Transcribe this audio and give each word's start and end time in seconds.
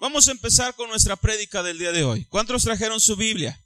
Vamos 0.00 0.28
a 0.28 0.30
empezar 0.30 0.74
con 0.76 0.88
nuestra 0.88 1.14
prédica 1.14 1.62
del 1.62 1.78
día 1.78 1.92
de 1.92 2.04
hoy. 2.04 2.24
¿Cuántos 2.24 2.64
trajeron 2.64 3.02
su 3.02 3.16
Biblia? 3.16 3.62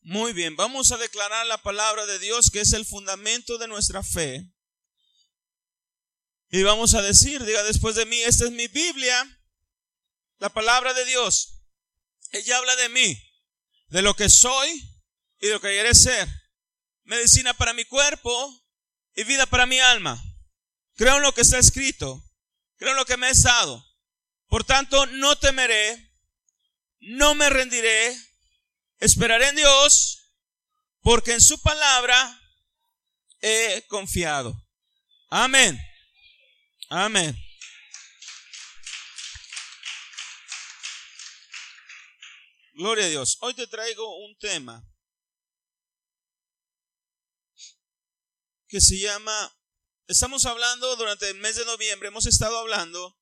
Muy 0.00 0.32
bien, 0.32 0.56
vamos 0.56 0.92
a 0.92 0.96
declarar 0.96 1.46
la 1.46 1.58
palabra 1.58 2.06
de 2.06 2.18
Dios 2.18 2.50
que 2.50 2.62
es 2.62 2.72
el 2.72 2.86
fundamento 2.86 3.58
de 3.58 3.68
nuestra 3.68 4.02
fe. 4.02 4.50
Y 6.48 6.62
vamos 6.62 6.94
a 6.94 7.02
decir, 7.02 7.44
diga 7.44 7.62
después 7.64 7.96
de 7.96 8.06
mí, 8.06 8.18
esta 8.22 8.46
es 8.46 8.50
mi 8.50 8.66
Biblia, 8.66 9.38
la 10.38 10.48
palabra 10.48 10.94
de 10.94 11.04
Dios. 11.04 11.60
Ella 12.30 12.56
habla 12.56 12.74
de 12.76 12.88
mí, 12.88 13.22
de 13.88 14.00
lo 14.00 14.14
que 14.14 14.30
soy 14.30 14.70
y 15.38 15.48
de 15.48 15.52
lo 15.52 15.60
que 15.60 15.68
quiere 15.68 15.94
ser. 15.94 16.26
Medicina 17.04 17.52
para 17.52 17.74
mi 17.74 17.84
cuerpo 17.84 18.66
y 19.14 19.24
vida 19.24 19.44
para 19.44 19.66
mi 19.66 19.78
alma. 19.80 20.18
Creo 20.94 21.18
en 21.18 21.22
lo 21.24 21.34
que 21.34 21.42
está 21.42 21.58
escrito. 21.58 22.24
Creo 22.76 22.92
en 22.92 22.96
lo 22.96 23.04
que 23.04 23.18
me 23.18 23.28
he 23.28 23.34
dado. 23.34 23.91
Por 24.52 24.64
tanto, 24.64 25.06
no 25.06 25.38
temeré, 25.38 26.12
no 27.00 27.34
me 27.34 27.48
rendiré, 27.48 28.14
Esperaré 28.98 29.48
en 29.48 29.56
Dios 29.56 30.30
porque 31.00 31.32
en 31.32 31.40
su 31.40 31.58
palabra 31.62 32.38
he 33.40 33.82
confiado. 33.88 34.54
Amén. 35.30 35.80
Amén. 36.90 37.34
Gloria 42.74 43.06
a 43.06 43.08
Dios. 43.08 43.38
Hoy 43.40 43.54
te 43.54 43.66
traigo 43.66 44.18
un 44.18 44.36
tema 44.36 44.86
que 48.68 48.82
se 48.82 48.98
llama, 48.98 49.56
estamos 50.08 50.44
hablando 50.44 50.94
durante 50.96 51.30
el 51.30 51.38
mes 51.38 51.56
de 51.56 51.64
noviembre, 51.64 52.08
hemos 52.08 52.26
estado 52.26 52.58
hablando 52.58 53.18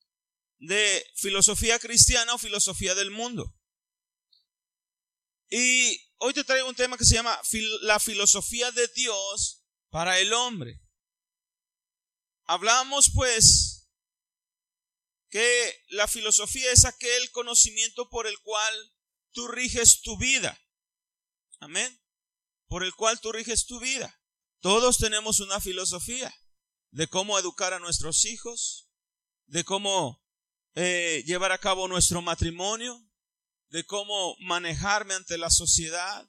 de 0.60 1.10
filosofía 1.16 1.78
cristiana 1.78 2.34
o 2.34 2.38
filosofía 2.38 2.94
del 2.94 3.10
mundo. 3.10 3.56
Y 5.50 5.98
hoy 6.18 6.32
te 6.32 6.44
traigo 6.44 6.68
un 6.68 6.74
tema 6.74 6.96
que 6.96 7.04
se 7.04 7.14
llama 7.14 7.40
la 7.82 7.98
filosofía 7.98 8.70
de 8.70 8.86
Dios 8.94 9.64
para 9.88 10.20
el 10.20 10.32
hombre. 10.32 10.80
Hablamos 12.44 13.10
pues 13.14 13.88
que 15.30 15.84
la 15.88 16.06
filosofía 16.06 16.70
es 16.72 16.84
aquel 16.84 17.30
conocimiento 17.30 18.08
por 18.10 18.26
el 18.26 18.38
cual 18.40 18.92
tú 19.32 19.48
riges 19.48 20.02
tu 20.02 20.18
vida. 20.18 20.60
Amén. 21.58 22.00
Por 22.66 22.84
el 22.84 22.94
cual 22.94 23.20
tú 23.20 23.32
riges 23.32 23.66
tu 23.66 23.80
vida. 23.80 24.20
Todos 24.60 24.98
tenemos 24.98 25.40
una 25.40 25.60
filosofía 25.60 26.34
de 26.90 27.08
cómo 27.08 27.38
educar 27.38 27.72
a 27.72 27.78
nuestros 27.78 28.24
hijos, 28.24 28.90
de 29.46 29.64
cómo 29.64 30.22
eh, 30.74 31.22
llevar 31.26 31.52
a 31.52 31.58
cabo 31.58 31.88
nuestro 31.88 32.22
matrimonio, 32.22 33.04
de 33.68 33.84
cómo 33.84 34.36
manejarme 34.40 35.14
ante 35.14 35.38
la 35.38 35.50
sociedad, 35.50 36.28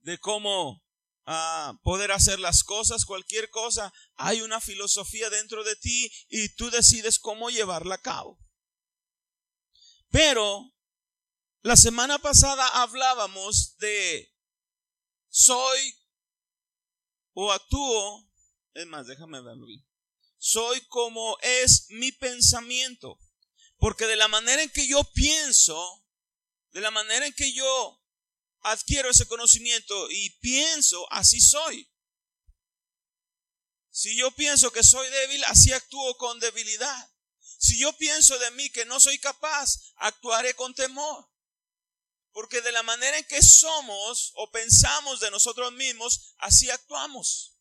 de 0.00 0.18
cómo 0.18 0.84
ah, 1.26 1.78
poder 1.82 2.12
hacer 2.12 2.38
las 2.40 2.64
cosas, 2.64 3.04
cualquier 3.04 3.50
cosa. 3.50 3.92
Hay 4.14 4.42
una 4.42 4.60
filosofía 4.60 5.30
dentro 5.30 5.64
de 5.64 5.76
ti 5.76 6.10
y 6.28 6.48
tú 6.54 6.70
decides 6.70 7.18
cómo 7.18 7.50
llevarla 7.50 7.96
a 7.96 8.02
cabo. 8.02 8.38
Pero 10.10 10.72
la 11.62 11.76
semana 11.76 12.18
pasada 12.18 12.66
hablábamos 12.82 13.76
de 13.78 14.28
soy 15.28 15.94
o 17.32 17.52
actúo, 17.52 18.28
es 18.74 18.86
más, 18.86 19.06
déjame 19.06 19.40
verlo 19.40 19.66
Soy 20.38 20.80
como 20.88 21.36
es 21.42 21.86
mi 21.90 22.12
pensamiento. 22.12 23.18
Porque 23.80 24.06
de 24.06 24.16
la 24.16 24.28
manera 24.28 24.62
en 24.62 24.68
que 24.68 24.86
yo 24.86 25.02
pienso, 25.02 26.06
de 26.72 26.82
la 26.82 26.90
manera 26.90 27.26
en 27.26 27.32
que 27.32 27.50
yo 27.52 27.98
adquiero 28.60 29.08
ese 29.10 29.26
conocimiento 29.26 30.10
y 30.10 30.30
pienso, 30.38 31.10
así 31.10 31.40
soy. 31.40 31.90
Si 33.90 34.14
yo 34.16 34.30
pienso 34.32 34.70
que 34.70 34.84
soy 34.84 35.08
débil, 35.08 35.42
así 35.44 35.72
actúo 35.72 36.16
con 36.18 36.38
debilidad. 36.40 37.10
Si 37.58 37.78
yo 37.78 37.96
pienso 37.96 38.38
de 38.38 38.50
mí 38.50 38.68
que 38.68 38.84
no 38.84 39.00
soy 39.00 39.18
capaz, 39.18 39.80
actuaré 39.96 40.54
con 40.54 40.74
temor. 40.74 41.28
Porque 42.32 42.60
de 42.60 42.72
la 42.72 42.82
manera 42.82 43.16
en 43.16 43.24
que 43.24 43.42
somos 43.42 44.32
o 44.34 44.50
pensamos 44.50 45.20
de 45.20 45.30
nosotros 45.30 45.72
mismos, 45.72 46.34
así 46.36 46.68
actuamos. 46.68 47.56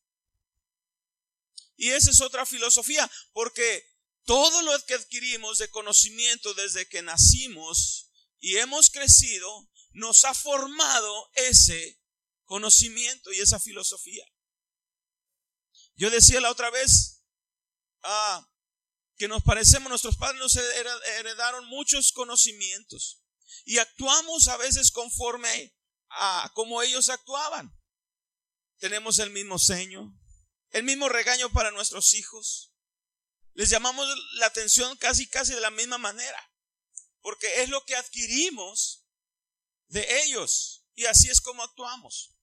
Y 1.78 1.92
esa 1.92 2.12
es 2.12 2.20
otra 2.20 2.46
filosofía, 2.46 3.10
porque 3.32 3.89
todo 4.30 4.62
lo 4.62 4.86
que 4.86 4.94
adquirimos 4.94 5.58
de 5.58 5.72
conocimiento 5.72 6.54
desde 6.54 6.88
que 6.88 7.02
nacimos 7.02 8.12
y 8.38 8.58
hemos 8.58 8.92
crecido, 8.92 9.68
nos 9.94 10.24
ha 10.24 10.36
formado 10.36 11.32
ese 11.34 12.00
conocimiento 12.46 13.34
y 13.34 13.40
esa 13.40 13.60
filosofía. 13.60 14.24
Yo 15.96 16.12
decía 16.12 16.40
la 16.42 16.52
otra 16.52 16.70
vez 16.70 17.24
ah, 18.04 18.48
que 19.18 19.28
nos 19.28 19.42
parecemos, 19.42 19.90
nuestros 19.90 20.16
padres 20.16 20.40
nos 20.40 20.56
heredaron 20.56 21.66
muchos 21.66 22.12
conocimientos 22.12 23.24
y 23.66 23.80
actuamos 23.80 24.48
a 24.48 24.58
veces 24.58 24.92
conforme 24.92 25.76
a 26.12 26.52
como 26.54 26.84
ellos 26.84 27.10
actuaban. 27.10 27.76
Tenemos 28.78 29.18
el 29.18 29.32
mismo 29.32 29.58
ceño, 29.58 30.16
el 30.70 30.84
mismo 30.84 31.10
regaño 31.10 31.52
para 31.52 31.72
nuestros 31.72 32.14
hijos. 32.14 32.69
Les 33.54 33.70
llamamos 33.70 34.08
la 34.36 34.46
atención 34.46 34.96
casi 34.98 35.28
casi 35.28 35.54
de 35.54 35.62
la 35.62 35.72
misma 35.72 35.98
manera 35.98 36.50
porque 37.22 37.62
es 37.62 37.70
lo 37.70 37.84
que 37.86 37.96
adquirimos 37.96 39.06
de 39.88 40.24
ellos 40.24 40.86
y 40.96 41.06
así 41.06 41.30
es 41.30 41.42
como 41.42 41.64
actuamos. 41.64 42.36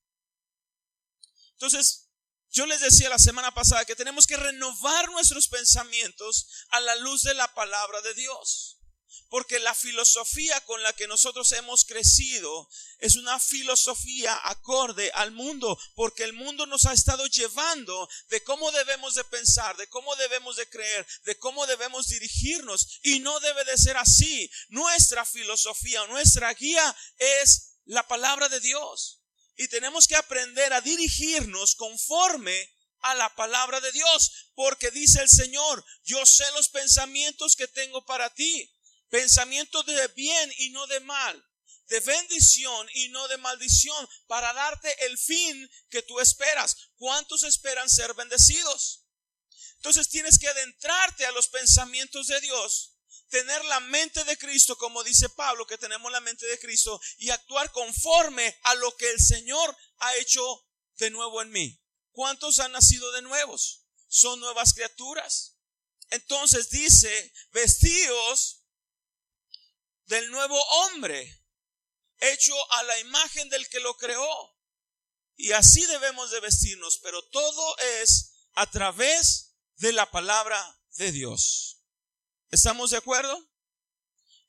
Entonces, 1.52 2.10
yo 2.50 2.66
les 2.66 2.80
decía 2.80 3.08
la 3.08 3.18
semana 3.18 3.52
pasada 3.52 3.84
que 3.84 3.96
tenemos 3.96 4.26
que 4.26 4.36
renovar 4.36 5.10
nuestros 5.10 5.48
pensamientos 5.48 6.48
a 6.68 6.80
la 6.80 6.94
luz 6.96 7.22
de 7.22 7.34
la 7.34 7.52
palabra 7.54 8.00
de 8.02 8.14
Dios. 8.14 8.75
Porque 9.28 9.58
la 9.58 9.74
filosofía 9.74 10.60
con 10.62 10.82
la 10.82 10.92
que 10.92 11.06
nosotros 11.06 11.50
hemos 11.52 11.84
crecido 11.84 12.68
es 12.98 13.16
una 13.16 13.38
filosofía 13.40 14.38
acorde 14.44 15.10
al 15.14 15.32
mundo, 15.32 15.78
porque 15.94 16.24
el 16.24 16.32
mundo 16.32 16.66
nos 16.66 16.86
ha 16.86 16.92
estado 16.92 17.26
llevando 17.26 18.08
de 18.28 18.42
cómo 18.44 18.70
debemos 18.72 19.14
de 19.14 19.24
pensar, 19.24 19.76
de 19.76 19.88
cómo 19.88 20.14
debemos 20.16 20.56
de 20.56 20.68
creer, 20.68 21.06
de 21.24 21.38
cómo 21.38 21.66
debemos 21.66 22.08
dirigirnos. 22.08 23.00
Y 23.02 23.20
no 23.20 23.38
debe 23.40 23.64
de 23.64 23.76
ser 23.76 23.96
así. 23.96 24.50
Nuestra 24.68 25.24
filosofía, 25.24 26.06
nuestra 26.06 26.52
guía 26.54 26.96
es 27.18 27.80
la 27.84 28.06
palabra 28.06 28.48
de 28.48 28.60
Dios. 28.60 29.22
Y 29.56 29.68
tenemos 29.68 30.06
que 30.06 30.16
aprender 30.16 30.72
a 30.72 30.80
dirigirnos 30.80 31.74
conforme 31.74 32.70
a 33.00 33.14
la 33.14 33.34
palabra 33.34 33.80
de 33.80 33.92
Dios, 33.92 34.50
porque 34.54 34.90
dice 34.90 35.20
el 35.22 35.28
Señor, 35.28 35.84
yo 36.04 36.24
sé 36.26 36.44
los 36.52 36.68
pensamientos 36.68 37.56
que 37.56 37.68
tengo 37.68 38.04
para 38.04 38.30
ti 38.30 38.72
pensamiento 39.08 39.82
de 39.82 40.08
bien 40.08 40.52
y 40.58 40.70
no 40.70 40.86
de 40.86 41.00
mal, 41.00 41.44
de 41.88 42.00
bendición 42.00 42.88
y 42.94 43.08
no 43.08 43.28
de 43.28 43.36
maldición, 43.38 44.08
para 44.26 44.52
darte 44.52 45.06
el 45.06 45.16
fin 45.18 45.70
que 45.88 46.02
tú 46.02 46.18
esperas. 46.20 46.76
¿Cuántos 46.96 47.42
esperan 47.44 47.88
ser 47.88 48.14
bendecidos? 48.14 49.04
Entonces 49.76 50.08
tienes 50.08 50.38
que 50.38 50.48
adentrarte 50.48 51.26
a 51.26 51.32
los 51.32 51.48
pensamientos 51.48 52.26
de 52.26 52.40
Dios, 52.40 52.96
tener 53.28 53.64
la 53.66 53.80
mente 53.80 54.24
de 54.24 54.36
Cristo, 54.36 54.76
como 54.76 55.04
dice 55.04 55.28
Pablo, 55.28 55.66
que 55.66 55.78
tenemos 55.78 56.10
la 56.10 56.20
mente 56.20 56.46
de 56.46 56.58
Cristo, 56.58 57.00
y 57.18 57.30
actuar 57.30 57.70
conforme 57.70 58.58
a 58.62 58.74
lo 58.74 58.96
que 58.96 59.10
el 59.10 59.20
Señor 59.20 59.76
ha 59.98 60.16
hecho 60.16 60.42
de 60.96 61.10
nuevo 61.10 61.42
en 61.42 61.50
mí. 61.50 61.80
¿Cuántos 62.12 62.58
han 62.60 62.72
nacido 62.72 63.12
de 63.12 63.22
nuevos? 63.22 63.84
Son 64.08 64.40
nuevas 64.40 64.72
criaturas. 64.72 65.56
Entonces 66.10 66.70
dice, 66.70 67.32
vestidos 67.52 68.55
del 70.06 70.30
nuevo 70.30 70.60
hombre, 70.60 71.42
hecho 72.18 72.54
a 72.72 72.82
la 72.84 72.98
imagen 73.00 73.48
del 73.48 73.68
que 73.68 73.80
lo 73.80 73.96
creó. 73.96 74.54
Y 75.36 75.52
así 75.52 75.84
debemos 75.86 76.30
de 76.30 76.40
vestirnos, 76.40 76.98
pero 77.02 77.22
todo 77.28 77.78
es 78.02 78.32
a 78.54 78.70
través 78.70 79.54
de 79.76 79.92
la 79.92 80.10
palabra 80.10 80.80
de 80.96 81.12
Dios. 81.12 81.82
¿Estamos 82.50 82.90
de 82.90 82.96
acuerdo? 82.96 83.38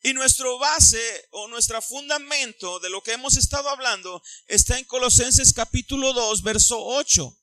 Y 0.02 0.14
nuestro 0.14 0.58
base 0.60 1.28
o 1.32 1.48
nuestro 1.48 1.82
fundamento 1.82 2.80
de 2.80 2.90
lo 2.90 3.02
que 3.02 3.14
hemos 3.14 3.36
estado 3.36 3.70
hablando 3.70 4.22
está 4.46 4.78
en 4.78 4.86
Colosenses 4.86 5.54
capítulo 5.54 6.14
2, 6.14 6.44
verso 6.44 6.78
8, 6.80 7.38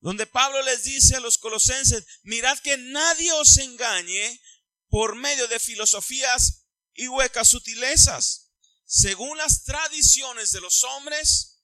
donde 0.00 0.26
Pablo 0.26 0.62
les 0.62 0.84
dice 0.84 1.16
a 1.16 1.20
los 1.20 1.38
colosenses, 1.38 2.06
mirad 2.22 2.58
que 2.60 2.78
nadie 2.78 3.32
os 3.32 3.58
engañe 3.58 4.40
por 4.88 5.16
medio 5.16 5.48
de 5.48 5.58
filosofías 5.58 6.61
y 6.94 7.08
huecas 7.08 7.48
sutilezas, 7.48 8.52
según 8.84 9.38
las 9.38 9.64
tradiciones 9.64 10.52
de 10.52 10.60
los 10.60 10.84
hombres, 10.84 11.62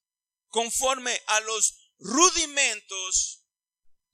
conforme 0.48 1.20
a 1.26 1.40
los 1.40 1.92
rudimentos 1.98 3.44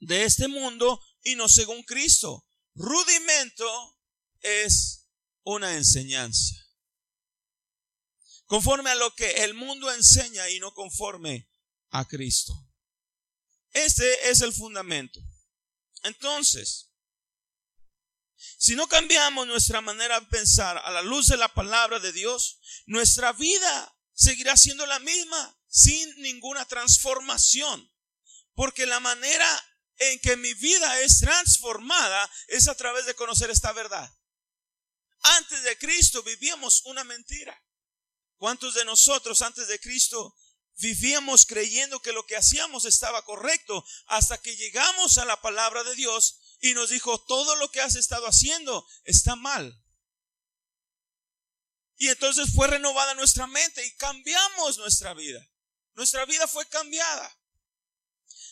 de 0.00 0.24
este 0.24 0.48
mundo 0.48 1.00
y 1.22 1.36
no 1.36 1.48
según 1.48 1.82
Cristo. 1.84 2.46
Rudimento 2.74 3.98
es 4.40 5.08
una 5.44 5.76
enseñanza. 5.76 6.54
Conforme 8.46 8.90
a 8.90 8.94
lo 8.94 9.14
que 9.14 9.44
el 9.44 9.54
mundo 9.54 9.90
enseña 9.92 10.50
y 10.50 10.60
no 10.60 10.74
conforme 10.74 11.48
a 11.90 12.04
Cristo. 12.04 12.52
Este 13.72 14.30
es 14.30 14.40
el 14.40 14.52
fundamento. 14.52 15.20
Entonces, 16.02 16.93
si 18.58 18.76
no 18.76 18.88
cambiamos 18.88 19.46
nuestra 19.46 19.80
manera 19.80 20.20
de 20.20 20.26
pensar 20.26 20.78
a 20.78 20.90
la 20.90 21.02
luz 21.02 21.26
de 21.26 21.36
la 21.36 21.52
palabra 21.52 21.98
de 22.00 22.12
Dios, 22.12 22.60
nuestra 22.86 23.32
vida 23.32 23.96
seguirá 24.12 24.56
siendo 24.56 24.86
la 24.86 24.98
misma 24.98 25.58
sin 25.68 26.22
ninguna 26.22 26.64
transformación. 26.66 27.90
Porque 28.54 28.86
la 28.86 29.00
manera 29.00 29.48
en 29.98 30.20
que 30.20 30.36
mi 30.36 30.54
vida 30.54 31.00
es 31.00 31.18
transformada 31.20 32.30
es 32.48 32.68
a 32.68 32.74
través 32.74 33.06
de 33.06 33.14
conocer 33.14 33.50
esta 33.50 33.72
verdad. 33.72 34.12
Antes 35.20 35.62
de 35.62 35.76
Cristo 35.78 36.22
vivíamos 36.22 36.82
una 36.84 37.04
mentira. 37.04 37.60
¿Cuántos 38.36 38.74
de 38.74 38.84
nosotros 38.84 39.42
antes 39.42 39.68
de 39.68 39.80
Cristo 39.80 40.36
vivíamos 40.76 41.46
creyendo 41.46 42.00
que 42.00 42.12
lo 42.12 42.26
que 42.26 42.36
hacíamos 42.36 42.84
estaba 42.84 43.24
correcto 43.24 43.84
hasta 44.06 44.38
que 44.40 44.56
llegamos 44.56 45.18
a 45.18 45.24
la 45.24 45.40
palabra 45.40 45.84
de 45.84 45.94
Dios 45.94 46.40
y 46.60 46.74
nos 46.74 46.90
dijo, 46.90 47.18
todo 47.26 47.56
lo 47.56 47.70
que 47.70 47.80
has 47.80 47.96
estado 47.96 48.26
haciendo 48.26 48.86
está 49.04 49.36
mal? 49.36 49.80
Y 51.96 52.08
entonces 52.08 52.52
fue 52.54 52.66
renovada 52.66 53.14
nuestra 53.14 53.46
mente 53.46 53.84
y 53.84 53.96
cambiamos 53.96 54.78
nuestra 54.78 55.14
vida. 55.14 55.46
Nuestra 55.94 56.24
vida 56.24 56.46
fue 56.46 56.66
cambiada. 56.66 57.38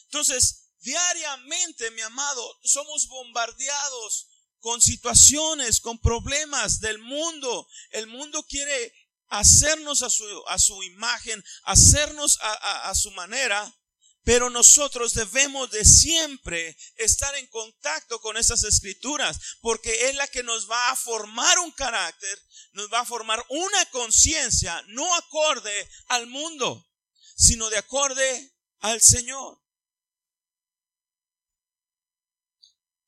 Entonces, 0.05 0.71
diariamente, 0.81 1.91
mi 1.93 2.03
amado, 2.03 2.59
somos 2.63 3.09
bombardeados 3.09 4.29
con 4.61 4.81
situaciones, 4.81 5.81
con 5.81 5.99
problemas 5.99 6.81
del 6.81 6.99
mundo. 6.99 7.69
El 7.91 8.07
mundo 8.07 8.45
quiere 8.45 8.95
hacernos 9.29 10.03
a 10.03 10.11
su, 10.11 10.25
a 10.47 10.59
su 10.59 10.83
imagen, 10.83 11.43
hacernos 11.65 12.39
a, 12.43 12.91
a 12.91 12.95
su 12.95 13.11
manera, 13.13 13.75
pero 14.25 14.51
nosotros 14.51 15.15
debemos 15.15 15.71
de 15.71 15.85
siempre 15.85 16.77
estar 16.97 17.35
en 17.37 17.47
contacto 17.49 18.21
con 18.21 18.37
esas 18.37 18.63
escrituras, 18.63 19.39
porque 19.61 20.09
es 20.09 20.15
la 20.15 20.27
que 20.29 20.43
nos 20.43 20.71
va 20.71 20.91
a 20.91 20.97
formar 20.97 21.59
un 21.59 21.73
carácter, 21.73 22.41
nos 22.73 22.93
va 22.93 23.01
a 23.01 23.07
formar 23.07 23.45
una 23.49 23.85
conciencia, 23.87 24.83
no 24.89 25.13
acorde 25.15 25.91
al 26.07 26.27
mundo, 26.29 26.89
sino 27.37 27.69
de 27.71 27.79
acorde 27.79 28.55
al 28.79 29.01
Señor. 29.01 29.61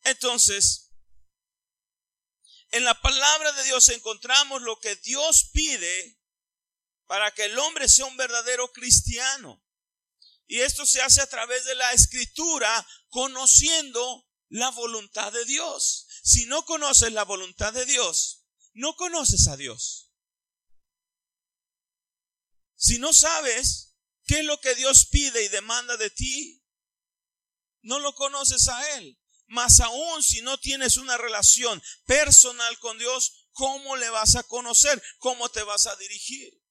Entonces, 0.02 0.90
en 2.70 2.84
la 2.84 3.00
palabra 3.00 3.52
de 3.52 3.64
Dios 3.64 3.88
encontramos 3.88 4.62
lo 4.62 4.78
que 4.81 4.96
Dios 4.96 5.50
pide 5.52 6.20
para 7.06 7.31
que 7.31 7.44
el 7.44 7.58
hombre 7.58 7.88
sea 7.88 8.06
un 8.06 8.17
verdadero 8.17 8.72
cristiano. 8.72 9.63
Y 10.46 10.61
esto 10.61 10.85
se 10.87 11.00
hace 11.00 11.20
a 11.20 11.29
través 11.29 11.64
de 11.64 11.75
la 11.75 11.93
escritura, 11.93 12.87
conociendo 13.08 14.29
la 14.49 14.70
voluntad 14.70 15.32
de 15.32 15.44
Dios. 15.44 16.06
Si 16.23 16.46
no 16.46 16.64
conoces 16.64 17.12
la 17.12 17.25
voluntad 17.25 17.73
de 17.73 17.87
Dios, 17.87 18.44
no 18.73 18.94
conoces 18.96 19.49
a 19.49 19.56
Dios. 19.56 20.12
Si 22.76 22.99
no 22.99 23.12
sabes 23.12 23.96
qué 24.26 24.41
es 24.41 24.44
lo 24.44 24.61
que 24.61 24.75
Dios 24.75 25.06
pide 25.06 25.43
y 25.43 25.49
demanda 25.49 25.96
de 25.96 26.11
ti, 26.11 26.62
no 27.82 27.99
lo 27.99 28.14
conoces 28.14 28.69
a 28.69 28.96
Él. 28.99 29.19
Más 29.46 29.81
aún 29.81 30.23
si 30.23 30.43
no 30.43 30.58
tienes 30.58 30.96
una 30.96 31.17
relación 31.17 31.82
personal 32.06 32.79
con 32.79 32.99
Dios, 32.99 33.49
¿cómo 33.52 33.96
le 33.96 34.08
vas 34.11 34.37
a 34.37 34.43
conocer? 34.43 35.02
¿Cómo 35.19 35.49
te 35.50 35.62
vas 35.62 35.87
a 35.87 35.96
dirigir? 35.96 36.63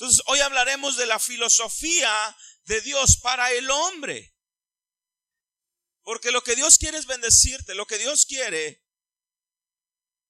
Entonces, 0.00 0.22
hoy 0.28 0.40
hablaremos 0.40 0.96
de 0.96 1.04
la 1.04 1.18
filosofía 1.18 2.34
de 2.64 2.80
Dios 2.80 3.18
para 3.18 3.52
el 3.52 3.70
hombre. 3.70 4.34
Porque 6.00 6.30
lo 6.30 6.42
que 6.42 6.56
Dios 6.56 6.78
quiere 6.78 6.96
es 6.96 7.04
bendecirte, 7.04 7.74
lo 7.74 7.86
que 7.86 7.98
Dios 7.98 8.24
quiere 8.24 8.82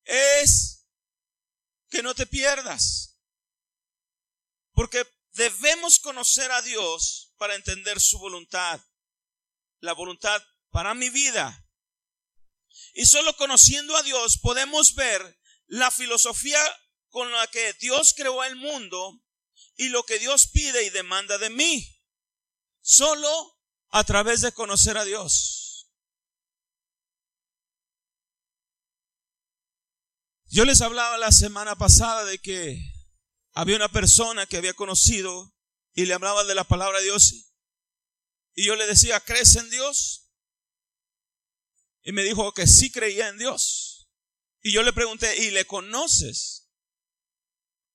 es 0.02 0.88
que 1.88 2.02
no 2.02 2.16
te 2.16 2.26
pierdas. 2.26 3.16
Porque 4.72 5.06
debemos 5.34 6.00
conocer 6.00 6.50
a 6.50 6.62
Dios 6.62 7.32
para 7.36 7.54
entender 7.54 8.00
su 8.00 8.18
voluntad 8.18 8.80
la 9.78 9.92
voluntad 9.92 10.42
para 10.70 10.94
mi 10.94 11.10
vida. 11.10 11.64
Y 12.94 13.06
solo 13.06 13.36
conociendo 13.36 13.96
a 13.96 14.02
Dios 14.02 14.36
podemos 14.38 14.96
ver 14.96 15.40
la 15.68 15.92
filosofía 15.92 16.60
con 17.10 17.30
la 17.30 17.46
que 17.46 17.72
Dios 17.74 18.14
creó 18.16 18.42
el 18.42 18.56
mundo 18.56 19.22
y 19.80 19.88
lo 19.88 20.04
que 20.04 20.18
Dios 20.18 20.46
pide 20.48 20.84
y 20.84 20.90
demanda 20.90 21.38
de 21.38 21.48
mí. 21.48 22.04
Solo 22.82 23.58
a 23.88 24.04
través 24.04 24.42
de 24.42 24.52
conocer 24.52 24.98
a 24.98 25.06
Dios. 25.06 25.90
Yo 30.44 30.66
les 30.66 30.82
hablaba 30.82 31.16
la 31.16 31.32
semana 31.32 31.76
pasada 31.76 32.26
de 32.26 32.38
que 32.38 32.78
había 33.52 33.76
una 33.76 33.90
persona 33.90 34.44
que 34.44 34.58
había 34.58 34.74
conocido 34.74 35.56
y 35.94 36.04
le 36.04 36.12
hablaba 36.12 36.44
de 36.44 36.54
la 36.54 36.64
palabra 36.64 36.98
de 36.98 37.04
Dios 37.04 37.32
y 38.52 38.66
yo 38.66 38.76
le 38.76 38.86
decía, 38.86 39.18
¿crees 39.20 39.56
en 39.56 39.70
Dios? 39.70 40.30
Y 42.02 42.12
me 42.12 42.22
dijo 42.22 42.52
que 42.52 42.66
sí 42.66 42.92
creía 42.92 43.28
en 43.28 43.38
Dios. 43.38 44.10
Y 44.60 44.72
yo 44.72 44.82
le 44.82 44.92
pregunté, 44.92 45.42
¿y 45.42 45.52
le 45.52 45.64
conoces? 45.64 46.70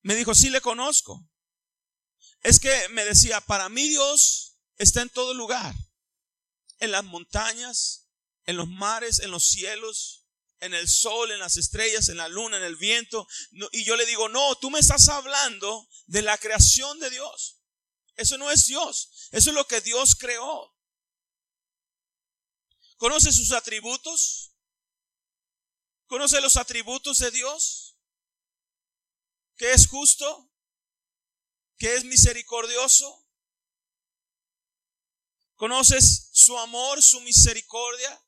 Me 0.01 0.15
dijo, 0.15 0.33
sí 0.33 0.49
le 0.49 0.61
conozco. 0.61 1.29
Es 2.45 2.59
que 2.59 2.89
me 2.89 3.03
decía, 3.03 3.41
para 3.41 3.69
mí 3.69 3.87
Dios 3.87 4.59
está 4.77 5.01
en 5.01 5.09
todo 5.09 5.33
lugar. 5.33 5.73
En 6.77 6.91
las 6.91 7.03
montañas, 7.03 8.07
en 8.43 8.55
los 8.55 8.67
mares, 8.67 9.17
en 9.17 9.31
los 9.31 9.49
cielos, 9.49 10.27
en 10.59 10.75
el 10.75 10.87
sol, 10.87 11.31
en 11.31 11.39
las 11.39 11.57
estrellas, 11.57 12.07
en 12.07 12.17
la 12.17 12.27
luna, 12.27 12.57
en 12.57 12.63
el 12.63 12.75
viento. 12.75 13.27
Y 13.71 13.83
yo 13.83 13.95
le 13.95 14.05
digo, 14.05 14.29
no, 14.29 14.55
tú 14.57 14.69
me 14.69 14.77
estás 14.77 15.07
hablando 15.09 15.89
de 16.05 16.21
la 16.21 16.37
creación 16.37 16.99
de 16.99 17.09
Dios. 17.09 17.63
Eso 18.15 18.37
no 18.37 18.51
es 18.51 18.67
Dios. 18.67 19.09
Eso 19.31 19.49
es 19.49 19.55
lo 19.55 19.65
que 19.65 19.81
Dios 19.81 20.13
creó. 20.15 20.71
¿Conoce 22.97 23.33
sus 23.33 23.53
atributos? 23.53 24.53
¿Conoce 26.05 26.39
los 26.41 26.57
atributos 26.57 27.17
de 27.17 27.31
Dios? 27.31 27.97
Que 29.55 29.71
es 29.73 29.87
justo, 29.87 30.51
que 31.77 31.95
es 31.95 32.03
misericordioso. 32.05 33.25
¿Conoces 35.55 36.29
su 36.33 36.57
amor, 36.57 37.01
su 37.01 37.21
misericordia? 37.21 38.21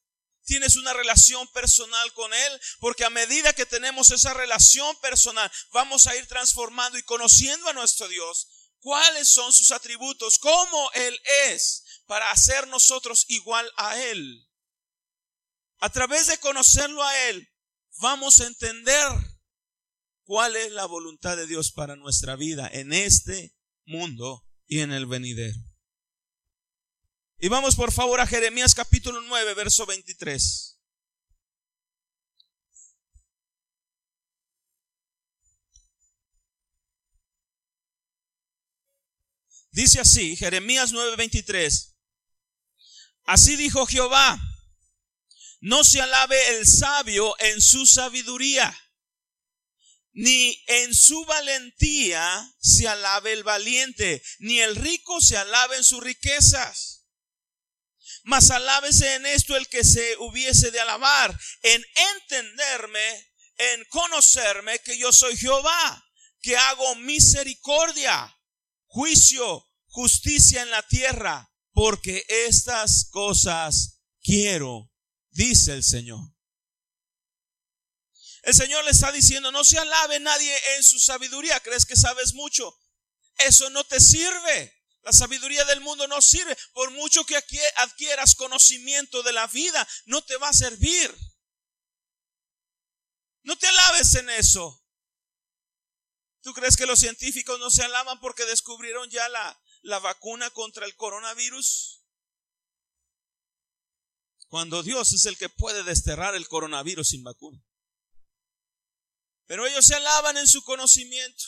Tienes 0.46 0.78
una 0.78 0.94
relación 0.94 1.46
personal 1.50 2.14
con 2.14 2.34
Él, 2.34 2.62
porque 2.80 3.04
a 3.04 3.10
medida 3.10 3.52
que 3.52 3.66
tenemos 3.66 4.12
esa 4.12 4.34
relación 4.34 4.96
personal, 5.02 5.52
vamos 5.72 6.08
a 6.08 6.16
ir 6.16 6.26
transformando 6.28 6.98
y 6.98 7.04
conociendo 7.04 7.68
a 7.68 7.74
nuestro 7.74 8.08
Dios 8.08 8.48
cuáles 8.80 9.28
son 9.28 9.52
sus 9.52 9.72
atributos, 9.72 10.40
cómo 10.40 10.90
Él 10.94 11.20
es, 11.50 11.84
para 12.06 12.32
hacer 12.32 12.68
nosotros 12.68 13.26
igual 13.28 13.70
a 13.76 14.00
Él. 14.02 14.48
A 15.80 15.92
través 15.92 16.28
de 16.28 16.38
conocerlo 16.40 17.04
a 17.04 17.28
Él, 17.28 17.54
vamos 17.98 18.40
a 18.40 18.48
entender 18.48 19.12
cuál 20.28 20.58
es 20.58 20.74
la 20.74 20.86
voluntad 20.86 21.38
de 21.38 21.48
Dios 21.48 21.72
para 21.72 21.96
nuestra 21.96 22.36
vida 22.36 22.70
en 22.72 22.92
este 22.92 23.56
mundo 23.86 24.46
y 24.68 24.82
en 24.82 24.92
el 24.92 25.06
venidero. 25.06 25.58
Y 27.40 27.48
vamos 27.48 27.76
por 27.76 27.94
favor 27.94 28.20
a 28.20 28.28
Jeremías 28.28 28.76
capítulo 28.76 29.22
9, 29.22 29.54
verso 29.54 29.86
23. 29.86 30.80
Dice 39.72 40.00
así, 40.02 40.36
Jeremías 40.36 40.92
9:23. 40.92 41.96
Así 43.26 43.56
dijo 43.56 43.86
Jehová, 43.86 44.40
no 45.62 45.84
se 45.84 46.02
alabe 46.02 46.58
el 46.58 46.66
sabio 46.66 47.36
en 47.40 47.62
su 47.62 47.86
sabiduría, 47.86 48.76
ni 50.18 50.64
en 50.66 50.96
su 50.96 51.24
valentía 51.26 52.52
se 52.60 52.88
alabe 52.88 53.34
el 53.34 53.44
valiente, 53.44 54.24
ni 54.40 54.60
el 54.60 54.76
rico 54.76 55.22
se 55.22 55.38
alabe 55.38 55.78
en 55.78 55.84
sus 55.84 56.02
riquezas. 56.02 57.06
Mas 58.24 58.50
alábese 58.50 59.14
en 59.14 59.28
esto 59.28 59.56
el 59.56 59.68
que 59.68 59.84
se 59.84 60.18
hubiese 60.18 60.72
de 60.72 60.80
alabar, 60.80 61.40
en 61.62 61.86
entenderme, 62.16 63.32
en 63.58 63.86
conocerme 63.90 64.80
que 64.80 64.98
yo 64.98 65.14
soy 65.14 65.38
Jehová, 65.38 66.04
que 66.42 66.58
hago 66.58 66.96
misericordia, 66.96 68.36
juicio 68.88 69.68
justicia 69.86 70.64
en 70.64 70.72
la 70.72 70.82
tierra, 70.88 71.54
porque 71.74 72.26
estas 72.28 73.08
cosas 73.12 74.02
quiero, 74.24 74.92
dice 75.30 75.74
el 75.74 75.84
Señor. 75.84 76.37
El 78.48 78.54
Señor 78.54 78.86
le 78.86 78.92
está 78.92 79.12
diciendo, 79.12 79.52
no 79.52 79.66
se 79.66 79.78
alabe 79.78 80.22
nadie 80.22 80.58
en 80.78 80.84
su 80.84 81.02
sabiduría. 81.02 81.60
¿Crees 81.60 81.86
que 81.86 81.98
sabes 81.98 82.34
mucho? 82.34 82.80
Eso 83.40 83.70
no 83.72 83.84
te 83.84 84.00
sirve. 84.00 84.74
La 85.02 85.12
sabiduría 85.12 85.66
del 85.66 85.82
mundo 85.82 86.08
no 86.08 86.22
sirve. 86.22 86.58
Por 86.72 86.92
mucho 86.92 87.26
que 87.26 87.36
adquieras 87.76 88.36
conocimiento 88.36 89.22
de 89.22 89.34
la 89.34 89.48
vida, 89.48 89.86
no 90.06 90.24
te 90.24 90.38
va 90.38 90.48
a 90.48 90.54
servir. 90.54 91.14
No 93.44 93.58
te 93.58 93.68
alabes 93.68 94.16
en 94.16 94.30
eso. 94.30 94.82
¿Tú 96.42 96.54
crees 96.54 96.78
que 96.78 96.86
los 96.86 97.00
científicos 97.00 97.60
no 97.60 97.70
se 97.70 97.84
alaban 97.84 98.18
porque 98.22 98.46
descubrieron 98.46 99.10
ya 99.10 99.28
la, 99.28 99.62
la 99.82 100.00
vacuna 100.00 100.50
contra 100.52 100.86
el 100.86 100.96
coronavirus? 100.96 102.02
Cuando 104.48 104.84
Dios 104.84 105.12
es 105.12 105.26
el 105.26 105.38
que 105.38 105.50
puede 105.50 105.84
desterrar 105.84 106.34
el 106.34 106.48
coronavirus 106.48 107.10
sin 107.10 107.26
vacuna. 107.26 107.62
Pero 109.48 109.66
ellos 109.66 109.86
se 109.86 109.96
alaban 109.96 110.38
en 110.38 110.48
su 110.48 110.62
conocimiento. 110.64 111.44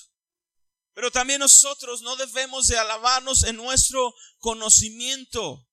Pero 0.93 1.11
también 1.11 1.39
nosotros 1.39 2.01
no 2.01 2.15
debemos 2.15 2.67
de 2.67 2.77
alabarnos 2.77 3.43
en 3.43 3.57
nuestro 3.57 4.13
conocimiento, 4.39 5.69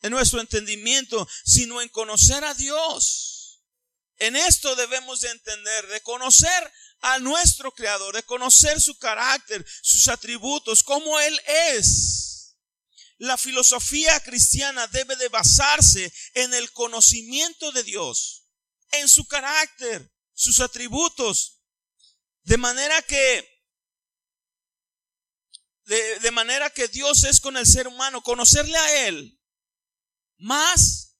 en 0.00 0.10
nuestro 0.10 0.40
entendimiento, 0.40 1.28
sino 1.44 1.80
en 1.80 1.88
conocer 1.88 2.44
a 2.44 2.54
Dios. 2.54 3.62
En 4.16 4.36
esto 4.36 4.74
debemos 4.76 5.20
de 5.20 5.30
entender, 5.30 5.86
de 5.88 6.00
conocer 6.00 6.72
a 7.00 7.18
nuestro 7.18 7.72
Creador, 7.72 8.14
de 8.14 8.22
conocer 8.22 8.80
su 8.80 8.96
carácter, 8.98 9.64
sus 9.82 10.08
atributos, 10.08 10.82
cómo 10.82 11.18
Él 11.20 11.40
es. 11.46 12.56
La 13.18 13.36
filosofía 13.36 14.18
cristiana 14.20 14.86
debe 14.88 15.16
de 15.16 15.28
basarse 15.28 16.12
en 16.34 16.54
el 16.54 16.72
conocimiento 16.72 17.72
de 17.72 17.82
Dios, 17.82 18.46
en 18.92 19.08
su 19.08 19.26
carácter, 19.26 20.12
sus 20.42 20.60
atributos. 20.60 21.62
De 22.42 22.56
manera 22.56 23.00
que, 23.02 23.48
de, 25.84 26.30
manera 26.32 26.70
que 26.70 26.88
Dios 26.88 27.24
es 27.24 27.40
con 27.40 27.56
el 27.56 27.66
ser 27.66 27.86
humano, 27.86 28.22
conocerle 28.22 28.76
a 28.76 29.06
Él 29.06 29.40
más 30.38 31.16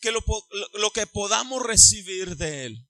que 0.00 0.10
lo, 0.10 0.24
lo 0.74 0.90
que 0.90 1.06
podamos 1.06 1.62
recibir 1.62 2.36
de 2.36 2.66
Él. 2.66 2.88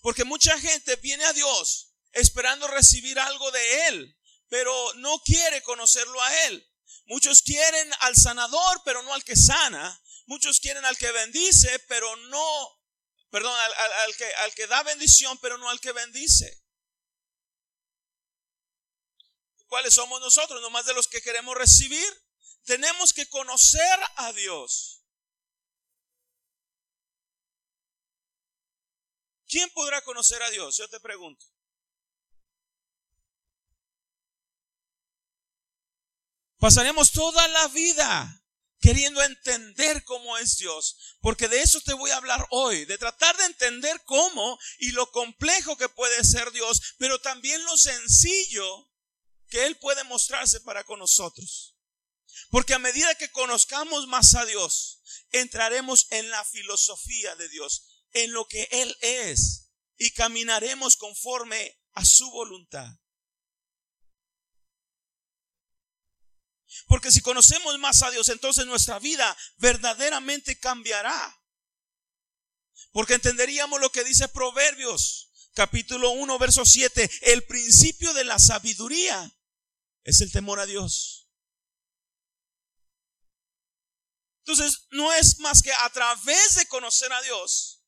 Porque 0.00 0.24
mucha 0.24 0.58
gente 0.58 0.96
viene 0.96 1.24
a 1.24 1.32
Dios 1.34 1.94
esperando 2.12 2.66
recibir 2.68 3.18
algo 3.18 3.50
de 3.50 3.88
Él, 3.88 4.18
pero 4.48 4.94
no 4.94 5.18
quiere 5.18 5.62
conocerlo 5.62 6.22
a 6.22 6.46
Él. 6.46 6.66
Muchos 7.04 7.42
quieren 7.42 7.90
al 8.00 8.16
sanador, 8.16 8.80
pero 8.86 9.02
no 9.02 9.12
al 9.12 9.24
que 9.24 9.36
sana. 9.36 10.01
Muchos 10.26 10.60
quieren 10.60 10.84
al 10.84 10.96
que 10.96 11.10
bendice, 11.10 11.78
pero 11.88 12.14
no, 12.16 12.80
perdón, 13.30 13.54
al, 13.58 14.16
que, 14.16 14.34
al 14.34 14.54
que 14.54 14.66
da 14.66 14.82
bendición, 14.82 15.38
pero 15.38 15.58
no 15.58 15.68
al 15.68 15.80
que 15.80 15.92
bendice. 15.92 16.62
¿Cuáles 19.66 19.94
somos 19.94 20.20
nosotros? 20.20 20.60
No 20.60 20.70
más 20.70 20.84
de 20.86 20.94
los 20.94 21.08
que 21.08 21.22
queremos 21.22 21.56
recibir. 21.56 22.06
Tenemos 22.64 23.12
que 23.12 23.26
conocer 23.28 23.98
a 24.16 24.32
Dios. 24.32 25.02
¿Quién 29.48 29.68
podrá 29.70 30.02
conocer 30.02 30.42
a 30.42 30.50
Dios? 30.50 30.76
Yo 30.76 30.88
te 30.88 31.00
pregunto. 31.00 31.44
Pasaremos 36.58 37.10
toda 37.10 37.48
la 37.48 37.68
vida 37.68 38.41
queriendo 38.82 39.22
entender 39.22 40.04
cómo 40.04 40.36
es 40.36 40.58
Dios, 40.58 40.98
porque 41.20 41.48
de 41.48 41.62
eso 41.62 41.80
te 41.80 41.94
voy 41.94 42.10
a 42.10 42.16
hablar 42.16 42.46
hoy, 42.50 42.84
de 42.84 42.98
tratar 42.98 43.34
de 43.36 43.44
entender 43.44 44.02
cómo 44.04 44.58
y 44.80 44.90
lo 44.90 45.10
complejo 45.12 45.76
que 45.78 45.88
puede 45.88 46.22
ser 46.24 46.50
Dios, 46.50 46.82
pero 46.98 47.20
también 47.20 47.62
lo 47.64 47.78
sencillo 47.78 48.90
que 49.48 49.66
Él 49.66 49.78
puede 49.78 50.02
mostrarse 50.04 50.60
para 50.60 50.84
con 50.84 50.98
nosotros. 50.98 51.76
Porque 52.50 52.74
a 52.74 52.78
medida 52.78 53.14
que 53.14 53.30
conozcamos 53.30 54.08
más 54.08 54.34
a 54.34 54.44
Dios, 54.44 55.00
entraremos 55.30 56.08
en 56.10 56.28
la 56.28 56.44
filosofía 56.44 57.36
de 57.36 57.48
Dios, 57.48 57.86
en 58.12 58.32
lo 58.32 58.46
que 58.48 58.68
Él 58.72 58.96
es, 59.00 59.70
y 59.96 60.10
caminaremos 60.10 60.96
conforme 60.96 61.80
a 61.92 62.04
su 62.04 62.28
voluntad. 62.32 62.88
Porque 66.86 67.12
si 67.12 67.20
conocemos 67.20 67.78
más 67.78 68.02
a 68.02 68.10
Dios, 68.10 68.28
entonces 68.28 68.66
nuestra 68.66 68.98
vida 68.98 69.36
verdaderamente 69.58 70.58
cambiará. 70.58 71.38
Porque 72.92 73.14
entenderíamos 73.14 73.80
lo 73.80 73.90
que 73.90 74.04
dice 74.04 74.28
Proverbios, 74.28 75.30
capítulo 75.54 76.10
1, 76.10 76.38
verso 76.38 76.64
7. 76.64 77.10
El 77.22 77.44
principio 77.44 78.12
de 78.14 78.24
la 78.24 78.38
sabiduría 78.38 79.30
es 80.04 80.20
el 80.20 80.30
temor 80.30 80.60
a 80.60 80.66
Dios. 80.66 81.22
Entonces, 84.44 84.86
no 84.90 85.12
es 85.12 85.38
más 85.38 85.62
que 85.62 85.72
a 85.72 85.90
través 85.90 86.56
de 86.56 86.66
conocer 86.66 87.12
a 87.12 87.22
Dios, 87.22 87.84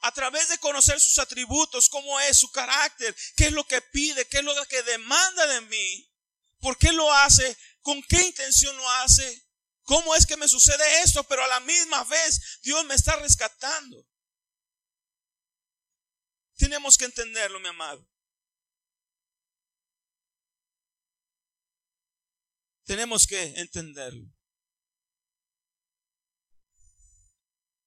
a 0.00 0.10
través 0.12 0.48
de 0.48 0.58
conocer 0.58 0.98
sus 0.98 1.18
atributos, 1.18 1.88
cómo 1.90 2.18
es 2.20 2.38
su 2.38 2.50
carácter, 2.50 3.14
qué 3.36 3.44
es 3.46 3.52
lo 3.52 3.64
que 3.64 3.80
pide, 3.82 4.26
qué 4.26 4.38
es 4.38 4.44
lo 4.44 4.54
que 4.66 4.82
demanda 4.82 5.46
de 5.46 5.60
mí, 5.62 6.10
por 6.58 6.78
qué 6.78 6.92
lo 6.92 7.12
hace, 7.12 7.56
¿Con 7.82 8.02
qué 8.04 8.22
intención 8.26 8.76
lo 8.76 8.88
hace? 8.90 9.46
¿Cómo 9.82 10.14
es 10.14 10.24
que 10.24 10.36
me 10.36 10.48
sucede 10.48 11.02
esto? 11.02 11.24
Pero 11.24 11.42
a 11.44 11.48
la 11.48 11.60
misma 11.60 12.04
vez 12.04 12.60
Dios 12.62 12.84
me 12.86 12.94
está 12.94 13.16
rescatando. 13.16 14.06
Tenemos 16.56 16.96
que 16.96 17.04
entenderlo, 17.04 17.58
mi 17.58 17.68
amado. 17.68 18.08
Tenemos 22.84 23.26
que 23.26 23.42
entenderlo. 23.56 24.32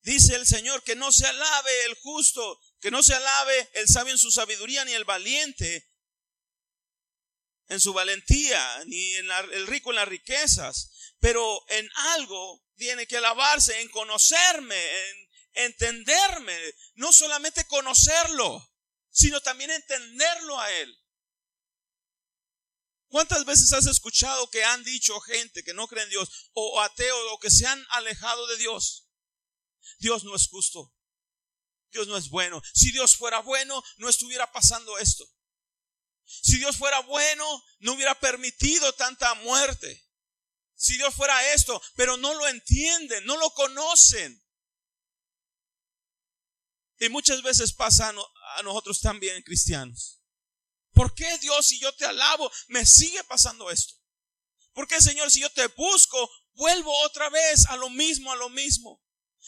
Dice 0.01 0.35
el 0.35 0.45
Señor 0.45 0.83
que 0.83 0.95
no 0.95 1.11
se 1.11 1.25
alabe 1.25 1.85
el 1.85 1.95
justo, 1.95 2.59
que 2.79 2.91
no 2.91 3.01
se 3.01 3.15
alabe 3.15 3.69
el 3.73 3.87
sabio 3.87 4.13
en 4.13 4.19
su 4.19 4.29
sabiduría, 4.29 4.85
ni 4.85 4.91
el 4.91 5.05
valiente 5.05 5.89
en 7.67 7.79
su 7.79 7.93
valentía, 7.93 8.84
ni 8.86 9.15
en 9.15 9.31
el 9.53 9.67
rico 9.67 9.89
en 9.91 9.98
las 9.98 10.07
riquezas, 10.07 10.91
pero 11.19 11.63
en 11.69 11.89
algo 12.15 12.63
tiene 12.75 13.07
que 13.07 13.17
alabarse, 13.17 13.81
en 13.81 13.89
conocerme, 13.89 15.10
en 15.10 15.29
entenderme, 15.55 16.57
no 16.95 17.12
solamente 17.12 17.65
conocerlo, 17.65 18.72
sino 19.10 19.41
también 19.41 19.72
entenderlo 19.72 20.60
a 20.60 20.72
Él. 20.72 21.01
¿Cuántas 23.07 23.45
veces 23.45 23.72
has 23.72 23.86
escuchado 23.86 24.50
que 24.50 24.63
han 24.63 24.84
dicho 24.84 25.19
gente 25.22 25.63
que 25.63 25.74
no 25.74 25.88
cree 25.88 26.03
en 26.03 26.10
Dios 26.10 26.50
o 26.53 26.81
ateos 26.81 27.19
o 27.31 27.39
que 27.39 27.50
se 27.50 27.65
han 27.65 27.86
alejado 27.91 28.45
de 28.48 28.57
Dios? 28.57 29.07
Dios 30.00 30.24
no 30.25 30.36
es 30.36 30.48
justo. 30.50 30.93
Dios 31.91 32.07
no 32.07 32.17
es 32.17 32.29
bueno. 32.29 32.62
Si 32.74 32.91
Dios 32.91 33.15
fuera 33.15 33.39
bueno, 33.39 33.81
no 33.98 34.10
estuviera 34.10 34.51
pasando 34.51 34.98
esto. 34.98 35.25
Si 36.25 36.58
Dios 36.58 36.77
fuera 36.77 37.00
bueno, 37.01 37.63
no 37.79 37.94
hubiera 37.94 38.20
permitido 38.20 38.91
tanta 38.94 39.34
muerte. 39.36 40.05
Si 40.75 40.98
Dios 40.98 41.13
fuera 41.13 41.53
esto, 41.53 41.82
pero 41.96 42.17
no 42.17 42.34
lo 42.34 42.48
entienden, 42.48 43.25
no 43.25 43.38
lo 43.38 43.50
conocen. 43.51 44.44
Y 47.00 47.10
muchas 47.10 47.41
veces 47.41 47.74
pasa 47.74 48.13
a, 48.58 48.63
nosotros 48.63 49.01
también, 49.01 49.41
cristianos. 49.44 50.22
¿Por 50.94 51.13
qué 51.13 51.38
Dios, 51.39 51.67
si 51.67 51.79
yo 51.79 51.94
te 51.94 52.05
alabo, 52.05 52.51
me 52.67 52.86
sigue 52.86 53.24
pasando 53.25 53.70
esto? 53.70 53.94
¿Por 54.74 54.88
qué, 54.88 55.01
Señor, 55.01 55.29
si 55.29 55.41
yo 55.41 55.50
te 55.51 55.67
busco, 55.67 56.29
vuelvo 56.53 56.94
otra 57.03 57.29
vez 57.29 57.65
a 57.67 57.75
lo 57.75 57.89
mismo, 57.89 58.32
a 58.32 58.36
lo 58.36 58.50
mismo? 58.50 59.01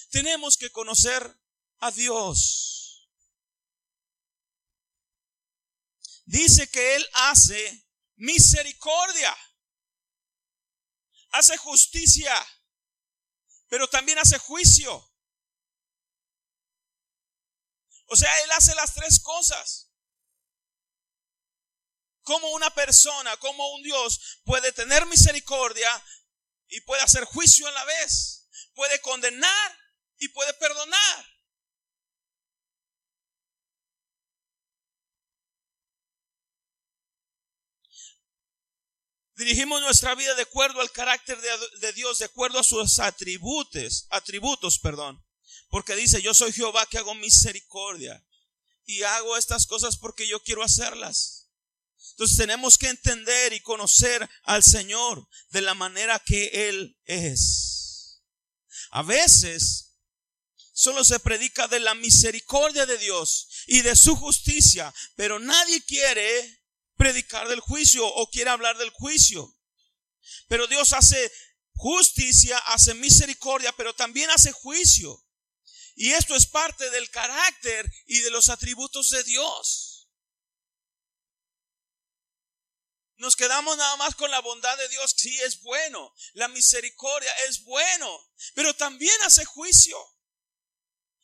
Tenemos 0.09 0.57
que 0.57 0.69
conocer 0.69 1.39
a 1.79 1.91
Dios. 1.91 2.76
Dice 6.27 6.69
que 6.69 6.95
Él 6.95 7.09
hace 7.13 7.87
misericordia, 8.15 9.35
hace 11.31 11.57
justicia, 11.57 12.33
pero 13.67 13.87
también 13.89 14.19
hace 14.19 14.37
juicio. 14.37 15.13
O 18.09 18.15
sea, 18.15 18.29
Él 18.43 18.51
hace 18.51 18.75
las 18.75 18.93
tres 18.93 19.19
cosas. 19.19 19.91
Como 22.21 22.49
una 22.51 22.69
persona, 22.73 23.37
como 23.37 23.73
un 23.75 23.83
Dios 23.83 24.41
puede 24.43 24.71
tener 24.73 25.05
misericordia 25.05 25.89
y 26.67 26.81
puede 26.81 27.01
hacer 27.01 27.23
juicio 27.23 27.65
a 27.67 27.71
la 27.71 27.85
vez, 27.85 28.49
puede 28.73 28.99
condenar 28.99 29.79
y 30.17 30.27
puede 30.29 30.53
perdonar. 30.55 31.36
Dirigimos 39.37 39.81
nuestra 39.81 40.15
vida 40.15 40.33
de 40.33 40.41
acuerdo 40.41 40.81
al 40.81 40.91
carácter 40.91 41.39
de, 41.79 41.93
Dios, 41.93 42.17
de 42.17 42.25
acuerdo 42.25 42.57
a 42.57 42.63
sus 42.63 42.97
atributos, 42.97 44.07
atributos, 44.09 44.79
perdón. 44.79 45.23
Porque 45.69 45.95
dice, 45.95 46.23
yo 46.23 46.33
soy 46.33 46.51
Jehová 46.51 46.87
que 46.87 46.97
hago 46.97 47.13
misericordia. 47.13 48.25
Y 48.85 49.03
hago 49.03 49.37
estas 49.37 49.67
cosas 49.67 49.95
porque 49.97 50.27
yo 50.27 50.41
quiero 50.41 50.63
hacerlas. 50.63 51.49
Entonces 52.11 52.35
tenemos 52.35 52.79
que 52.79 52.87
entender 52.87 53.53
y 53.53 53.59
conocer 53.59 54.27
al 54.43 54.63
Señor 54.63 55.27
de 55.49 55.61
la 55.61 55.75
manera 55.75 56.17
que 56.17 56.69
Él 56.69 56.97
es. 57.05 58.23
A 58.89 59.03
veces 59.03 59.99
solo 60.73 61.03
se 61.03 61.19
predica 61.19 61.67
de 61.67 61.79
la 61.79 61.93
misericordia 61.93 62.87
de 62.87 62.97
Dios 62.97 63.49
y 63.67 63.81
de 63.81 63.95
su 63.95 64.15
justicia, 64.15 64.91
pero 65.15 65.37
nadie 65.37 65.83
quiere 65.83 66.56
predicar 66.97 67.47
del 67.47 67.59
juicio 67.59 68.05
o 68.05 68.29
quiere 68.29 68.49
hablar 68.49 68.77
del 68.77 68.89
juicio. 68.89 69.55
Pero 70.47 70.67
Dios 70.67 70.93
hace 70.93 71.31
justicia, 71.73 72.57
hace 72.57 72.93
misericordia, 72.95 73.71
pero 73.73 73.93
también 73.95 74.29
hace 74.31 74.51
juicio. 74.51 75.23
Y 75.95 76.11
esto 76.11 76.35
es 76.35 76.45
parte 76.45 76.89
del 76.89 77.09
carácter 77.09 77.89
y 78.05 78.19
de 78.19 78.31
los 78.31 78.49
atributos 78.49 79.09
de 79.09 79.23
Dios. 79.23 80.09
Nos 83.17 83.35
quedamos 83.35 83.75
nada 83.77 83.95
más 83.95 84.13
con 84.13 84.29
la 84.29 84.41
bondad 84.41 84.77
de 84.77 84.89
Dios. 84.89 85.15
Sí, 85.17 85.35
es 85.41 85.61
bueno. 85.61 86.13
La 86.33 86.47
misericordia 86.49 87.31
es 87.47 87.63
bueno. 87.63 88.31
Pero 88.53 88.75
también 88.75 89.15
hace 89.23 89.43
juicio. 89.43 89.97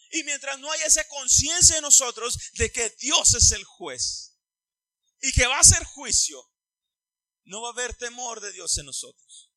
Y 0.10 0.24
mientras 0.24 0.58
no 0.60 0.72
haya 0.72 0.88
esa 0.88 1.08
conciencia 1.08 1.76
en 1.76 1.84
nosotros 1.84 2.38
de 2.54 2.72
que 2.72 2.90
Dios 3.00 3.36
es 3.36 3.52
el 3.52 3.64
juez 3.64 4.33
y 5.24 5.32
que 5.32 5.48
va 5.48 5.56
a 5.56 5.62
hacer 5.62 5.82
juicio, 5.86 6.52
no 7.46 7.62
va 7.62 7.70
a 7.70 7.72
haber 7.72 7.96
temor 7.96 8.42
de 8.42 8.52
Dios 8.52 8.78
en 8.78 8.86
nosotros. 8.86 9.50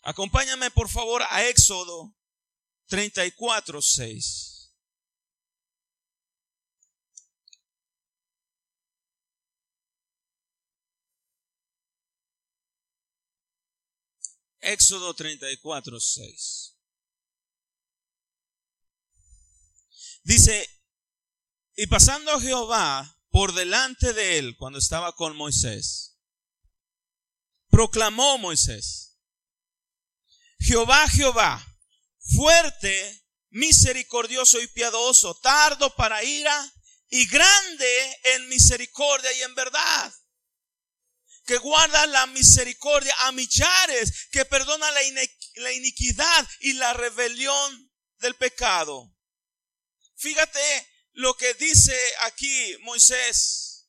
Acompáñame 0.00 0.70
por 0.70 0.88
favor 0.88 1.22
a 1.28 1.44
Éxodo 1.44 2.16
34, 2.86 3.82
6. 3.82 4.72
Éxodo 14.60 15.12
34, 15.14 16.00
6. 16.00 16.78
Dice, 20.22 20.82
y 21.76 21.86
pasando 21.88 22.40
Jehová 22.40 23.18
por 23.32 23.54
delante 23.54 24.12
de 24.12 24.38
él 24.38 24.56
cuando 24.58 24.78
estaba 24.78 25.16
con 25.16 25.34
Moisés, 25.34 26.18
proclamó 27.70 28.36
Moisés, 28.36 29.16
Jehová, 30.60 31.08
Jehová, 31.08 31.66
fuerte, 32.36 33.24
misericordioso 33.48 34.60
y 34.60 34.66
piadoso, 34.68 35.34
tardo 35.40 35.96
para 35.96 36.22
ira 36.22 36.72
y 37.08 37.26
grande 37.26 38.20
en 38.34 38.48
misericordia 38.50 39.32
y 39.32 39.42
en 39.42 39.54
verdad. 39.54 40.14
Que 41.46 41.56
guarda 41.56 42.06
la 42.06 42.26
misericordia 42.26 43.14
a 43.20 43.32
millares, 43.32 44.28
que 44.30 44.44
perdona 44.44 44.90
la, 44.90 45.72
iniquidad 45.72 46.48
y 46.60 46.74
la 46.74 46.92
rebelión 46.92 47.92
del 48.18 48.34
pecado. 48.36 49.10
Fíjate 50.16 50.91
lo 51.12 51.36
que 51.36 51.54
dice 51.54 51.96
aquí 52.20 52.76
Moisés. 52.80 53.86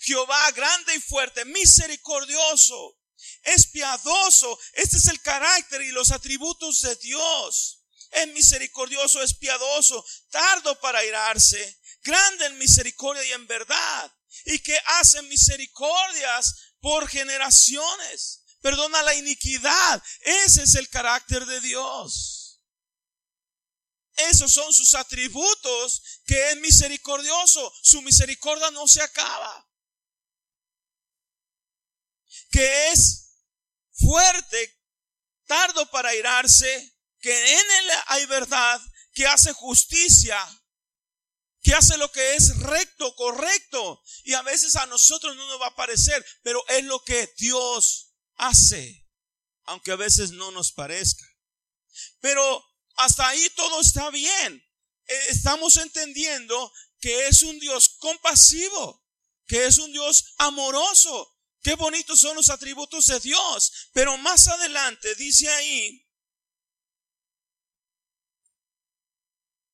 Jehová 0.00 0.50
grande 0.52 0.94
y 0.94 1.00
fuerte, 1.00 1.44
misericordioso, 1.44 2.98
es 3.42 3.66
piadoso. 3.68 4.58
Este 4.74 4.96
es 4.96 5.06
el 5.06 5.20
carácter 5.20 5.82
y 5.82 5.90
los 5.90 6.10
atributos 6.10 6.80
de 6.82 6.94
Dios. 6.96 7.82
Es 8.10 8.28
misericordioso, 8.28 9.22
es 9.22 9.34
piadoso, 9.34 10.04
tardo 10.30 10.78
para 10.80 11.04
irarse, 11.04 11.80
grande 12.02 12.46
en 12.46 12.58
misericordia 12.58 13.24
y 13.24 13.32
en 13.32 13.46
verdad, 13.46 14.12
y 14.44 14.58
que 14.60 14.78
hace 15.00 15.22
misericordias 15.22 16.54
por 16.80 17.08
generaciones. 17.08 18.42
Perdona 18.60 19.02
la 19.02 19.14
iniquidad. 19.14 20.02
Ese 20.20 20.62
es 20.62 20.74
el 20.76 20.88
carácter 20.88 21.44
de 21.46 21.60
Dios. 21.60 22.35
Esos 24.16 24.52
son 24.52 24.72
sus 24.72 24.94
atributos, 24.94 26.02
que 26.26 26.50
es 26.50 26.56
misericordioso. 26.58 27.72
Su 27.82 28.02
misericordia 28.02 28.70
no 28.70 28.88
se 28.88 29.02
acaba. 29.02 29.68
Que 32.50 32.88
es 32.88 33.26
fuerte, 33.92 34.82
tardo 35.46 35.90
para 35.90 36.14
irarse, 36.14 36.96
que 37.20 37.52
en 37.52 37.70
él 37.70 37.90
hay 38.06 38.26
verdad, 38.26 38.80
que 39.12 39.26
hace 39.26 39.52
justicia, 39.52 40.38
que 41.62 41.74
hace 41.74 41.96
lo 41.98 42.10
que 42.12 42.36
es 42.36 42.56
recto, 42.58 43.14
correcto. 43.16 44.02
Y 44.24 44.34
a 44.34 44.42
veces 44.42 44.76
a 44.76 44.86
nosotros 44.86 45.36
no 45.36 45.46
nos 45.48 45.60
va 45.60 45.68
a 45.68 45.76
parecer, 45.76 46.24
pero 46.42 46.62
es 46.68 46.84
lo 46.84 47.02
que 47.02 47.34
Dios 47.38 48.14
hace, 48.36 49.06
aunque 49.64 49.92
a 49.92 49.96
veces 49.96 50.30
no 50.30 50.50
nos 50.52 50.72
parezca. 50.72 51.26
Pero 52.20 52.65
hasta 52.96 53.28
ahí 53.28 53.48
todo 53.56 53.80
está 53.80 54.10
bien. 54.10 54.64
Eh, 55.06 55.20
estamos 55.28 55.76
entendiendo 55.76 56.72
que 57.00 57.28
es 57.28 57.42
un 57.42 57.58
Dios 57.58 57.90
compasivo, 57.98 59.04
que 59.46 59.66
es 59.66 59.78
un 59.78 59.92
Dios 59.92 60.34
amoroso, 60.38 61.36
Qué 61.66 61.74
bonitos 61.74 62.20
son 62.20 62.36
los 62.36 62.48
atributos 62.48 63.08
de 63.08 63.18
Dios. 63.18 63.90
Pero 63.92 64.16
más 64.18 64.46
adelante 64.46 65.16
dice 65.16 65.48
ahí, 65.48 66.08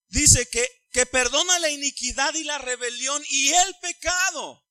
dice 0.09 0.49
que, 0.49 0.67
que 0.91 1.05
perdona 1.05 1.59
la 1.59 1.69
iniquidad 1.69 2.33
y 2.33 2.45
la 2.45 2.57
rebelión 2.57 3.23
y 3.29 3.51
el 3.51 3.75
pecado. 3.83 4.67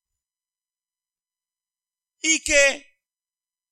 Y 2.24 2.40
que 2.40 2.88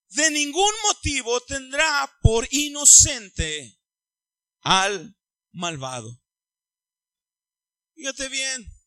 de 0.10 0.30
ningún 0.30 0.74
motivo 0.84 1.42
tendrá 1.42 2.20
por 2.22 2.48
inocente 2.52 3.79
al 4.62 5.16
malvado. 5.52 6.22
Fíjate 7.96 8.30
bien, 8.30 8.80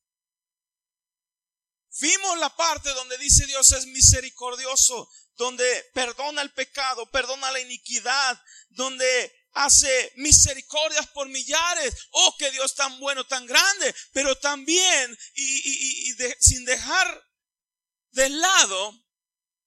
Vimos 2.00 2.38
la 2.38 2.54
parte 2.56 2.88
donde 2.90 3.18
dice 3.18 3.46
Dios 3.46 3.70
es 3.72 3.86
misericordioso, 3.86 5.10
donde 5.36 5.90
perdona 5.92 6.40
el 6.42 6.52
pecado, 6.52 7.10
perdona 7.10 7.50
la 7.50 7.60
iniquidad, 7.60 8.42
donde 8.70 9.46
hace 9.52 10.12
misericordias 10.16 11.06
por 11.08 11.28
millares. 11.28 11.94
Oh, 12.12 12.34
que 12.38 12.50
Dios 12.50 12.74
tan 12.74 12.98
bueno, 12.98 13.26
tan 13.26 13.46
grande, 13.46 13.94
pero 14.12 14.34
también 14.38 15.18
y, 15.34 16.14
sin 16.40 16.64
dejar 16.64 17.28
de 18.12 18.30
lado 18.30 18.94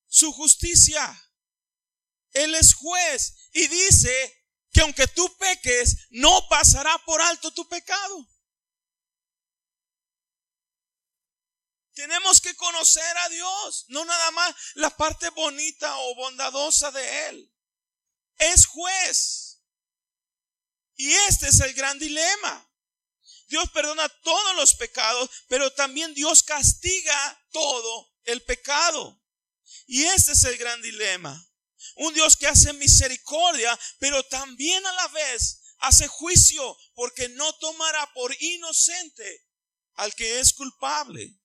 su 0.08 0.32
justicia. 0.34 1.22
Él 2.32 2.56
es 2.56 2.74
juez 2.74 3.50
y 3.54 3.68
dice 3.68 4.35
que 4.76 4.82
aunque 4.82 5.08
tú 5.08 5.34
peques, 5.38 6.10
no 6.10 6.50
pasará 6.50 6.98
por 7.06 7.22
alto 7.22 7.50
tu 7.52 7.66
pecado. 7.70 8.28
Tenemos 11.94 12.42
que 12.42 12.54
conocer 12.56 13.18
a 13.20 13.30
Dios, 13.30 13.86
no 13.88 14.04
nada 14.04 14.32
más 14.32 14.54
la 14.74 14.90
parte 14.90 15.30
bonita 15.30 15.98
o 15.98 16.16
bondadosa 16.16 16.92
de 16.92 17.28
Él. 17.30 17.54
Es 18.38 18.66
juez. 18.66 19.62
Y 20.96 21.10
este 21.30 21.48
es 21.48 21.62
el 21.62 21.74
gran 21.74 21.98
dilema. 21.98 22.70
Dios 23.48 23.70
perdona 23.72 24.10
todos 24.10 24.56
los 24.58 24.76
pecados, 24.76 25.30
pero 25.48 25.72
también 25.72 26.14
Dios 26.14 26.44
castiga 26.44 27.48
todo 27.54 28.14
el 28.24 28.44
pecado. 28.44 29.24
Y 29.86 30.04
este 30.04 30.34
es 30.34 30.44
el 30.44 30.58
gran 30.58 30.82
dilema. 30.82 31.45
Un 31.96 32.14
Dios 32.14 32.36
que 32.38 32.48
hace 32.48 32.74
misericordia, 32.74 33.78
pero 34.00 34.24
también 34.24 34.86
a 34.86 34.92
la 34.92 35.08
vez 35.10 35.62
hace 35.80 36.08
juicio, 36.08 36.78
porque 36.94 37.30
no 37.30 37.54
tomará 37.54 38.12
por 38.14 38.36
inocente 38.42 39.46
al 39.94 40.14
que 40.16 40.40
es 40.40 40.54
culpable. 40.54 41.40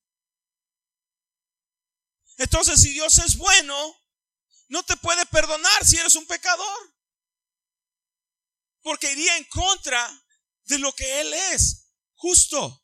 Entonces, 2.37 2.81
si 2.81 2.91
Dios 2.91 3.17
es 3.19 3.37
bueno, 3.37 4.01
no 4.67 4.83
te 4.83 4.97
puede 4.97 5.25
perdonar 5.27 5.85
si 5.85 5.97
eres 5.97 6.15
un 6.15 6.25
pecador. 6.25 6.95
Porque 8.81 9.11
iría 9.11 9.37
en 9.37 9.43
contra 9.45 10.25
de 10.63 10.79
lo 10.79 10.91
que 10.93 11.21
Él 11.21 11.33
es, 11.33 11.91
justo. 12.15 12.83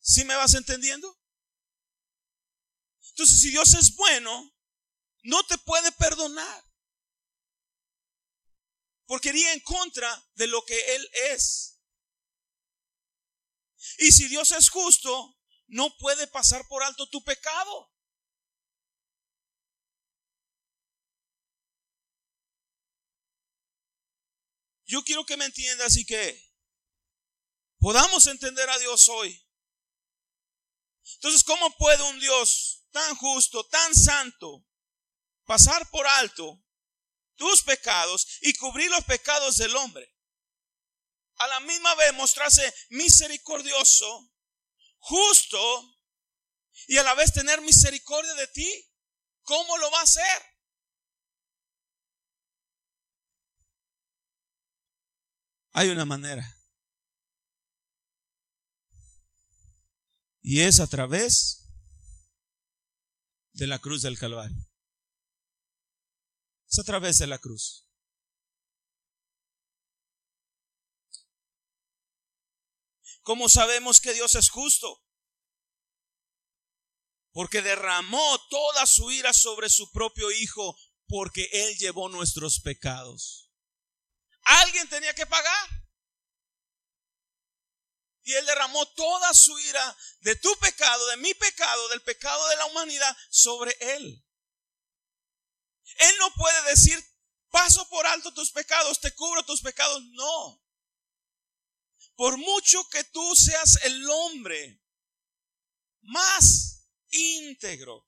¿Sí 0.00 0.24
me 0.24 0.36
vas 0.36 0.54
entendiendo? 0.54 1.18
Entonces, 3.10 3.40
si 3.40 3.50
Dios 3.50 3.74
es 3.74 3.96
bueno, 3.96 4.54
no 5.28 5.44
te 5.44 5.58
puede 5.58 5.92
perdonar. 5.92 6.64
Porque 9.06 9.30
iría 9.30 9.52
en 9.52 9.60
contra 9.60 10.10
de 10.34 10.46
lo 10.46 10.64
que 10.64 10.78
Él 10.96 11.10
es. 11.32 11.80
Y 13.98 14.12
si 14.12 14.28
Dios 14.28 14.50
es 14.50 14.68
justo, 14.68 15.38
no 15.66 15.96
puede 15.98 16.26
pasar 16.26 16.66
por 16.68 16.82
alto 16.82 17.08
tu 17.08 17.22
pecado. 17.24 17.92
yo 24.88 25.04
quiero 25.04 25.24
que 25.24 25.36
me 25.36 25.44
entiendas 25.44 25.96
y 25.96 26.04
que 26.04 26.50
podamos 27.78 28.26
entender 28.26 28.68
a 28.68 28.78
Dios 28.78 29.08
hoy. 29.08 29.46
Entonces, 31.14 31.44
¿cómo 31.44 31.76
puede 31.76 32.02
un 32.04 32.18
Dios 32.18 32.86
tan 32.90 33.14
justo, 33.16 33.66
tan 33.66 33.94
santo, 33.94 34.66
pasar 35.48 35.88
por 35.90 36.06
alto 36.06 36.62
tus 37.36 37.62
pecados 37.62 38.38
y 38.42 38.52
cubrir 38.54 38.90
los 38.90 39.04
pecados 39.04 39.56
del 39.56 39.74
hombre? 39.76 40.14
A 41.36 41.48
la 41.48 41.60
misma 41.60 41.94
vez 41.94 42.12
mostrarse 42.14 42.74
misericordioso, 42.90 44.30
justo 44.98 45.96
y 46.86 46.98
a 46.98 47.02
la 47.02 47.14
vez 47.14 47.32
tener 47.32 47.62
misericordia 47.62 48.34
de 48.34 48.46
ti. 48.48 48.84
¿Cómo 49.42 49.78
lo 49.78 49.90
va 49.90 50.00
a 50.00 50.02
hacer? 50.02 50.42
Hay 55.72 55.88
una 55.88 56.04
manera. 56.04 56.44
Y 60.42 60.60
es 60.60 60.80
a 60.80 60.86
través 60.86 61.70
de 63.52 63.66
la 63.66 63.78
cruz 63.78 64.02
del 64.02 64.18
Calvario. 64.18 64.67
A 66.78 66.84
través 66.84 67.18
de 67.18 67.26
la 67.26 67.38
cruz. 67.38 67.84
¿Cómo 73.22 73.48
sabemos 73.48 74.00
que 74.00 74.12
Dios 74.12 74.36
es 74.36 74.48
justo? 74.48 75.04
Porque 77.32 77.62
derramó 77.62 78.46
toda 78.48 78.86
su 78.86 79.10
ira 79.10 79.32
sobre 79.32 79.68
su 79.68 79.90
propio 79.90 80.30
Hijo, 80.30 80.78
porque 81.08 81.48
Él 81.52 81.76
llevó 81.78 82.08
nuestros 82.08 82.60
pecados. 82.60 83.50
Alguien 84.42 84.88
tenía 84.88 85.14
que 85.14 85.26
pagar. 85.26 85.68
Y 88.22 88.34
Él 88.34 88.46
derramó 88.46 88.86
toda 88.92 89.34
su 89.34 89.58
ira 89.58 89.96
de 90.20 90.36
tu 90.36 90.56
pecado, 90.58 91.06
de 91.08 91.16
mi 91.16 91.34
pecado, 91.34 91.88
del 91.88 92.02
pecado 92.02 92.48
de 92.48 92.56
la 92.56 92.66
humanidad 92.66 93.16
sobre 93.30 93.76
Él. 93.80 94.24
Él 95.96 96.14
no 96.18 96.32
puede 96.34 96.70
decir, 96.70 97.02
paso 97.50 97.88
por 97.88 98.06
alto 98.06 98.32
tus 98.34 98.50
pecados, 98.52 99.00
te 99.00 99.14
cubro 99.14 99.44
tus 99.44 99.60
pecados. 99.60 100.02
No. 100.12 100.62
Por 102.14 102.36
mucho 102.36 102.86
que 102.88 103.04
tú 103.04 103.34
seas 103.36 103.78
el 103.84 104.08
hombre 104.08 104.82
más 106.02 106.86
íntegro, 107.10 108.06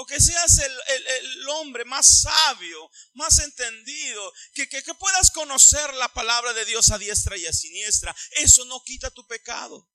o 0.00 0.06
que 0.06 0.20
seas 0.20 0.58
el, 0.58 1.48
hombre 1.48 1.84
más 1.84 2.20
sabio, 2.20 2.88
más 3.14 3.40
entendido, 3.40 4.32
que, 4.52 4.68
que, 4.68 4.80
que 4.82 4.94
puedas 4.94 5.32
conocer 5.32 5.92
la 5.94 6.08
palabra 6.12 6.52
de 6.52 6.64
Dios 6.64 6.90
a 6.90 6.98
diestra 6.98 7.36
y 7.36 7.46
a 7.46 7.52
siniestra. 7.52 8.14
Eso 8.32 8.64
no 8.66 8.80
quita 8.84 9.10
tu 9.10 9.26
pecado. 9.26 9.90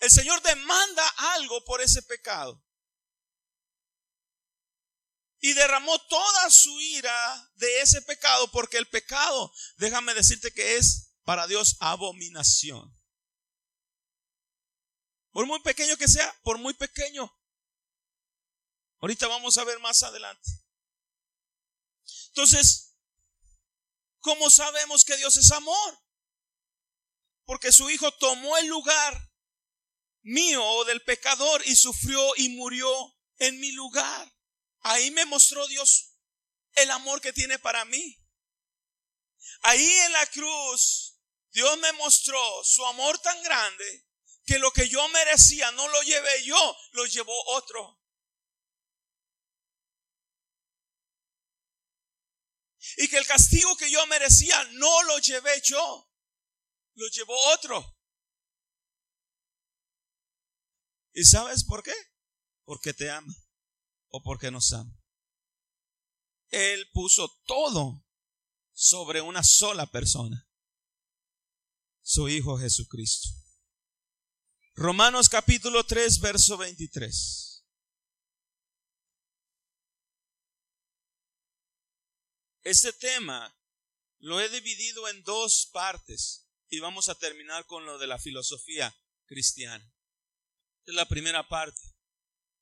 El 0.00 0.10
Señor 0.10 0.42
demanda 0.42 1.06
algo 1.34 1.64
por 1.64 1.80
ese 1.80 2.02
pecado. 2.02 2.60
Y 5.44 5.54
derramó 5.54 5.98
toda 6.06 6.50
su 6.50 6.80
ira 6.80 7.50
de 7.56 7.80
ese 7.80 8.00
pecado, 8.02 8.48
porque 8.52 8.78
el 8.78 8.88
pecado, 8.88 9.52
déjame 9.76 10.14
decirte 10.14 10.52
que 10.52 10.76
es 10.76 11.16
para 11.24 11.48
Dios 11.48 11.76
abominación. 11.80 12.96
Por 15.32 15.46
muy 15.46 15.60
pequeño 15.60 15.96
que 15.96 16.06
sea, 16.06 16.32
por 16.44 16.58
muy 16.58 16.74
pequeño. 16.74 17.28
Ahorita 19.00 19.26
vamos 19.26 19.58
a 19.58 19.64
ver 19.64 19.80
más 19.80 20.04
adelante. 20.04 20.48
Entonces, 22.28 22.96
¿cómo 24.20 24.48
sabemos 24.48 25.04
que 25.04 25.16
Dios 25.16 25.36
es 25.38 25.50
amor? 25.50 25.98
Porque 27.44 27.72
su 27.72 27.90
Hijo 27.90 28.12
tomó 28.12 28.56
el 28.58 28.68
lugar 28.68 29.32
mío 30.22 30.84
del 30.84 31.02
pecador 31.02 31.66
y 31.66 31.74
sufrió 31.74 32.36
y 32.36 32.50
murió 32.50 33.18
en 33.38 33.58
mi 33.58 33.72
lugar. 33.72 34.31
Ahí 34.82 35.10
me 35.12 35.24
mostró 35.26 35.66
Dios 35.68 36.16
el 36.74 36.90
amor 36.90 37.20
que 37.20 37.32
tiene 37.32 37.58
para 37.58 37.84
mí. 37.84 38.18
Ahí 39.62 39.88
en 39.88 40.12
la 40.12 40.26
cruz, 40.26 41.18
Dios 41.50 41.78
me 41.78 41.92
mostró 41.92 42.40
su 42.64 42.84
amor 42.86 43.18
tan 43.20 43.40
grande 43.42 44.06
que 44.44 44.58
lo 44.58 44.72
que 44.72 44.88
yo 44.88 45.06
merecía 45.08 45.70
no 45.72 45.86
lo 45.88 46.02
llevé 46.02 46.44
yo, 46.44 46.76
lo 46.92 47.06
llevó 47.06 47.34
otro. 47.54 48.00
Y 52.96 53.08
que 53.08 53.18
el 53.18 53.26
castigo 53.26 53.76
que 53.76 53.90
yo 53.90 54.04
merecía 54.06 54.64
no 54.72 55.02
lo 55.04 55.18
llevé 55.18 55.60
yo, 55.62 56.10
lo 56.94 57.08
llevó 57.08 57.36
otro. 57.52 57.96
¿Y 61.14 61.24
sabes 61.24 61.64
por 61.64 61.82
qué? 61.82 61.94
Porque 62.64 62.92
te 62.92 63.10
ama 63.10 63.41
o 64.12 64.22
porque 64.22 64.50
nos 64.50 64.72
ama. 64.72 64.94
Él 66.50 66.88
puso 66.92 67.28
todo 67.46 68.06
sobre 68.72 69.20
una 69.20 69.42
sola 69.42 69.86
persona, 69.86 70.48
su 72.02 72.28
Hijo 72.28 72.58
Jesucristo. 72.58 73.28
Romanos 74.74 75.28
capítulo 75.28 75.84
3, 75.84 76.20
verso 76.20 76.56
23. 76.56 77.64
Este 82.64 82.92
tema 82.92 83.58
lo 84.18 84.40
he 84.40 84.48
dividido 84.48 85.08
en 85.08 85.22
dos 85.24 85.68
partes 85.72 86.48
y 86.68 86.80
vamos 86.80 87.08
a 87.08 87.18
terminar 87.18 87.66
con 87.66 87.86
lo 87.86 87.98
de 87.98 88.06
la 88.06 88.18
filosofía 88.18 88.94
cristiana. 89.24 89.94
Es 90.84 90.94
la 90.94 91.06
primera 91.06 91.48
parte. 91.48 91.91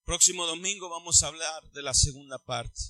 Próximo 0.05 0.47
domingo 0.47 0.89
vamos 0.89 1.23
a 1.23 1.29
hablar 1.29 1.71
de 1.73 1.83
la 1.83 1.95
segunda 1.95 2.39
parte. 2.39 2.81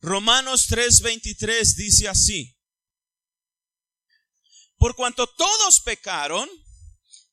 Romanos 0.00 0.66
3:23 0.68 1.76
dice 1.76 2.08
así. 2.08 2.58
Por 4.76 4.96
cuanto 4.96 5.26
todos 5.28 5.80
pecaron, 5.80 6.48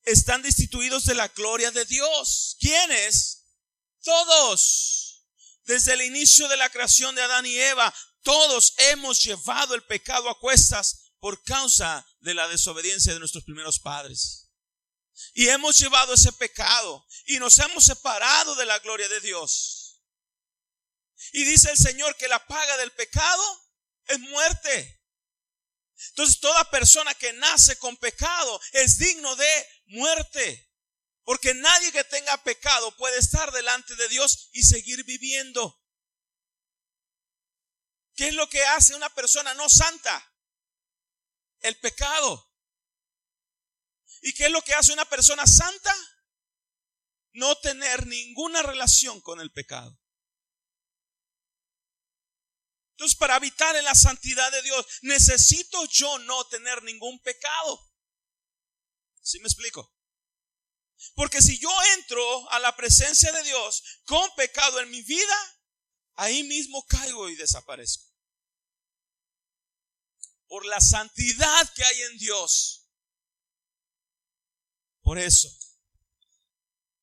están 0.04 0.42
destituidos 0.42 1.06
de 1.06 1.16
la 1.16 1.28
gloria 1.30 1.72
de 1.72 1.84
Dios. 1.86 2.56
¿Quiénes? 2.60 3.48
Todos. 4.04 5.26
Desde 5.64 5.94
el 5.94 6.02
inicio 6.04 6.48
de 6.48 6.58
la 6.58 6.70
creación 6.70 7.16
de 7.16 7.24
Adán 7.24 7.46
y 7.46 7.56
Eva, 7.56 7.94
todos 8.24 8.74
hemos 8.78 9.24
llevado 9.24 9.76
el 9.76 9.84
pecado 9.84 10.30
a 10.30 10.40
cuestas 10.40 11.14
por 11.20 11.44
causa 11.44 12.06
de 12.20 12.34
la 12.34 12.48
desobediencia 12.48 13.14
de 13.14 13.20
nuestros 13.20 13.44
primeros 13.44 13.80
padres. 13.80 14.49
Y 15.34 15.50
hemos 15.50 15.78
llevado 15.78 16.14
ese 16.14 16.32
pecado 16.34 17.06
y 17.26 17.40
nos 17.40 17.58
hemos 17.60 17.86
separado 17.86 18.56
de 18.56 18.66
la 18.66 18.80
gloria 18.80 19.08
de 19.08 19.20
Dios. 19.22 20.02
Y 21.34 21.44
dice 21.44 21.70
el 21.72 21.78
Señor 21.78 22.16
que 22.16 22.28
la 22.28 22.46
paga 22.48 22.78
del 22.78 22.92
pecado 22.92 23.44
es 24.06 24.20
muerte. 24.20 25.04
Entonces 26.10 26.40
toda 26.40 26.70
persona 26.72 27.14
que 27.14 27.34
nace 27.34 27.78
con 27.78 27.98
pecado 27.98 28.60
es 28.72 28.98
digno 28.98 29.36
de 29.36 29.68
muerte. 29.88 30.70
Porque 31.24 31.54
nadie 31.54 31.92
que 31.92 32.04
tenga 32.06 32.42
pecado 32.44 32.96
puede 32.98 33.20
estar 33.20 33.52
delante 33.52 33.96
de 33.96 34.08
Dios 34.08 34.50
y 34.54 34.64
seguir 34.64 35.04
viviendo. 35.04 35.80
¿Qué 38.16 38.30
es 38.30 38.34
lo 38.34 38.50
que 38.50 38.64
hace 38.66 38.96
una 38.96 39.14
persona 39.14 39.54
no 39.54 39.70
santa? 39.70 40.34
El 41.60 41.78
pecado. 41.78 42.49
¿Y 44.22 44.34
qué 44.34 44.46
es 44.46 44.52
lo 44.52 44.62
que 44.62 44.74
hace 44.74 44.94
una 44.94 45.06
persona 45.06 45.46
santa? 45.48 45.96
No 47.34 47.56
tener 47.58 48.08
ninguna 48.08 48.62
relación 48.62 49.22
con 49.22 49.40
el 49.40 49.52
pecado. 49.52 50.00
Entonces, 52.92 53.18
para 53.18 53.36
habitar 53.36 53.76
en 53.78 53.86
la 53.86 53.96
santidad 53.96 54.52
de 54.52 54.62
Dios, 54.62 54.86
necesito 55.04 55.86
yo 55.86 56.20
no 56.20 56.46
tener 56.48 56.84
ningún 56.84 57.18
pecado. 57.22 57.90
¿Sí 59.22 59.40
me 59.40 59.48
explico? 59.48 59.96
Porque 61.16 61.42
si 61.42 61.58
yo 61.60 61.72
entro 61.96 62.52
a 62.52 62.60
la 62.60 62.76
presencia 62.76 63.32
de 63.32 63.44
Dios 63.44 63.84
con 64.04 64.30
pecado 64.36 64.82
en 64.82 64.90
mi 64.90 65.02
vida, 65.02 65.60
ahí 66.16 66.44
mismo 66.44 66.86
caigo 66.88 67.30
y 67.30 67.36
desaparezco. 67.36 68.06
Por 70.48 70.66
la 70.66 70.82
santidad 70.82 71.74
que 71.74 71.86
hay 71.86 72.02
en 72.02 72.18
Dios. 72.18 72.89
Por 75.10 75.18
eso. 75.18 75.50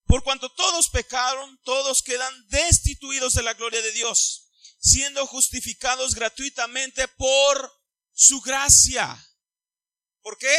Por 0.06 0.22
cuanto 0.22 0.48
todos 0.48 0.90
pecaron, 0.90 1.60
todos 1.64 2.04
quedan 2.04 2.48
destituidos 2.50 3.34
de 3.34 3.42
la 3.42 3.52
gloria 3.54 3.82
de 3.82 3.90
Dios 3.90 4.46
siendo 4.78 5.26
justificados 5.26 6.14
gratuitamente 6.14 7.08
por 7.08 7.72
su 8.12 8.40
gracia. 8.42 9.28
¿Por 10.22 10.38
qué? 10.38 10.56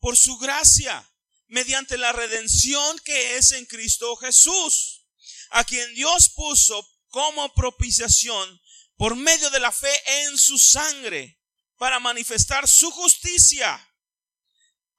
Por 0.00 0.16
su 0.16 0.36
gracia, 0.38 1.08
mediante 1.46 1.96
la 1.96 2.10
redención 2.10 2.98
que 3.04 3.36
es 3.36 3.52
en 3.52 3.64
Cristo 3.64 4.16
Jesús, 4.16 5.06
a 5.50 5.62
quien 5.62 5.94
Dios 5.94 6.30
puso 6.30 6.84
como 7.06 7.54
propiciación 7.54 8.60
por 8.96 9.14
medio 9.14 9.48
de 9.50 9.60
la 9.60 9.70
fe 9.70 9.94
en 10.24 10.36
su 10.36 10.58
sangre 10.58 11.40
para 11.76 12.00
manifestar 12.00 12.66
su 12.66 12.90
justicia 12.90 13.87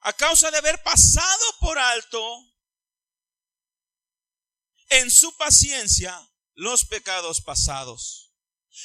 a 0.00 0.12
causa 0.12 0.50
de 0.50 0.58
haber 0.58 0.82
pasado 0.82 1.44
por 1.60 1.78
alto 1.78 2.50
en 4.88 5.10
su 5.10 5.36
paciencia 5.36 6.28
los 6.54 6.84
pecados 6.84 7.40
pasados, 7.40 8.34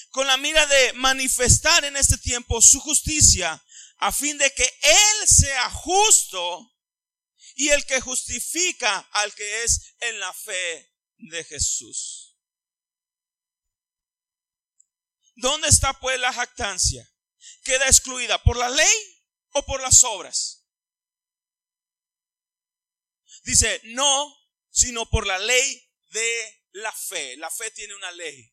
con 0.09 0.27
la 0.27 0.37
mira 0.37 0.65
de 0.65 0.93
manifestar 0.93 1.83
en 1.85 1.97
este 1.97 2.17
tiempo 2.17 2.61
su 2.61 2.79
justicia, 2.79 3.63
a 3.97 4.11
fin 4.11 4.37
de 4.37 4.53
que 4.53 4.63
Él 4.63 5.27
sea 5.27 5.69
justo 5.71 6.73
y 7.55 7.69
el 7.69 7.85
que 7.85 8.01
justifica 8.01 8.99
al 9.13 9.33
que 9.33 9.63
es 9.63 9.95
en 10.01 10.19
la 10.19 10.33
fe 10.33 10.93
de 11.17 11.43
Jesús. 11.43 12.37
¿Dónde 15.35 15.67
está 15.67 15.97
pues 15.99 16.19
la 16.19 16.31
jactancia? 16.31 17.09
¿Queda 17.63 17.87
excluida 17.87 18.41
por 18.43 18.57
la 18.57 18.69
ley 18.69 19.23
o 19.51 19.65
por 19.65 19.81
las 19.81 20.03
obras? 20.03 20.64
Dice, 23.45 23.79
no, 23.83 24.35
sino 24.71 25.07
por 25.07 25.27
la 25.27 25.37
ley 25.37 25.93
de 26.09 26.63
la 26.71 26.91
fe. 26.91 27.37
La 27.37 27.51
fe 27.51 27.69
tiene 27.69 27.93
una 27.93 28.11
ley. 28.11 28.51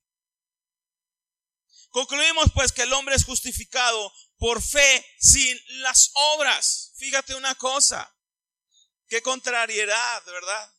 Concluimos 1.88 2.52
pues 2.52 2.72
que 2.72 2.82
el 2.82 2.92
hombre 2.92 3.14
es 3.14 3.24
justificado 3.24 4.12
por 4.36 4.62
fe 4.62 5.06
sin 5.18 5.58
las 5.80 6.10
obras. 6.12 6.92
Fíjate 6.96 7.34
una 7.34 7.54
cosa, 7.54 8.14
qué 9.08 9.22
contrariedad, 9.22 10.24
¿verdad? 10.26 10.74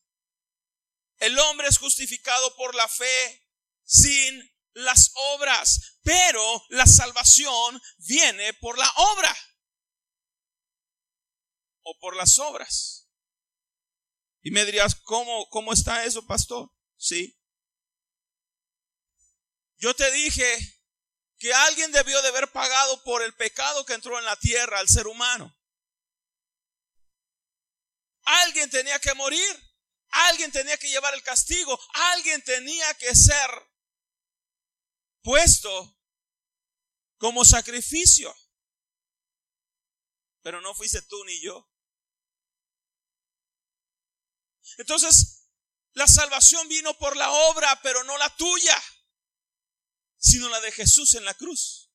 El 1.17 1.37
hombre 1.39 1.67
es 1.67 1.79
justificado 1.79 2.55
por 2.55 2.75
la 2.75 2.87
fe 2.87 3.49
sin 3.83 4.47
las 4.73 5.11
obras, 5.13 5.97
pero 6.03 6.65
la 6.69 6.85
salvación 6.85 7.81
viene 7.97 8.53
por 8.55 8.77
la 8.77 8.91
obra 8.95 9.35
o 11.81 11.97
por 11.99 12.15
las 12.15 12.37
obras. 12.37 13.02
Y 14.43 14.51
me 14.51 14.65
dirías, 14.65 14.95
¿cómo, 14.95 15.49
cómo 15.49 15.71
está 15.71 16.03
eso, 16.03 16.27
pastor? 16.27 16.69
Sí. 16.97 17.39
Yo 19.77 19.95
te 19.95 20.11
dije 20.11 20.83
que 21.39 21.53
alguien 21.53 21.91
debió 21.91 22.21
de 22.21 22.27
haber 22.27 22.51
pagado 22.51 23.01
por 23.03 23.21
el 23.21 23.33
pecado 23.33 23.85
que 23.85 23.93
entró 23.93 24.19
en 24.19 24.25
la 24.25 24.35
tierra 24.35 24.79
al 24.79 24.89
ser 24.89 25.07
humano. 25.07 25.57
Alguien 28.23 28.69
tenía 28.69 28.99
que 28.99 29.13
morir. 29.13 29.73
Alguien 30.09 30.51
tenía 30.51 30.77
que 30.77 30.89
llevar 30.89 31.13
el 31.13 31.23
castigo. 31.23 31.79
Alguien 32.13 32.41
tenía 32.43 32.93
que 32.95 33.15
ser 33.15 33.49
puesto 35.21 35.97
como 37.17 37.45
sacrificio. 37.45 38.35
Pero 40.41 40.59
no 40.59 40.75
fuiste 40.75 41.01
tú 41.03 41.23
ni 41.23 41.41
yo. 41.41 41.72
Entonces, 44.77 45.47
la 45.93 46.07
salvación 46.07 46.67
vino 46.67 46.97
por 46.97 47.15
la 47.15 47.31
obra, 47.31 47.79
pero 47.81 48.03
no 48.03 48.17
la 48.17 48.35
tuya, 48.35 48.81
sino 50.17 50.49
la 50.49 50.59
de 50.61 50.71
Jesús 50.71 51.13
en 51.15 51.25
la 51.25 51.33
cruz. 51.33 51.91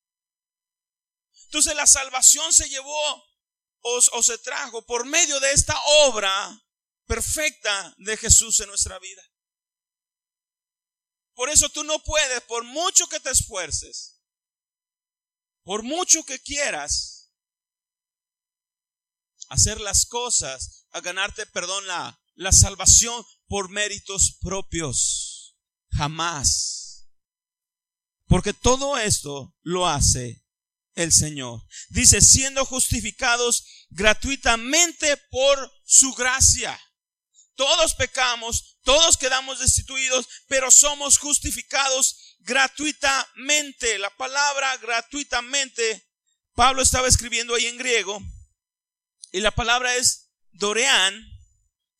Entonces 1.44 1.74
la 1.74 1.86
salvación 1.86 2.52
se 2.52 2.68
llevó 2.68 3.24
o, 3.80 4.22
se 4.22 4.36
trajo 4.38 4.84
por 4.84 5.06
medio 5.06 5.40
de 5.40 5.52
esta 5.52 5.74
obra 6.04 6.62
perfecta 7.06 7.94
de 7.96 8.16
Jesús 8.18 8.60
en 8.60 8.68
nuestra 8.68 8.98
vida. 8.98 9.22
Por 11.34 11.48
eso 11.48 11.70
tú 11.70 11.84
no 11.84 12.02
puedes, 12.02 12.42
por 12.42 12.64
mucho 12.64 13.06
que 13.08 13.20
te 13.20 13.30
esfuerces, 13.30 14.20
por 15.62 15.82
mucho 15.82 16.22
que 16.24 16.38
quieras, 16.40 17.32
hacer 19.48 19.80
las 19.80 20.04
cosas 20.04 20.86
a 20.90 21.00
ganarte, 21.00 21.46
perdón, 21.46 21.86
la, 21.86 22.17
la 22.38 22.53
salvación 22.53 23.24
por 23.48 23.68
méritos 23.68 24.38
propios. 24.40 25.57
Jamás. 25.90 27.09
Porque 28.27 28.53
todo 28.53 28.96
esto 28.96 29.55
lo 29.62 29.88
hace 29.88 30.44
el 30.94 31.12
Señor. 31.12 31.62
Dice, 31.88 32.20
siendo 32.20 32.64
justificados 32.64 33.64
gratuitamente 33.90 35.16
por 35.31 35.72
su 35.85 36.12
gracia. 36.14 36.81
Todos 37.55 37.94
pecamos, 37.94 38.79
todos 38.83 39.16
quedamos 39.16 39.59
destituidos, 39.59 40.29
pero 40.46 40.70
somos 40.70 41.18
justificados 41.18 42.37
gratuitamente. 42.38 43.98
La 43.98 44.11
palabra 44.16 44.77
gratuitamente, 44.77 46.09
Pablo 46.55 46.83
estaba 46.83 47.09
escribiendo 47.09 47.57
ahí 47.57 47.66
en 47.66 47.79
griego, 47.79 48.22
y 49.33 49.40
la 49.40 49.51
palabra 49.51 49.96
es 49.96 50.31
dorean, 50.53 51.38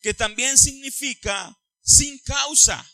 que 0.01 0.15
también 0.15 0.57
significa 0.57 1.59
sin 1.83 2.19
causa. 2.21 2.85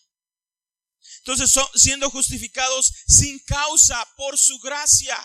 Entonces, 1.18 1.58
siendo 1.74 2.10
justificados 2.10 2.92
sin 3.06 3.38
causa 3.40 4.06
por 4.16 4.38
su 4.38 4.58
gracia. 4.58 5.18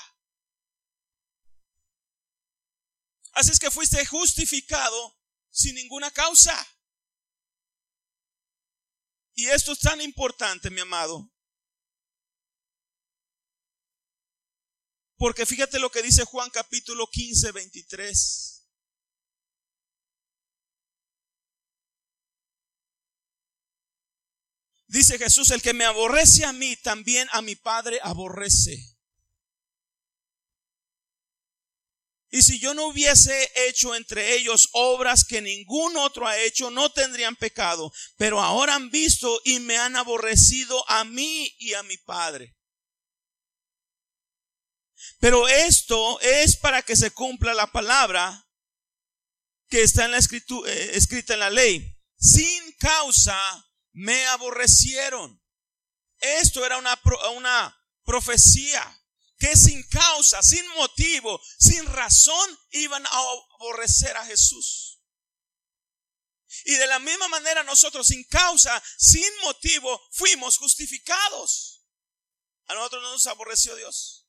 Así 3.34 3.52
es 3.52 3.60
que 3.60 3.72
fuiste 3.72 4.06
justificado 4.06 5.18
sin 5.50 5.76
ninguna 5.76 6.12
causa. 6.12 6.56
Y 9.34 9.48
esto 9.48 9.72
es 9.72 9.80
tan 9.80 10.02
importante, 10.02 10.70
mi 10.70 10.82
amado. 10.82 11.32
Porque 15.16 15.46
fíjate 15.46 15.80
lo 15.80 15.92
que 15.92 16.02
dice 16.02 16.24
Juan 16.24 16.50
capítulo 16.50 17.08
15, 17.08 17.52
23. 17.52 18.59
Dice 24.90 25.20
Jesús, 25.20 25.52
el 25.52 25.62
que 25.62 25.74
me 25.74 25.86
aborrece 25.86 26.46
a 26.46 26.52
mí, 26.52 26.76
también 26.76 27.28
a 27.32 27.44
mi 27.44 27.56
Padre 27.56 28.00
aborrece. 28.02 28.98
Y 32.32 32.42
si 32.42 32.60
yo 32.60 32.74
no 32.74 32.88
hubiese 32.88 33.52
hecho 33.68 33.96
entre 33.96 34.34
ellos 34.34 34.70
obras 34.72 35.26
que 35.26 35.42
ningún 35.42 35.96
otro 35.96 36.28
ha 36.28 36.40
hecho, 36.40 36.72
no 36.72 36.92
tendrían 36.92 37.36
pecado. 37.36 37.92
Pero 38.18 38.42
ahora 38.42 38.74
han 38.74 38.90
visto 38.90 39.40
y 39.46 39.60
me 39.60 39.78
han 39.78 39.96
aborrecido 39.96 40.84
a 40.90 41.04
mí 41.04 41.56
y 41.60 41.76
a 41.76 41.84
mi 41.84 41.98
Padre. 41.98 42.56
Pero 45.20 45.48
esto 45.48 46.20
es 46.22 46.58
para 46.58 46.82
que 46.82 46.96
se 46.96 47.12
cumpla 47.12 47.54
la 47.54 47.72
palabra 47.72 48.48
que 49.68 49.84
está 49.84 50.06
en 50.06 50.12
la 50.12 50.18
escritura, 50.18 50.72
eh, 50.72 50.92
escrita 50.96 51.36
en 51.36 51.42
la 51.42 51.52
ley. 51.52 51.96
Sin 52.18 52.72
causa 52.74 53.69
me 54.00 54.26
aborrecieron. 54.28 55.44
Esto 56.20 56.66
era 56.66 56.78
una, 56.78 57.00
una 57.36 57.86
profecía 58.04 59.06
que 59.38 59.56
sin 59.58 59.84
causa, 59.90 60.42
sin 60.42 60.66
motivo, 60.70 61.42
sin 61.60 61.86
razón 61.86 62.60
iban 62.72 63.06
a 63.06 63.10
aborrecer 63.60 64.16
a 64.16 64.26
Jesús. 64.26 65.02
Y 66.66 66.76
de 66.76 66.88
la 66.88 67.00
misma 67.00 67.28
manera 67.28 67.64
nosotros 67.64 68.08
sin 68.08 68.24
causa, 68.26 68.82
sin 68.98 69.30
motivo, 69.44 70.02
fuimos 70.12 70.58
justificados. 70.58 71.86
A 72.68 72.76
nosotros 72.76 73.02
no 73.02 73.12
nos 73.12 73.28
aborreció 73.28 73.76
Dios. 73.76 74.28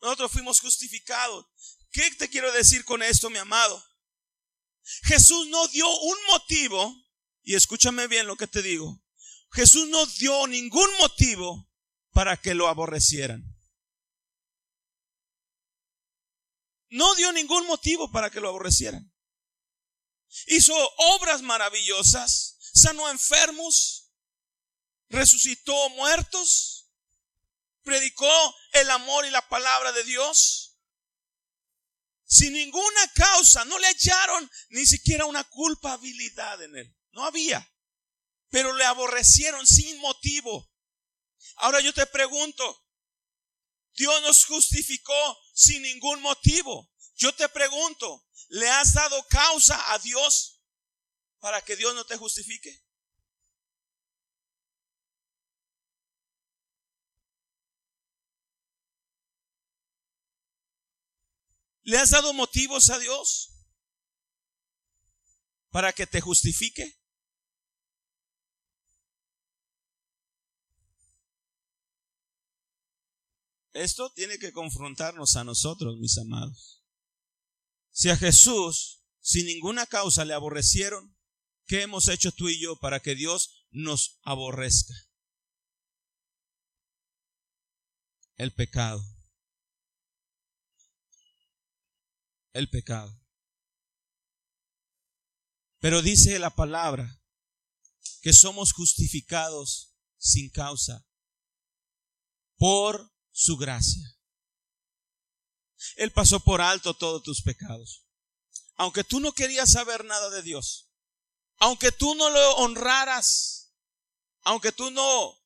Nosotros 0.00 0.32
fuimos 0.32 0.60
justificados. 0.60 1.46
¿Qué 1.92 2.10
te 2.12 2.28
quiero 2.28 2.50
decir 2.52 2.84
con 2.84 3.02
esto, 3.04 3.30
mi 3.30 3.38
amado? 3.38 3.84
Jesús 5.04 5.46
no 5.46 5.66
dio 5.68 5.88
un 5.88 6.18
motivo 6.28 7.03
y 7.44 7.54
escúchame 7.54 8.08
bien 8.08 8.26
lo 8.26 8.36
que 8.36 8.46
te 8.46 8.62
digo. 8.62 9.00
Jesús 9.52 9.86
no 9.88 10.04
dio 10.06 10.46
ningún 10.46 10.88
motivo 10.98 11.70
para 12.10 12.36
que 12.36 12.54
lo 12.54 12.68
aborrecieran. 12.68 13.44
No 16.88 17.14
dio 17.14 17.32
ningún 17.32 17.66
motivo 17.66 18.10
para 18.10 18.30
que 18.30 18.40
lo 18.40 18.48
aborrecieran. 18.48 19.12
Hizo 20.46 20.74
obras 20.96 21.42
maravillosas, 21.42 22.56
sanó 22.72 23.08
enfermos, 23.10 24.10
resucitó 25.08 25.90
muertos, 25.90 26.90
predicó 27.82 28.54
el 28.72 28.90
amor 28.90 29.26
y 29.26 29.30
la 29.30 29.46
palabra 29.48 29.92
de 29.92 30.02
Dios. 30.04 30.78
Sin 32.24 32.54
ninguna 32.54 33.12
causa, 33.14 33.64
no 33.66 33.78
le 33.78 33.86
hallaron 33.86 34.50
ni 34.70 34.86
siquiera 34.86 35.26
una 35.26 35.44
culpabilidad 35.44 36.62
en 36.62 36.76
él. 36.76 36.96
No 37.14 37.24
había. 37.24 37.72
Pero 38.50 38.72
le 38.74 38.84
aborrecieron 38.84 39.66
sin 39.66 39.98
motivo. 40.00 40.70
Ahora 41.56 41.80
yo 41.80 41.94
te 41.94 42.06
pregunto, 42.06 42.84
Dios 43.94 44.20
nos 44.22 44.44
justificó 44.44 45.38
sin 45.54 45.82
ningún 45.82 46.20
motivo. 46.20 46.92
Yo 47.14 47.32
te 47.32 47.48
pregunto, 47.48 48.26
¿le 48.48 48.68
has 48.68 48.92
dado 48.92 49.24
causa 49.28 49.92
a 49.92 49.98
Dios 50.00 50.60
para 51.38 51.62
que 51.62 51.76
Dios 51.76 51.94
no 51.94 52.04
te 52.04 52.16
justifique? 52.16 52.82
¿Le 61.82 61.98
has 61.98 62.10
dado 62.10 62.32
motivos 62.32 62.90
a 62.90 62.98
Dios 62.98 63.52
para 65.70 65.92
que 65.92 66.06
te 66.06 66.20
justifique? 66.20 67.03
Esto 73.74 74.08
tiene 74.12 74.38
que 74.38 74.52
confrontarnos 74.52 75.34
a 75.34 75.42
nosotros, 75.42 75.98
mis 75.98 76.16
amados. 76.16 76.84
Si 77.90 78.08
a 78.08 78.16
Jesús 78.16 79.04
sin 79.20 79.46
ninguna 79.46 79.86
causa 79.86 80.24
le 80.24 80.32
aborrecieron, 80.32 81.16
¿qué 81.66 81.82
hemos 81.82 82.06
hecho 82.06 82.30
tú 82.30 82.48
y 82.48 82.60
yo 82.60 82.76
para 82.76 83.00
que 83.00 83.16
Dios 83.16 83.66
nos 83.70 84.20
aborrezca? 84.22 84.94
El 88.36 88.52
pecado. 88.54 89.04
El 92.52 92.70
pecado. 92.70 93.20
Pero 95.80 96.00
dice 96.00 96.38
la 96.38 96.54
palabra 96.54 97.20
que 98.22 98.32
somos 98.32 98.72
justificados 98.72 99.96
sin 100.16 100.48
causa 100.50 101.04
por 102.56 103.13
su 103.34 103.56
gracia. 103.56 104.16
Él 105.96 106.12
pasó 106.12 106.40
por 106.40 106.60
alto 106.60 106.94
todos 106.94 107.22
tus 107.22 107.42
pecados. 107.42 108.06
Aunque 108.76 109.04
tú 109.04 109.20
no 109.20 109.32
querías 109.32 109.72
saber 109.72 110.04
nada 110.04 110.30
de 110.30 110.42
Dios, 110.42 110.88
aunque 111.58 111.92
tú 111.92 112.14
no 112.14 112.30
lo 112.30 112.56
honraras, 112.56 113.74
aunque 114.42 114.72
tú 114.72 114.90
no 114.90 115.36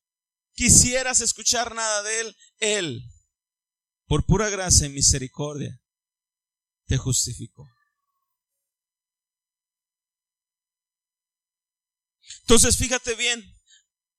quisieras 0.53 1.21
escuchar 1.21 1.73
nada 1.73 2.03
de 2.03 2.21
Él, 2.21 2.37
Él, 2.59 3.03
por 4.05 4.25
pura 4.25 4.49
gracia 4.49 4.87
y 4.87 4.89
misericordia, 4.89 5.81
te 6.85 6.97
justificó. 6.97 7.67
Entonces, 12.41 12.77
fíjate 12.77 13.15
bien, 13.15 13.43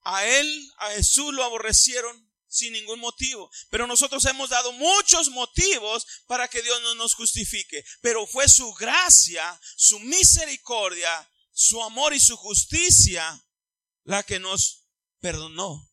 a 0.03 0.25
Él, 0.25 0.73
a 0.79 0.91
Jesús 0.91 1.33
lo 1.33 1.45
aborrecieron 1.45 2.30
sin 2.51 2.75
ningún 2.75 3.01
motivo. 3.01 3.51
Pero 3.71 3.87
nosotros 3.87 4.25
hemos 4.27 4.51
dado 4.51 4.73
muchos 4.73 5.31
motivos 5.31 6.07
para 6.27 6.49
que 6.49 6.61
Dios 6.61 6.83
no 6.83 6.95
nos 6.97 7.15
justifique. 7.15 7.83
Pero 8.03 8.27
fue 8.27 8.49
su 8.49 8.71
gracia, 8.75 9.59
su 9.77 9.99
misericordia, 10.01 11.31
su 11.53 11.83
amor 11.83 12.13
y 12.13 12.21
su 12.21 12.37
justicia 12.37 13.43
la 14.05 14.23
que 14.23 14.41
nos 14.41 14.89
perdonó, 15.21 15.91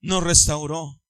nos 0.00 0.22
restauró. 0.22 1.00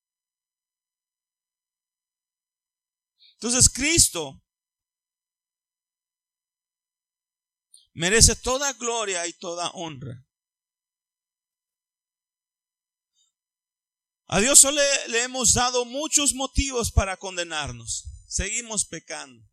Entonces 3.35 3.69
Cristo 3.71 4.43
merece 7.95 8.37
toda 8.37 8.73
gloria 8.75 9.27
y 9.27 9.33
toda 9.33 9.71
honra. 9.71 10.27
A 14.33 14.39
Dios 14.39 14.61
solo 14.61 14.81
le, 15.09 15.25
hemos 15.25 15.55
dado 15.55 15.85
muchos 15.85 16.35
motivos 16.35 16.93
para 16.93 17.17
condenarnos. 17.17 18.05
Seguimos 18.29 18.85
pecando. 18.85 19.45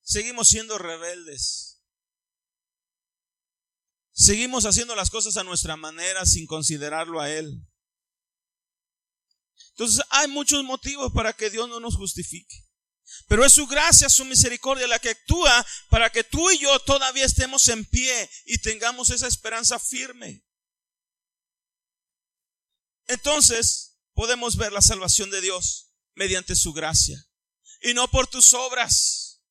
Seguimos 0.00 0.48
siendo 0.48 0.78
rebeldes. 0.78 1.82
Seguimos 4.12 4.64
haciendo 4.64 4.96
las 4.96 5.10
cosas 5.10 5.36
a 5.36 5.44
nuestra 5.44 5.76
manera 5.76 6.24
sin 6.24 6.46
considerarlo 6.46 7.20
a 7.20 7.30
Él. 7.30 7.60
Entonces 9.72 10.02
hay 10.08 10.26
muchos 10.28 10.64
motivos 10.64 11.12
para 11.12 11.34
que 11.34 11.50
Dios 11.50 11.68
no 11.68 11.78
nos 11.78 11.94
justifique. 11.94 12.64
Pero 13.28 13.44
es 13.44 13.52
su 13.52 13.66
gracia, 13.66 14.08
su 14.08 14.24
misericordia 14.24 14.86
la 14.86 14.98
que 14.98 15.10
actúa 15.10 15.66
para 15.90 16.08
que 16.08 16.24
tú 16.24 16.50
y 16.50 16.56
yo 16.56 16.78
todavía 16.80 17.26
estemos 17.26 17.68
en 17.68 17.84
pie 17.84 18.30
y 18.46 18.56
tengamos 18.62 19.10
esa 19.10 19.26
esperanza 19.26 19.78
firme. 19.78 20.42
Entonces 23.06 23.98
podemos 24.14 24.56
ver 24.56 24.72
la 24.72 24.82
salvación 24.82 25.30
de 25.30 25.40
Dios 25.40 25.92
mediante 26.14 26.54
su 26.54 26.72
gracia 26.72 27.24
y 27.80 27.94
no 27.94 28.08
por 28.08 28.26
tus 28.26 28.52
obras. 28.54 29.42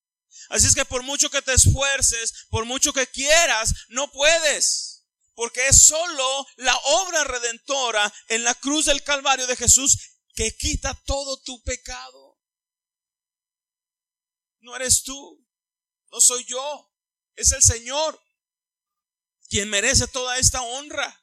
Así 0.49 0.67
es 0.67 0.75
que 0.75 0.85
por 0.85 1.03
mucho 1.03 1.29
que 1.29 1.41
te 1.41 1.53
esfuerces, 1.53 2.45
por 2.49 2.65
mucho 2.65 2.93
que 2.93 3.07
quieras, 3.07 3.73
no 3.89 4.11
puedes. 4.11 5.05
Porque 5.35 5.67
es 5.67 5.85
solo 5.85 6.47
la 6.57 6.75
obra 6.83 7.23
redentora 7.23 8.13
en 8.27 8.43
la 8.43 8.53
cruz 8.55 8.85
del 8.85 9.03
Calvario 9.03 9.47
de 9.47 9.55
Jesús 9.55 9.97
que 10.35 10.55
quita 10.55 10.93
todo 11.05 11.41
tu 11.41 11.61
pecado. 11.63 12.39
No 14.59 14.75
eres 14.75 15.03
tú, 15.03 15.45
no 16.11 16.21
soy 16.21 16.45
yo, 16.45 16.91
es 17.35 17.51
el 17.51 17.61
Señor 17.61 18.19
quien 19.49 19.69
merece 19.69 20.07
toda 20.07 20.37
esta 20.37 20.61
honra. 20.61 21.22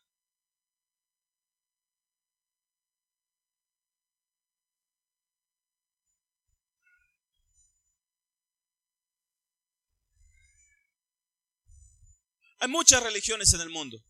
Hay 12.61 12.69
muchas 12.69 13.03
religiones 13.03 13.55
en 13.55 13.63
el 13.63 13.71
mundo, 13.71 14.05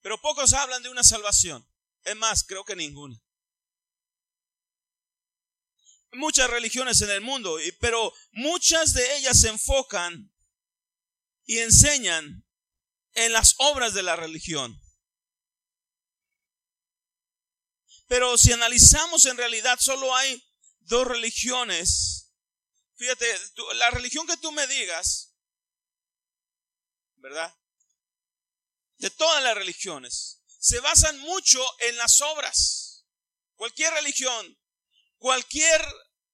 pero 0.00 0.20
pocos 0.20 0.52
hablan 0.52 0.82
de 0.84 0.88
una 0.88 1.02
salvación. 1.02 1.68
Es 2.04 2.14
más, 2.16 2.44
creo 2.44 2.64
que 2.64 2.76
ninguna. 2.76 3.20
Hay 6.12 6.18
muchas 6.20 6.48
religiones 6.48 7.00
en 7.00 7.10
el 7.10 7.20
mundo, 7.20 7.58
pero 7.80 8.14
muchas 8.32 8.94
de 8.94 9.16
ellas 9.16 9.40
se 9.40 9.48
enfocan 9.48 10.32
y 11.44 11.58
enseñan 11.58 12.46
en 13.14 13.32
las 13.32 13.56
obras 13.58 13.94
de 13.94 14.04
la 14.04 14.14
religión. 14.14 14.80
Pero 18.06 18.38
si 18.38 18.52
analizamos 18.52 19.24
en 19.24 19.36
realidad, 19.36 19.78
solo 19.80 20.14
hay 20.14 20.40
dos 20.80 21.04
religiones. 21.08 22.32
Fíjate, 22.94 23.26
la 23.74 23.90
religión 23.90 24.24
que 24.26 24.36
tú 24.36 24.52
me 24.52 24.68
digas, 24.68 25.33
¿verdad? 27.24 27.58
De 28.98 29.08
todas 29.08 29.42
las 29.42 29.54
religiones. 29.54 30.42
Se 30.60 30.78
basan 30.80 31.18
mucho 31.20 31.58
en 31.80 31.96
las 31.96 32.20
obras. 32.20 33.06
Cualquier 33.54 33.94
religión, 33.94 34.60
cualquier 35.16 35.82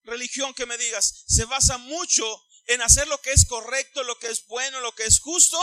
religión 0.03 0.53
que 0.53 0.67
me 0.67 0.77
digas, 0.77 1.25
se 1.29 1.45
basa 1.45 1.79
mucho 1.79 2.45
en 2.67 2.83
hacer 2.83 3.07
lo 3.07 3.21
que 3.23 3.31
es 3.31 3.47
correcto, 3.47 4.03
lo 4.03 4.19
que 4.19 4.27
es 4.27 4.45
bueno, 4.47 4.81
lo 4.81 4.93
que 4.97 5.05
es 5.05 5.21
justo, 5.21 5.59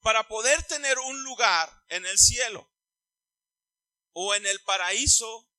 para 0.00 0.28
poder 0.28 0.62
tener 0.64 0.98
un 0.98 1.22
lugar 1.22 1.72
en 1.88 2.04
el 2.04 2.18
cielo, 2.18 2.70
o 4.12 4.34
en 4.34 4.44
el 4.44 4.60
paraíso, 4.60 5.50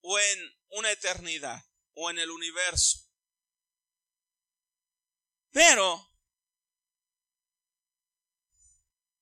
o 0.00 0.18
en 0.18 0.58
una 0.68 0.90
eternidad, 0.90 1.62
o 1.92 2.08
en 2.08 2.18
el 2.18 2.30
universo. 2.30 3.06
Pero 5.50 6.15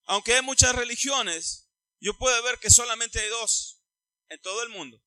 aunque 0.05 0.35
hay 0.35 0.43
muchas 0.43 0.75
religiones, 0.75 1.71
yo 2.01 2.17
puedo 2.19 2.43
ver 2.43 2.59
que 2.59 2.71
solamente 2.71 3.21
hay 3.21 3.29
dos 3.29 3.83
en 4.29 4.41
todo 4.41 4.63
el 4.63 4.69
mundo. 4.69 5.03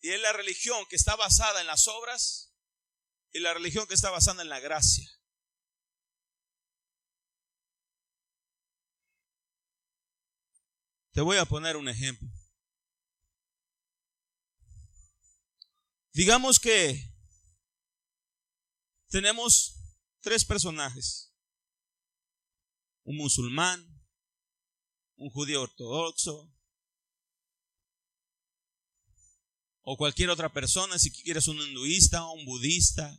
Y 0.00 0.10
es 0.10 0.20
la 0.20 0.32
religión 0.32 0.84
que 0.88 0.96
está 0.96 1.16
basada 1.16 1.60
en 1.60 1.66
las 1.66 1.88
obras 1.88 2.54
y 3.32 3.40
la 3.40 3.54
religión 3.54 3.86
que 3.86 3.94
está 3.94 4.10
basada 4.10 4.42
en 4.42 4.48
la 4.48 4.60
gracia. 4.60 5.08
Te 11.12 11.20
voy 11.20 11.36
a 11.36 11.44
poner 11.44 11.76
un 11.76 11.88
ejemplo. 11.88 12.28
Digamos 16.12 16.58
que 16.60 17.12
tenemos 19.08 19.74
tres 20.20 20.44
personajes 20.44 21.27
un 23.08 23.16
musulmán, 23.16 23.80
un 25.16 25.30
judío 25.30 25.62
ortodoxo, 25.62 26.54
o 29.80 29.96
cualquier 29.96 30.28
otra 30.28 30.52
persona, 30.52 30.98
si 30.98 31.10
quieres 31.10 31.48
un 31.48 31.56
hinduista 31.56 32.22
o 32.26 32.34
un 32.34 32.44
budista, 32.44 33.18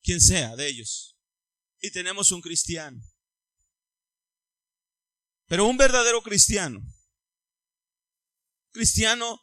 quien 0.00 0.22
sea 0.22 0.56
de 0.56 0.68
ellos. 0.68 1.18
Y 1.82 1.90
tenemos 1.90 2.32
un 2.32 2.40
cristiano. 2.40 2.98
Pero 5.48 5.66
un 5.66 5.76
verdadero 5.76 6.22
cristiano, 6.22 6.80
cristiano 8.70 9.38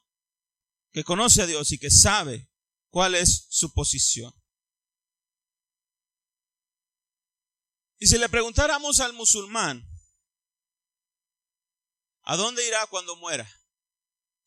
que 0.92 1.04
conoce 1.04 1.44
a 1.44 1.46
Dios 1.46 1.72
y 1.72 1.78
que 1.78 1.92
sabe 1.92 2.50
cuál 2.90 3.14
es 3.14 3.46
su 3.52 3.72
posición. 3.74 4.34
Y 8.00 8.08
si 8.08 8.18
le 8.18 8.30
preguntáramos 8.30 9.02
al 9.02 9.12
musulmán, 9.12 9.86
¿a 12.22 12.38
dónde 12.38 12.66
irá 12.66 12.88
cuando 12.88 13.18
muera? 13.18 13.48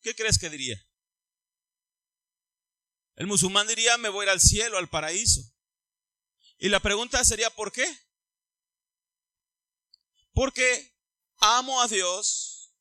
¿Qué 0.01 0.15
crees 0.15 0.39
que 0.39 0.49
diría? 0.49 0.83
El 3.15 3.27
musulmán 3.27 3.67
diría, 3.67 3.95
me 3.97 4.09
voy 4.09 4.27
al 4.27 4.41
cielo, 4.41 4.79
al 4.79 4.89
paraíso. 4.89 5.41
Y 6.57 6.69
la 6.69 6.79
pregunta 6.79 7.23
sería, 7.23 7.51
¿por 7.51 7.71
qué? 7.71 7.87
Porque 10.33 10.97
amo 11.37 11.79
a 11.79 11.87
Dios, 11.87 12.73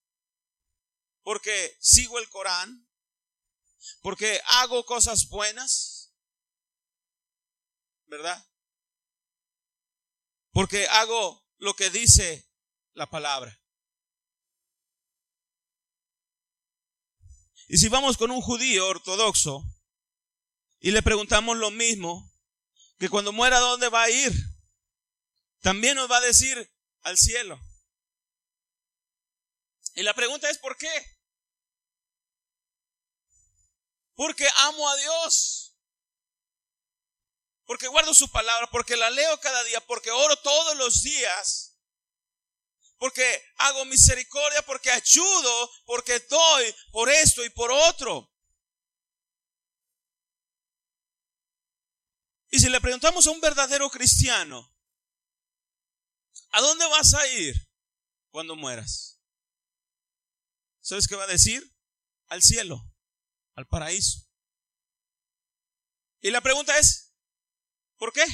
porque 1.22 1.76
sigo 1.80 2.18
el 2.18 2.30
Corán, 2.30 2.88
porque 4.00 4.40
hago 4.46 4.86
cosas 4.86 5.28
buenas, 5.28 6.14
¿verdad? 8.06 8.51
Porque 10.52 10.86
hago 10.86 11.44
lo 11.58 11.74
que 11.74 11.90
dice 11.90 12.48
la 12.94 13.08
palabra. 13.08 13.58
Y 17.68 17.78
si 17.78 17.88
vamos 17.88 18.18
con 18.18 18.30
un 18.30 18.42
judío 18.42 18.86
ortodoxo 18.86 19.64
y 20.78 20.90
le 20.90 21.02
preguntamos 21.02 21.56
lo 21.56 21.70
mismo, 21.70 22.30
que 22.98 23.08
cuando 23.08 23.32
muera, 23.32 23.58
¿dónde 23.60 23.88
va 23.88 24.02
a 24.02 24.10
ir? 24.10 24.32
También 25.60 25.96
nos 25.96 26.10
va 26.10 26.18
a 26.18 26.20
decir 26.20 26.70
al 27.00 27.16
cielo. 27.16 27.58
Y 29.94 30.02
la 30.02 30.12
pregunta 30.14 30.50
es, 30.50 30.58
¿por 30.58 30.76
qué? 30.76 31.16
Porque 34.14 34.46
amo 34.56 34.88
a 34.88 34.96
Dios. 34.96 35.71
Porque 37.64 37.88
guardo 37.88 38.14
su 38.14 38.30
palabra, 38.30 38.68
porque 38.70 38.96
la 38.96 39.10
leo 39.10 39.40
cada 39.40 39.62
día, 39.64 39.80
porque 39.86 40.10
oro 40.10 40.36
todos 40.36 40.76
los 40.76 41.02
días 41.02 41.72
porque 43.02 43.42
hago 43.56 43.84
misericordia, 43.86 44.62
porque 44.64 44.88
ayudo, 44.88 45.70
porque 45.86 46.20
doy 46.20 46.72
por 46.92 47.10
esto 47.10 47.44
y 47.44 47.50
por 47.50 47.72
otro. 47.72 48.32
Y 52.48 52.60
si 52.60 52.68
le 52.68 52.80
preguntamos 52.80 53.26
a 53.26 53.32
un 53.32 53.40
verdadero 53.40 53.90
cristiano, 53.90 54.72
¿a 56.50 56.60
dónde 56.60 56.86
vas 56.90 57.12
a 57.14 57.26
ir 57.26 57.68
cuando 58.30 58.54
mueras? 58.54 59.20
¿Sabes 60.80 61.08
qué 61.08 61.16
va 61.16 61.24
a 61.24 61.26
decir? 61.26 61.76
Al 62.28 62.40
cielo, 62.40 62.88
al 63.56 63.66
paraíso. 63.66 64.20
Y 66.20 66.30
la 66.30 66.40
pregunta 66.40 66.78
es, 66.78 67.01
¿por 68.02 68.12
qué? 68.12 68.24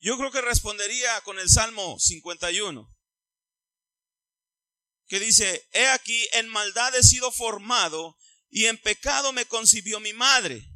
Yo 0.00 0.18
creo 0.18 0.32
que 0.32 0.40
respondería 0.40 1.20
con 1.20 1.38
el 1.38 1.48
Salmo 1.48 2.00
51, 2.00 2.92
que 5.06 5.20
dice, 5.20 5.68
he 5.70 5.86
aquí, 5.86 6.26
en 6.32 6.48
maldad 6.48 6.96
he 6.96 7.04
sido 7.04 7.30
formado 7.30 8.18
y 8.50 8.66
en 8.66 8.76
pecado 8.78 9.32
me 9.32 9.46
concibió 9.46 10.00
mi 10.00 10.12
madre. 10.12 10.68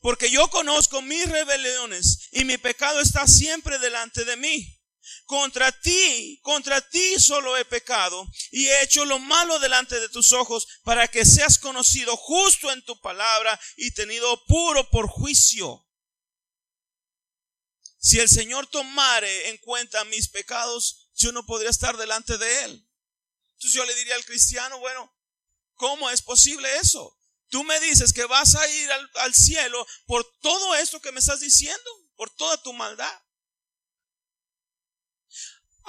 Porque 0.00 0.30
yo 0.30 0.48
conozco 0.48 1.02
mis 1.02 1.28
rebeliones 1.28 2.30
y 2.32 2.46
mi 2.46 2.56
pecado 2.56 3.02
está 3.02 3.26
siempre 3.26 3.78
delante 3.78 4.24
de 4.24 4.38
mí. 4.38 4.79
Contra 5.24 5.72
ti, 5.72 6.38
contra 6.42 6.80
ti 6.80 7.18
solo 7.18 7.56
he 7.56 7.64
pecado 7.64 8.26
y 8.50 8.68
he 8.68 8.82
hecho 8.82 9.04
lo 9.04 9.18
malo 9.18 9.58
delante 9.58 9.98
de 9.98 10.08
tus 10.08 10.32
ojos 10.32 10.66
para 10.82 11.08
que 11.08 11.24
seas 11.24 11.58
conocido 11.58 12.16
justo 12.16 12.70
en 12.72 12.84
tu 12.84 13.00
palabra 13.00 13.58
y 13.76 13.92
tenido 13.92 14.44
puro 14.46 14.88
por 14.90 15.08
juicio. 15.08 15.86
Si 17.98 18.18
el 18.18 18.28
Señor 18.28 18.66
tomare 18.66 19.50
en 19.50 19.58
cuenta 19.58 20.04
mis 20.04 20.28
pecados, 20.28 21.10
yo 21.14 21.32
no 21.32 21.44
podría 21.44 21.70
estar 21.70 21.96
delante 21.96 22.38
de 22.38 22.64
Él. 22.64 22.88
Entonces 23.54 23.72
yo 23.72 23.84
le 23.84 23.94
diría 23.94 24.14
al 24.14 24.24
cristiano, 24.24 24.78
bueno, 24.78 25.14
¿cómo 25.74 26.08
es 26.08 26.22
posible 26.22 26.68
eso? 26.78 27.14
Tú 27.50 27.62
me 27.64 27.78
dices 27.80 28.12
que 28.12 28.24
vas 28.24 28.54
a 28.54 28.68
ir 28.68 28.90
al, 29.16 29.34
cielo 29.34 29.86
por 30.06 30.24
todo 30.40 30.74
esto 30.76 31.00
que 31.00 31.12
me 31.12 31.18
estás 31.18 31.40
diciendo, 31.40 31.90
por 32.16 32.30
toda 32.30 32.62
tu 32.62 32.72
maldad. 32.72 33.12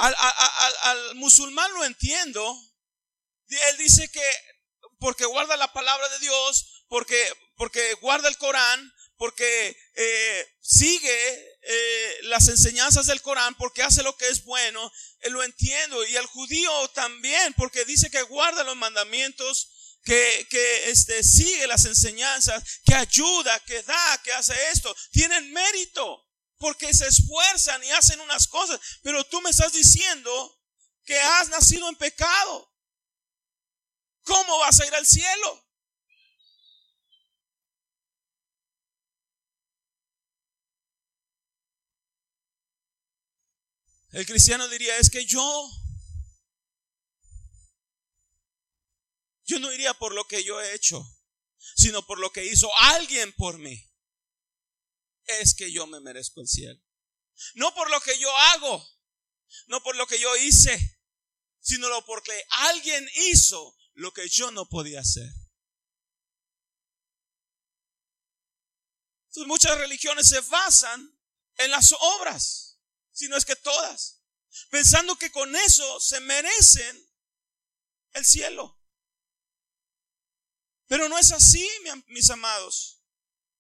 Al, 0.01 1.15
musulmán 1.15 1.71
lo 1.73 1.85
entiendo. 1.85 2.59
Él 3.47 3.77
dice 3.77 4.09
que 4.09 4.23
porque 4.99 5.25
guarda 5.25 5.57
la 5.57 5.73
palabra 5.73 6.07
de 6.09 6.19
Dios, 6.19 6.85
porque, 6.87 7.21
porque 7.55 7.93
guarda 7.95 8.29
el 8.29 8.37
Corán, 8.37 8.93
porque 9.17 9.77
eh, 9.95 10.47
sigue 10.61 11.57
eh, 11.61 12.17
las 12.23 12.47
enseñanzas 12.47 13.05
del 13.07 13.21
Corán, 13.21 13.55
porque 13.55 13.83
hace 13.83 14.03
lo 14.03 14.15
que 14.17 14.27
es 14.27 14.43
bueno, 14.43 14.91
eh, 15.21 15.29
lo 15.29 15.43
entiendo. 15.43 16.03
Y 16.05 16.15
el 16.15 16.25
judío 16.25 16.87
también, 16.89 17.53
porque 17.53 17.85
dice 17.85 18.09
que 18.09 18.21
guarda 18.23 18.63
los 18.63 18.75
mandamientos, 18.75 19.69
que, 20.03 20.47
que 20.49 20.89
este, 20.89 21.23
sigue 21.23 21.67
las 21.67 21.85
enseñanzas, 21.85 22.63
que 22.85 22.95
ayuda, 22.95 23.59
que 23.61 23.83
da, 23.83 24.21
que 24.23 24.33
hace 24.33 24.55
esto. 24.71 24.95
Tienen 25.11 25.51
mérito, 25.51 26.25
porque 26.61 26.93
se 26.93 27.07
esfuerzan 27.07 27.83
y 27.83 27.89
hacen 27.89 28.21
unas 28.21 28.47
cosas. 28.47 28.79
Pero 29.01 29.25
tú 29.25 29.41
me 29.41 29.49
estás 29.49 29.73
diciendo 29.73 30.31
que 31.03 31.19
has 31.19 31.49
nacido 31.49 31.89
en 31.89 31.95
pecado. 31.95 32.71
¿Cómo 34.21 34.59
vas 34.59 34.79
a 34.79 34.85
ir 34.85 34.93
al 34.93 35.05
cielo? 35.05 35.67
El 44.11 44.25
cristiano 44.25 44.67
diría, 44.67 44.97
es 44.97 45.09
que 45.09 45.25
yo, 45.25 45.71
yo 49.45 49.59
no 49.59 49.71
iría 49.71 49.93
por 49.95 50.13
lo 50.13 50.27
que 50.27 50.43
yo 50.43 50.61
he 50.61 50.75
hecho, 50.75 51.01
sino 51.77 52.05
por 52.05 52.19
lo 52.19 52.31
que 52.31 52.45
hizo 52.45 52.69
alguien 52.77 53.33
por 53.33 53.57
mí. 53.57 53.90
Es 55.39 55.55
que 55.55 55.71
yo 55.71 55.87
me 55.87 55.99
merezco 56.01 56.41
el 56.41 56.47
cielo. 56.47 56.81
No 57.55 57.73
por 57.73 57.89
lo 57.89 57.99
que 58.01 58.19
yo 58.19 58.29
hago, 58.37 58.85
no 59.67 59.81
por 59.81 59.95
lo 59.95 60.05
que 60.05 60.19
yo 60.19 60.35
hice, 60.37 60.99
sino 61.59 61.87
porque 62.05 62.43
alguien 62.49 63.09
hizo 63.15 63.75
lo 63.93 64.13
que 64.13 64.27
yo 64.27 64.51
no 64.51 64.67
podía 64.67 64.99
hacer. 64.99 65.29
Entonces 69.27 69.47
muchas 69.47 69.77
religiones 69.77 70.27
se 70.27 70.41
basan 70.41 71.17
en 71.57 71.71
las 71.71 71.93
obras 71.93 72.71
sino 73.11 73.37
es 73.37 73.45
que 73.45 73.55
todas, 73.55 74.23
pensando 74.69 75.15
que 75.15 75.31
con 75.31 75.55
eso 75.55 75.99
se 75.99 76.19
merecen 76.21 77.09
el 78.13 78.25
cielo. 78.25 78.81
Pero 80.87 81.07
no 81.07 81.17
es 81.17 81.31
así, 81.31 81.67
mis 82.07 82.29
amados. 82.29 83.00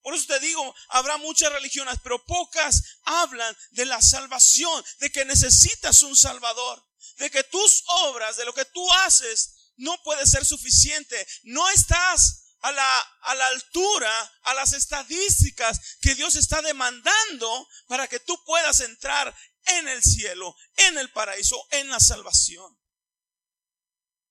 Por 0.01 0.15
eso 0.15 0.25
te 0.25 0.39
digo, 0.39 0.75
habrá 0.89 1.17
muchas 1.17 1.51
religiones, 1.51 1.99
pero 2.01 2.23
pocas 2.25 2.99
hablan 3.03 3.55
de 3.71 3.85
la 3.85 4.01
salvación, 4.01 4.83
de 4.99 5.11
que 5.11 5.25
necesitas 5.25 6.01
un 6.01 6.15
salvador, 6.15 6.83
de 7.17 7.29
que 7.29 7.43
tus 7.43 7.83
obras, 7.85 8.35
de 8.37 8.45
lo 8.45 8.53
que 8.53 8.65
tú 8.65 8.91
haces, 8.93 9.73
no 9.77 10.01
puede 10.03 10.25
ser 10.25 10.45
suficiente. 10.45 11.27
No 11.43 11.69
estás 11.69 12.55
a 12.61 12.71
la, 12.71 12.99
a 13.21 13.35
la 13.35 13.47
altura, 13.47 14.39
a 14.43 14.53
las 14.55 14.73
estadísticas 14.73 15.97
que 16.01 16.15
Dios 16.15 16.35
está 16.35 16.61
demandando 16.61 17.67
para 17.87 18.07
que 18.07 18.19
tú 18.19 18.35
puedas 18.45 18.79
entrar 18.79 19.35
en 19.65 19.87
el 19.87 20.01
cielo, 20.01 20.55
en 20.77 20.97
el 20.97 21.11
paraíso, 21.11 21.63
en 21.71 21.89
la 21.89 21.99
salvación. 21.99 22.75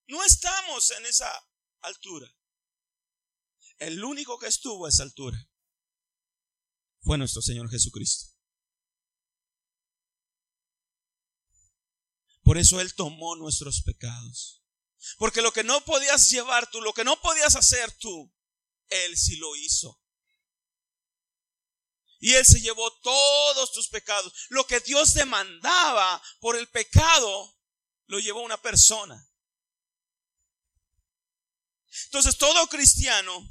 No 0.09 0.25
estamos 0.25 0.91
en 0.91 1.07
esa 1.07 1.33
altura. 1.83 2.29
El 3.79 4.03
único 4.03 4.37
que 4.39 4.49
estuvo 4.49 4.87
a 4.87 4.89
esa 4.89 5.05
altura 5.05 5.50
fue 7.03 7.19
nuestro 7.19 7.43
Señor 7.43 7.71
Jesucristo. 7.71 8.35
Por 12.43 12.59
eso 12.59 12.81
Él 12.81 12.95
tomó 12.95 13.37
nuestros 13.37 13.83
pecados. 13.83 14.63
Porque 15.19 15.43
lo 15.43 15.53
que 15.53 15.65
no 15.65 15.85
podías 15.85 16.29
llevar 16.31 16.71
tú, 16.71 16.81
lo 16.81 16.93
que 16.93 17.05
no 17.05 17.21
podías 17.21 17.57
hacer 17.57 17.91
tú, 17.99 18.35
Él 18.89 19.17
sí 19.17 19.37
lo 19.37 19.55
hizo. 19.57 20.03
Y 22.19 22.35
Él 22.35 22.45
se 22.45 22.61
llevó 22.61 22.93
todos 23.01 23.73
tus 23.73 23.89
pecados. 23.89 24.33
Lo 24.51 24.67
que 24.67 24.81
Dios 24.81 25.15
demandaba 25.15 26.23
por 26.41 26.57
el 26.57 26.69
pecado, 26.69 27.59
lo 28.07 28.19
llevó 28.19 28.43
una 28.43 28.61
persona. 28.61 29.27
Entonces 32.07 32.37
todo 32.37 32.67
cristiano, 32.69 33.49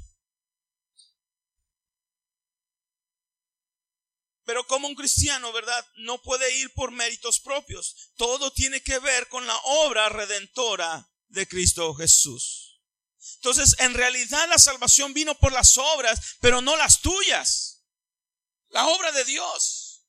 pero 4.50 4.66
como 4.66 4.88
un 4.88 4.96
cristiano, 4.96 5.52
¿verdad? 5.52 5.86
No 5.94 6.20
puede 6.20 6.56
ir 6.56 6.74
por 6.74 6.90
méritos 6.90 7.38
propios. 7.38 8.10
Todo 8.16 8.52
tiene 8.52 8.82
que 8.82 8.98
ver 8.98 9.28
con 9.28 9.46
la 9.46 9.56
obra 9.58 10.08
redentora 10.08 11.08
de 11.28 11.46
Cristo 11.46 11.94
Jesús. 11.94 12.82
Entonces, 13.36 13.76
en 13.78 13.94
realidad 13.94 14.48
la 14.48 14.58
salvación 14.58 15.14
vino 15.14 15.36
por 15.36 15.52
las 15.52 15.78
obras, 15.78 16.36
pero 16.40 16.60
no 16.60 16.76
las 16.76 17.00
tuyas. 17.00 17.84
La 18.70 18.88
obra 18.88 19.12
de 19.12 19.24
Dios. 19.24 20.02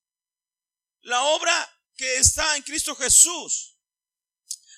La 1.02 1.22
obra 1.22 1.80
que 1.96 2.18
está 2.18 2.58
en 2.58 2.64
Cristo 2.64 2.96
Jesús. 2.96 3.78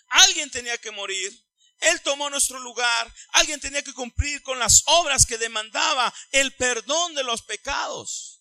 Alguien 0.07 0.51
tenía 0.51 0.77
que 0.77 0.91
morir. 0.91 1.47
Él 1.79 2.01
tomó 2.01 2.29
nuestro 2.29 2.59
lugar. 2.59 3.15
Alguien 3.29 3.61
tenía 3.61 3.81
que 3.81 3.93
cumplir 3.93 4.43
con 4.43 4.59
las 4.59 4.83
obras 4.87 5.25
que 5.25 5.37
demandaba 5.37 6.13
el 6.33 6.53
perdón 6.57 7.15
de 7.15 7.23
los 7.23 7.43
pecados. 7.43 8.32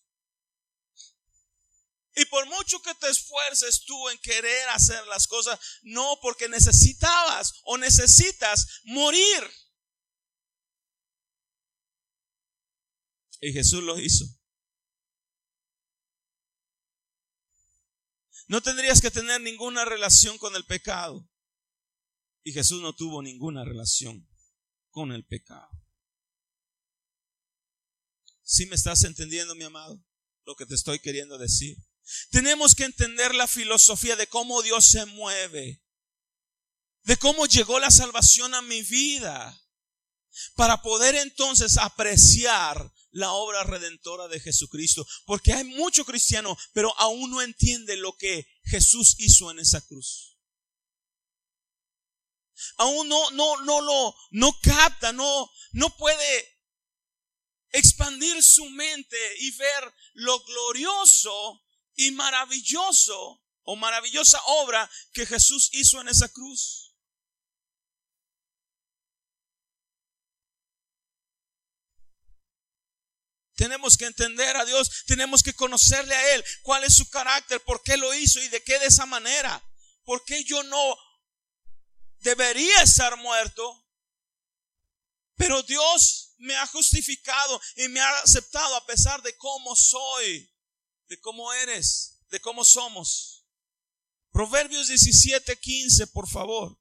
Y 2.14 2.24
por 2.26 2.46
mucho 2.46 2.80
que 2.82 2.94
te 2.94 3.08
esfuerces 3.08 3.84
tú 3.84 4.08
en 4.10 4.18
querer 4.18 4.68
hacer 4.70 5.06
las 5.06 5.26
cosas, 5.26 5.58
no 5.82 6.18
porque 6.20 6.48
necesitabas 6.48 7.60
o 7.64 7.78
necesitas 7.78 8.80
morir. 8.84 9.50
Y 13.40 13.52
Jesús 13.52 13.82
lo 13.82 13.98
hizo. 13.98 14.26
No 18.46 18.60
tendrías 18.60 19.00
que 19.00 19.10
tener 19.10 19.40
ninguna 19.40 19.84
relación 19.84 20.36
con 20.36 20.54
el 20.54 20.64
pecado. 20.66 21.28
Y 22.44 22.52
Jesús 22.52 22.82
no 22.82 22.94
tuvo 22.94 23.22
ninguna 23.22 23.64
relación 23.64 24.28
con 24.90 25.12
el 25.12 25.24
pecado. 25.24 25.70
Si 28.42 28.66
me 28.66 28.74
estás 28.74 29.04
entendiendo, 29.04 29.54
mi 29.54 29.64
amado, 29.64 30.04
lo 30.44 30.54
que 30.54 30.66
te 30.66 30.74
estoy 30.74 30.98
queriendo 30.98 31.38
decir? 31.38 31.78
Tenemos 32.30 32.74
que 32.74 32.84
entender 32.84 33.34
la 33.34 33.46
filosofía 33.46 34.16
de 34.16 34.26
cómo 34.26 34.62
Dios 34.62 34.86
se 34.86 35.04
mueve, 35.06 35.82
de 37.02 37.16
cómo 37.16 37.46
llegó 37.46 37.78
la 37.78 37.90
salvación 37.90 38.54
a 38.54 38.62
mi 38.62 38.82
vida, 38.82 39.58
para 40.54 40.82
poder 40.82 41.14
entonces 41.16 41.76
apreciar 41.76 42.92
la 43.10 43.32
obra 43.32 43.64
redentora 43.64 44.28
de 44.28 44.40
Jesucristo. 44.40 45.06
Porque 45.26 45.52
hay 45.52 45.64
mucho 45.64 46.04
cristiano, 46.04 46.56
pero 46.72 46.98
aún 46.98 47.30
no 47.30 47.42
entiende 47.42 47.96
lo 47.96 48.16
que 48.16 48.46
Jesús 48.64 49.16
hizo 49.18 49.50
en 49.50 49.58
esa 49.58 49.80
cruz. 49.82 50.38
Aún 52.76 53.08
no, 53.08 53.30
no, 53.32 53.60
no 53.62 53.80
lo, 53.80 54.14
no 54.30 54.58
capta, 54.62 55.12
no, 55.12 55.50
no 55.72 55.96
puede 55.96 56.48
expandir 57.70 58.42
su 58.42 58.68
mente 58.70 59.16
y 59.40 59.50
ver 59.52 59.94
lo 60.14 60.38
glorioso 60.44 61.61
y 61.94 62.10
maravilloso 62.12 63.42
o 63.64 63.76
maravillosa 63.76 64.40
obra 64.46 64.90
que 65.12 65.26
Jesús 65.26 65.70
hizo 65.72 66.00
en 66.00 66.08
esa 66.08 66.28
cruz. 66.28 66.82
Tenemos 73.54 73.96
que 73.96 74.06
entender 74.06 74.56
a 74.56 74.64
Dios, 74.64 75.04
tenemos 75.06 75.42
que 75.42 75.54
conocerle 75.54 76.14
a 76.14 76.34
Él, 76.34 76.44
cuál 76.62 76.82
es 76.84 76.96
su 76.96 77.08
carácter, 77.10 77.60
por 77.62 77.82
qué 77.82 77.96
lo 77.96 78.12
hizo 78.14 78.40
y 78.40 78.48
de 78.48 78.62
qué 78.62 78.78
de 78.78 78.86
esa 78.86 79.06
manera. 79.06 79.62
¿Por 80.04 80.24
qué 80.24 80.42
yo 80.42 80.62
no 80.64 80.96
debería 82.18 82.82
estar 82.82 83.16
muerto? 83.18 83.86
Pero 85.36 85.62
Dios 85.62 86.34
me 86.38 86.56
ha 86.56 86.66
justificado 86.66 87.60
y 87.76 87.88
me 87.88 88.00
ha 88.00 88.18
aceptado 88.18 88.74
a 88.74 88.86
pesar 88.86 89.22
de 89.22 89.36
cómo 89.36 89.76
soy 89.76 90.51
de 91.12 91.20
cómo 91.20 91.52
eres, 91.52 92.22
de 92.30 92.40
cómo 92.40 92.64
somos. 92.64 93.46
Proverbios 94.30 94.88
17, 94.88 95.60
15, 95.60 96.06
por 96.06 96.26
favor. 96.26 96.80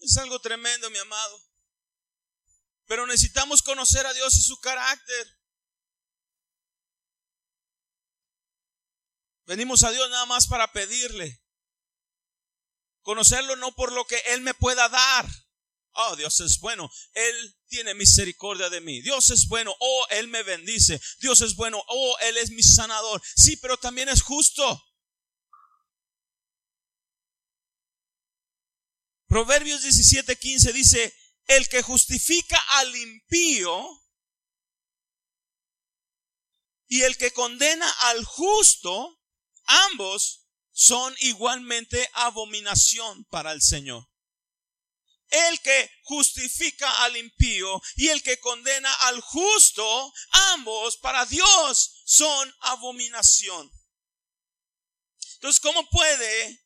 Es 0.00 0.16
algo 0.16 0.40
tremendo, 0.40 0.88
mi 0.88 0.96
amado. 0.96 1.42
Pero 2.86 3.06
necesitamos 3.06 3.60
conocer 3.60 4.06
a 4.06 4.14
Dios 4.14 4.34
y 4.34 4.40
su 4.40 4.58
carácter. 4.60 5.38
Venimos 9.44 9.82
a 9.82 9.90
Dios 9.90 10.08
nada 10.08 10.24
más 10.24 10.46
para 10.46 10.72
pedirle. 10.72 11.42
Conocerlo 13.08 13.56
no 13.56 13.74
por 13.74 13.90
lo 13.92 14.06
que 14.06 14.18
Él 14.26 14.42
me 14.42 14.52
pueda 14.52 14.86
dar. 14.90 15.26
Oh, 15.92 16.14
Dios 16.16 16.40
es 16.40 16.60
bueno. 16.60 16.90
Él 17.14 17.56
tiene 17.66 17.94
misericordia 17.94 18.68
de 18.68 18.82
mí. 18.82 19.00
Dios 19.00 19.30
es 19.30 19.48
bueno. 19.48 19.74
Oh, 19.80 20.06
Él 20.10 20.28
me 20.28 20.42
bendice. 20.42 21.00
Dios 21.18 21.40
es 21.40 21.56
bueno. 21.56 21.82
Oh, 21.88 22.18
Él 22.20 22.36
es 22.36 22.50
mi 22.50 22.62
sanador. 22.62 23.22
Sí, 23.34 23.56
pero 23.56 23.78
también 23.78 24.10
es 24.10 24.20
justo. 24.20 24.84
Proverbios 29.26 29.82
17:15 29.82 30.72
dice, 30.74 31.16
el 31.46 31.66
que 31.70 31.80
justifica 31.80 32.58
al 32.72 32.94
impío 32.94 34.04
y 36.88 37.00
el 37.04 37.16
que 37.16 37.32
condena 37.32 37.90
al 38.10 38.22
justo, 38.26 39.18
ambos 39.64 40.37
son 40.78 41.12
igualmente 41.18 42.08
abominación 42.12 43.24
para 43.24 43.50
el 43.50 43.60
Señor. 43.60 44.08
El 45.28 45.60
que 45.60 45.90
justifica 46.04 47.02
al 47.02 47.16
impío 47.16 47.82
y 47.96 48.10
el 48.10 48.22
que 48.22 48.38
condena 48.38 48.94
al 49.08 49.20
justo, 49.20 50.14
ambos 50.52 50.96
para 50.98 51.26
Dios 51.26 52.00
son 52.04 52.54
abominación. 52.60 53.68
Entonces, 55.34 55.58
¿cómo 55.58 55.84
puede 55.90 56.64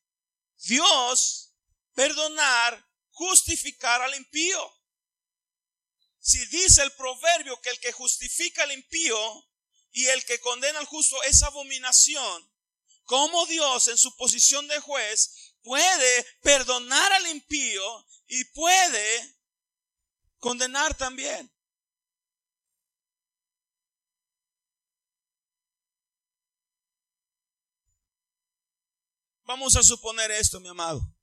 Dios 0.59 1.55
perdonar, 1.95 2.87
justificar 3.13 4.03
al 4.03 4.15
impío? 4.15 4.75
Si 6.21 6.45
dice 6.49 6.83
el 6.83 6.93
proverbio 6.93 7.59
que 7.63 7.71
el 7.71 7.81
que 7.81 7.93
justifica 7.93 8.65
al 8.65 8.73
impío 8.73 9.49
y 9.93 10.05
el 10.09 10.23
que 10.27 10.39
condena 10.39 10.81
al 10.81 10.87
justo 10.87 11.21
es 11.23 11.43
abominación, 11.43 12.52
cómo 13.13 13.45
Dios 13.45 13.89
en 13.89 13.99
su 13.99 14.17
posición 14.17 14.67
de 14.69 14.81
juez 14.81 15.55
puede 15.61 16.27
perdonar 16.41 17.13
al 17.13 17.27
impío 17.27 18.07
y 18.27 18.43
puede 18.55 19.37
condenar 20.39 20.97
también. 20.97 21.53
Vamos 29.45 29.77
a 29.77 29.83
suponer 29.83 30.31
esto, 30.31 30.59
mi 30.59 30.69
amado. 30.69 31.15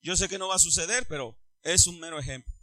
Yo 0.00 0.16
sé 0.16 0.30
que 0.30 0.38
no 0.38 0.48
va 0.48 0.54
a 0.54 0.58
suceder, 0.58 1.06
pero 1.08 1.38
es 1.60 1.86
un 1.86 2.00
mero 2.00 2.18
ejemplo. 2.18 2.54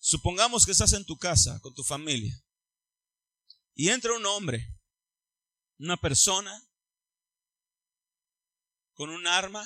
Supongamos 0.00 0.64
que 0.64 0.72
estás 0.72 0.94
en 0.94 1.04
tu 1.04 1.18
casa 1.18 1.60
con 1.60 1.74
tu 1.74 1.84
familia 1.84 2.42
y 3.74 3.90
entra 3.90 4.14
un 4.14 4.24
hombre, 4.24 4.66
una 5.76 5.98
persona 5.98 6.64
con 8.98 9.10
un 9.10 9.28
arma 9.28 9.64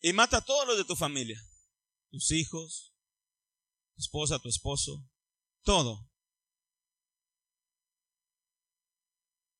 y 0.00 0.12
mata 0.12 0.36
a 0.36 0.44
todos 0.44 0.64
los 0.64 0.76
de 0.76 0.84
tu 0.84 0.94
familia, 0.94 1.44
tus 2.08 2.30
hijos, 2.30 2.94
tu 3.96 4.00
esposa, 4.00 4.38
tu 4.38 4.48
esposo, 4.48 5.04
todo. 5.64 6.08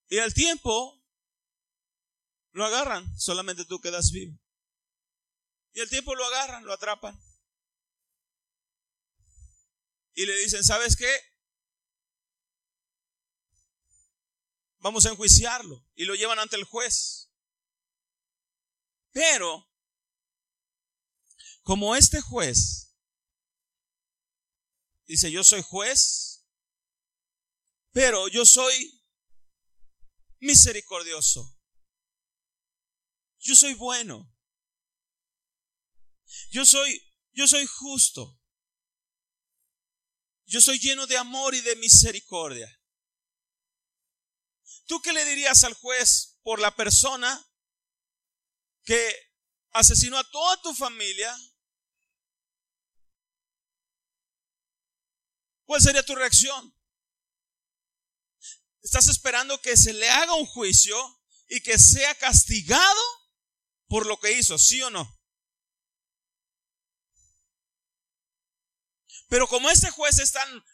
Y 0.06 0.18
al 0.18 0.32
tiempo 0.32 1.04
lo 2.52 2.64
agarran, 2.64 3.18
solamente 3.18 3.64
tú 3.64 3.80
quedas 3.80 4.12
vivo. 4.12 4.38
Y 5.72 5.80
al 5.80 5.88
tiempo 5.88 6.14
lo 6.14 6.24
agarran, 6.24 6.64
lo 6.64 6.72
atrapan. 6.72 7.20
Y 10.14 10.24
le 10.24 10.36
dicen, 10.36 10.62
¿sabes 10.62 10.94
qué? 10.94 11.12
Vamos 14.78 15.04
a 15.04 15.10
enjuiciarlo. 15.10 15.84
Y 15.96 16.04
lo 16.04 16.14
llevan 16.14 16.38
ante 16.38 16.54
el 16.54 16.62
juez. 16.62 17.33
Pero, 19.14 19.70
como 21.62 21.94
este 21.94 22.20
juez 22.20 22.96
dice, 25.06 25.30
yo 25.30 25.44
soy 25.44 25.62
juez, 25.62 26.44
pero 27.92 28.26
yo 28.26 28.44
soy 28.44 29.00
misericordioso. 30.40 31.56
Yo 33.38 33.54
soy 33.54 33.74
bueno. 33.74 34.34
Yo 36.50 36.66
soy, 36.66 37.00
yo 37.32 37.46
soy 37.46 37.66
justo. 37.66 38.42
Yo 40.44 40.60
soy 40.60 40.80
lleno 40.80 41.06
de 41.06 41.18
amor 41.18 41.54
y 41.54 41.60
de 41.60 41.76
misericordia. 41.76 42.82
¿Tú 44.86 45.00
qué 45.00 45.12
le 45.12 45.24
dirías 45.24 45.62
al 45.62 45.74
juez 45.74 46.40
por 46.42 46.58
la 46.58 46.74
persona 46.74 47.48
que 48.84 49.32
asesinó 49.70 50.18
a 50.18 50.30
toda 50.30 50.60
tu 50.62 50.74
familia, 50.74 51.36
¿cuál 55.64 55.80
sería 55.80 56.04
tu 56.04 56.14
reacción? 56.14 56.74
¿Estás 58.82 59.08
esperando 59.08 59.60
que 59.60 59.76
se 59.76 59.92
le 59.92 60.08
haga 60.10 60.34
un 60.34 60.46
juicio 60.46 60.96
y 61.48 61.60
que 61.62 61.78
sea 61.78 62.14
castigado 62.16 63.02
por 63.88 64.06
lo 64.06 64.18
que 64.20 64.32
hizo, 64.32 64.58
sí 64.58 64.82
o 64.82 64.90
no? 64.90 65.20
Pero 69.28 69.48
como 69.48 69.70
este 69.70 69.90
juez 69.90 70.18
es 70.18 70.32
tan 70.32 70.64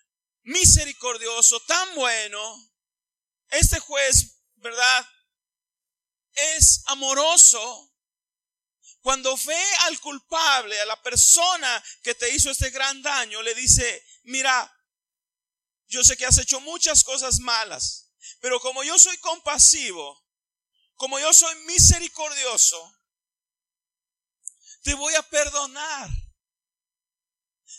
misericordioso, 0.43 1.61
tan 1.61 1.95
bueno, 1.95 2.73
este 3.51 3.79
juez, 3.79 4.43
¿verdad? 4.57 5.09
Es 6.33 6.83
amoroso. 6.87 7.90
Cuando 9.01 9.37
ve 9.37 9.75
al 9.87 9.99
culpable, 10.01 10.79
a 10.81 10.85
la 10.85 11.01
persona 11.03 11.83
que 12.03 12.15
te 12.15 12.35
hizo 12.35 12.51
este 12.51 12.71
gran 12.71 13.03
daño, 13.03 13.41
le 13.43 13.55
dice, 13.55 14.05
mira, 14.25 14.71
yo 15.87 16.05
sé 16.05 16.17
que 16.17 16.27
has 16.27 16.39
hecho 16.39 16.61
muchas 16.61 17.03
cosas 17.03 17.41
malas, 17.41 18.13
pero 18.41 18.61
como 18.61 18.85
yo 18.85 18.99
soy 18.99 19.17
compasivo, 19.19 20.25
como 20.95 21.19
yo 21.19 21.33
soy 21.33 21.55
misericordioso, 21.65 22.95
te 24.83 24.95
voy 24.95 25.15
a 25.15 25.23
perdonar. 25.23 26.11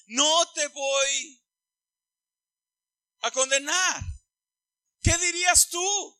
No 0.07 0.51
te 0.53 0.67
voy 0.67 1.43
a 3.21 3.31
condenar. 3.31 4.03
¿Qué 5.01 5.17
dirías 5.17 5.69
tú? 5.69 6.19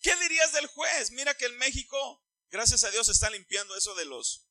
¿Qué 0.00 0.16
dirías 0.16 0.52
del 0.52 0.66
juez? 0.66 1.10
Mira 1.12 1.36
que 1.36 1.46
en 1.46 1.56
México, 1.58 2.21
gracias 2.52 2.84
a 2.84 2.90
Dios, 2.90 3.08
está 3.08 3.30
limpiando 3.30 3.74
eso 3.74 3.94
de 3.94 4.04
los 4.04 4.46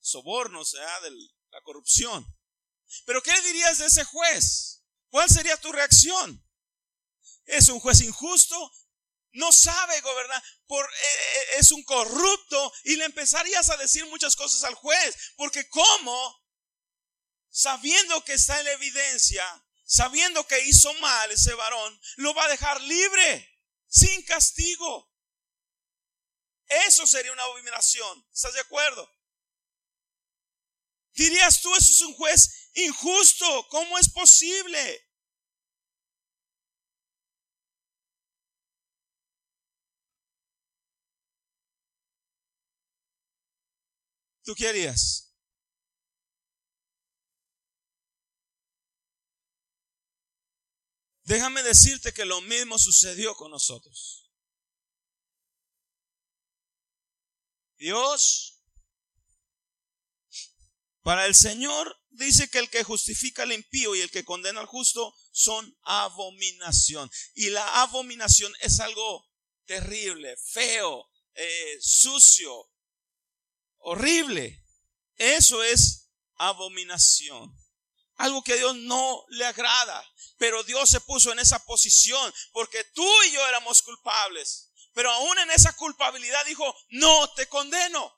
sobornos, 0.00 0.72
de 0.72 1.10
la 1.50 1.62
corrupción. 1.62 2.26
Pero 3.06 3.22
¿qué 3.22 3.40
dirías 3.42 3.78
de 3.78 3.86
ese 3.86 4.04
juez? 4.04 4.82
¿Cuál 5.08 5.30
sería 5.30 5.56
tu 5.56 5.70
reacción? 5.70 6.44
Es 7.46 7.68
un 7.68 7.78
juez 7.80 8.00
injusto, 8.00 8.72
no 9.32 9.52
sabe 9.52 10.00
gobernar, 10.00 10.42
por, 10.66 10.84
eh, 10.84 10.88
eh, 10.94 11.46
es 11.58 11.70
un 11.70 11.82
corrupto 11.84 12.72
y 12.84 12.96
le 12.96 13.04
empezarías 13.04 13.70
a 13.70 13.76
decir 13.76 14.04
muchas 14.06 14.36
cosas 14.36 14.64
al 14.64 14.74
juez, 14.74 15.16
porque 15.36 15.68
¿cómo? 15.68 16.42
Sabiendo 17.50 18.24
que 18.24 18.34
está 18.34 18.58
en 18.58 18.64
la 18.64 18.72
evidencia, 18.72 19.44
sabiendo 19.86 20.46
que 20.46 20.60
hizo 20.66 20.92
mal 20.94 21.30
ese 21.30 21.54
varón, 21.54 22.00
lo 22.16 22.34
va 22.34 22.44
a 22.44 22.48
dejar 22.48 22.80
libre, 22.82 23.60
sin 23.86 24.22
castigo. 24.24 25.11
Eso 26.86 27.06
sería 27.06 27.32
una 27.32 27.42
abominación. 27.44 28.26
¿Estás 28.32 28.54
de 28.54 28.60
acuerdo? 28.60 29.10
Dirías 31.14 31.60
tú, 31.60 31.74
eso 31.74 31.92
es 31.92 32.00
un 32.00 32.14
juez 32.14 32.70
injusto. 32.74 33.68
¿Cómo 33.68 33.98
es 33.98 34.08
posible? 34.08 35.08
¿Tú 44.44 44.54
qué 44.54 44.68
harías? 44.68 45.32
Déjame 51.24 51.62
decirte 51.62 52.12
que 52.12 52.24
lo 52.24 52.40
mismo 52.40 52.78
sucedió 52.78 53.34
con 53.36 53.50
nosotros. 53.50 54.21
Dios, 57.82 58.62
para 61.02 61.26
el 61.26 61.34
Señor, 61.34 62.00
dice 62.10 62.48
que 62.48 62.60
el 62.60 62.70
que 62.70 62.84
justifica 62.84 63.42
al 63.42 63.50
impío 63.50 63.96
y 63.96 64.00
el 64.00 64.10
que 64.12 64.24
condena 64.24 64.60
al 64.60 64.66
justo 64.66 65.12
son 65.32 65.76
abominación. 65.82 67.10
Y 67.34 67.50
la 67.50 67.82
abominación 67.82 68.54
es 68.60 68.78
algo 68.78 69.28
terrible, 69.64 70.36
feo, 70.36 71.10
eh, 71.34 71.78
sucio, 71.80 72.70
horrible. 73.78 74.64
Eso 75.16 75.64
es 75.64 76.08
abominación. 76.36 77.52
Algo 78.14 78.44
que 78.44 78.52
a 78.52 78.56
Dios 78.56 78.76
no 78.76 79.24
le 79.30 79.44
agrada. 79.44 80.08
Pero 80.38 80.62
Dios 80.62 80.88
se 80.88 81.00
puso 81.00 81.32
en 81.32 81.40
esa 81.40 81.58
posición 81.64 82.32
porque 82.52 82.84
tú 82.94 83.22
y 83.24 83.32
yo 83.32 83.48
éramos 83.48 83.82
culpables. 83.82 84.71
Pero 84.92 85.10
aún 85.10 85.38
en 85.38 85.50
esa 85.50 85.72
culpabilidad 85.74 86.44
dijo, 86.44 86.74
no 86.90 87.32
te 87.34 87.48
condeno. 87.48 88.14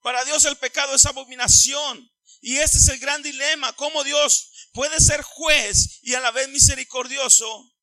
Para 0.00 0.24
Dios 0.24 0.44
el 0.44 0.56
pecado 0.56 0.94
es 0.94 1.06
abominación. 1.06 2.10
Y 2.40 2.58
este 2.58 2.78
es 2.78 2.88
el 2.88 2.98
gran 2.98 3.22
dilema, 3.22 3.72
cómo 3.74 4.04
Dios 4.04 4.68
puede 4.72 5.00
ser 5.00 5.22
juez 5.22 5.98
y 6.02 6.14
a 6.14 6.20
la 6.20 6.30
vez 6.30 6.48
misericordioso 6.48 7.74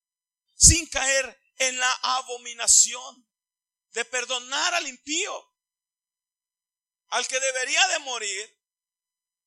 sin 0.56 0.88
caer 0.88 1.42
en 1.58 1.78
la 1.78 1.92
abominación 1.92 3.28
de 3.92 4.06
perdonar 4.06 4.74
al 4.76 4.88
impío, 4.88 5.54
al 7.08 7.28
que 7.28 7.40
debería 7.40 7.88
de 7.90 8.00
morir, 8.00 8.62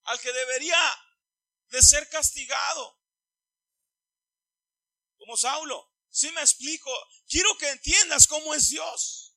al 0.05 0.21
que 0.21 0.33
debería 0.33 0.79
de 1.69 1.83
ser 1.83 2.09
castigado, 2.09 2.98
Saulo. 5.37 5.93
Si 6.11 6.31
me 6.33 6.41
explico, 6.41 6.91
quiero 7.29 7.57
que 7.59 7.69
entiendas 7.69 8.27
cómo 8.27 8.55
es 8.55 8.69
Dios. 8.69 9.37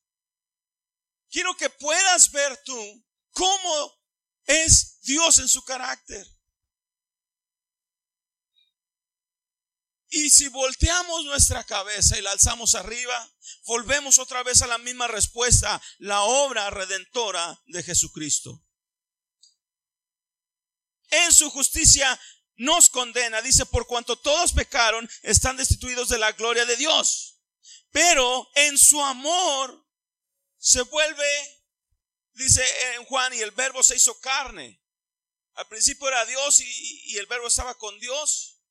Quiero 1.30 1.56
que 1.56 1.70
puedas 1.70 2.32
ver 2.32 2.62
tú 2.64 3.06
cómo 3.32 4.00
es 4.46 5.00
Dios 5.02 5.40
en 5.40 5.48
su 5.48 5.64
carácter. 5.64 6.28
Y 10.14 10.30
si 10.30 10.50
volteamos 10.50 11.24
nuestra 11.24 11.64
cabeza 11.64 12.18
y 12.18 12.22
la 12.22 12.32
alzamos 12.32 12.76
arriba, 12.76 13.34
volvemos 13.64 14.20
otra 14.20 14.44
vez 14.44 14.62
a 14.62 14.68
la 14.68 14.78
misma 14.78 15.08
respuesta, 15.08 15.82
la 16.00 16.24
obra 16.24 16.70
redentora 16.70 17.62
de 17.68 17.82
Jesucristo. 17.82 18.62
En 21.12 21.32
su 21.32 21.50
justicia 21.50 22.20
nos 22.62 22.92
condena, 22.92 23.42
dice, 23.42 23.66
por 23.66 23.88
cuanto 23.88 24.16
todos 24.18 24.54
pecaron, 24.54 25.10
están 25.24 25.58
destituidos 25.58 26.10
de 26.10 26.20
la 26.20 26.32
gloria 26.34 26.64
de 26.66 26.78
Dios. 26.78 27.40
Pero 27.90 28.48
en 28.54 28.78
su 28.78 29.02
amor 29.02 29.84
se 30.58 30.84
vuelve, 30.84 31.62
dice 32.34 32.64
en 32.94 33.06
Juan, 33.06 33.34
y 33.34 33.40
el 33.40 33.50
verbo 33.50 33.82
se 33.82 33.96
hizo 33.96 34.20
carne. 34.20 34.80
Al 35.54 35.68
principio 35.68 36.08
era 36.08 36.24
Dios 36.26 36.60
y, 36.60 37.14
y 37.14 37.18
el 37.18 37.26
verbo 37.26 37.48
estaba 37.48 37.76
con 37.80 38.00
Dios 38.00 38.62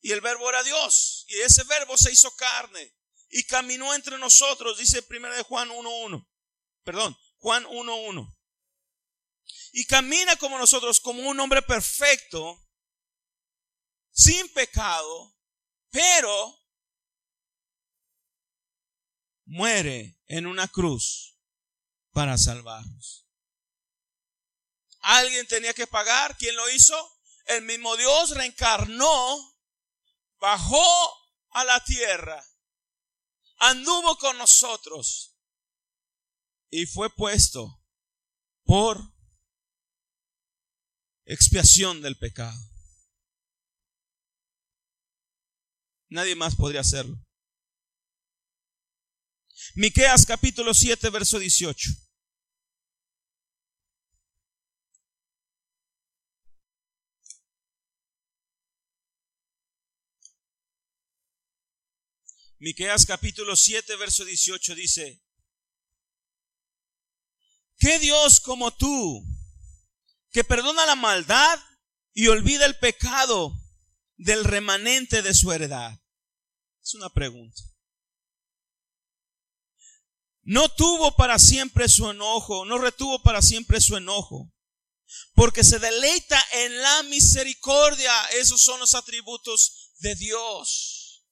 y 0.00 0.10
el 0.10 0.20
verbo 0.20 0.48
era 0.48 0.64
Dios. 0.64 1.24
Y 1.28 1.40
ese 1.42 1.62
verbo 1.62 1.96
se 1.96 2.10
hizo 2.10 2.34
carne 2.34 2.92
y 3.28 3.44
caminó 3.44 3.94
entre 3.94 4.18
nosotros, 4.18 4.78
dice 4.78 5.02
primero 5.02 5.34
de 5.36 5.44
Juan 5.44 5.68
1.1. 5.68 6.28
Perdón, 6.82 7.16
Juan 7.38 7.64
1.1. 7.66 8.36
Y 9.72 9.84
camina 9.84 10.34
como 10.36 10.58
nosotros, 10.58 10.98
como 10.98 11.22
un 11.28 11.38
hombre 11.38 11.62
perfecto, 11.62 12.65
sin 14.16 14.48
pecado, 14.54 15.36
pero 15.90 16.58
muere 19.44 20.18
en 20.26 20.46
una 20.46 20.66
cruz 20.68 21.38
para 22.12 22.38
salvarnos. 22.38 23.28
Alguien 25.00 25.46
tenía 25.46 25.74
que 25.74 25.86
pagar. 25.86 26.36
¿Quién 26.38 26.56
lo 26.56 26.68
hizo? 26.70 27.20
El 27.44 27.62
mismo 27.62 27.94
Dios 27.96 28.30
reencarnó 28.30 29.54
bajó 30.38 30.84
a 31.50 31.64
la 31.64 31.82
tierra, 31.84 32.44
anduvo 33.58 34.16
con 34.18 34.36
nosotros 34.38 35.36
y 36.70 36.86
fue 36.86 37.08
puesto 37.10 37.82
por 38.64 39.00
expiación 41.24 42.02
del 42.02 42.16
pecado. 42.16 42.75
Nadie 46.16 46.34
más 46.34 46.56
podría 46.56 46.80
hacerlo. 46.80 47.14
Miqueas 49.74 50.24
capítulo 50.24 50.72
7 50.72 51.10
verso 51.10 51.38
18. 51.38 51.90
Miqueas 62.60 63.04
capítulo 63.04 63.54
7, 63.54 63.96
verso 63.96 64.24
18 64.24 64.74
dice, 64.74 65.22
¿qué 67.76 67.98
Dios 67.98 68.40
como 68.40 68.74
tú, 68.74 69.22
que 70.30 70.42
perdona 70.42 70.86
la 70.86 70.96
maldad 70.96 71.60
y 72.14 72.28
olvida 72.28 72.64
el 72.64 72.78
pecado 72.78 73.52
del 74.16 74.44
remanente 74.44 75.20
de 75.20 75.34
su 75.34 75.52
heredad? 75.52 76.00
Es 76.86 76.94
una 76.94 77.08
pregunta. 77.10 77.60
No 80.44 80.68
tuvo 80.68 81.16
para 81.16 81.36
siempre 81.40 81.88
su 81.88 82.08
enojo, 82.08 82.64
no 82.64 82.78
retuvo 82.78 83.20
para 83.24 83.42
siempre 83.42 83.80
su 83.80 83.96
enojo, 83.96 84.54
porque 85.34 85.64
se 85.64 85.80
deleita 85.80 86.40
en 86.52 86.80
la 86.80 87.02
misericordia. 87.02 88.12
Esos 88.34 88.62
son 88.62 88.78
los 88.78 88.94
atributos 88.94 89.94
de 89.98 90.14
Dios. 90.14 91.26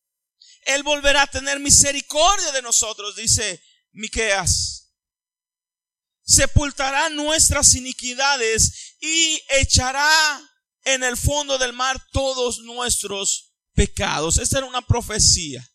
Él 0.62 0.82
volverá 0.82 1.22
a 1.22 1.30
tener 1.30 1.60
misericordia 1.60 2.50
de 2.50 2.62
nosotros, 2.62 3.14
dice 3.14 3.62
Miqueas. 3.92 4.92
Sepultará 6.24 7.10
nuestras 7.10 7.74
iniquidades 7.74 8.96
y 8.98 9.40
echará 9.50 10.50
en 10.82 11.04
el 11.04 11.16
fondo 11.16 11.58
del 11.58 11.72
mar 11.72 12.04
todos 12.10 12.58
nuestros 12.58 13.43
pecados. 13.74 14.38
Esta 14.38 14.58
era 14.58 14.66
una 14.66 14.82
profecía. 14.82 15.68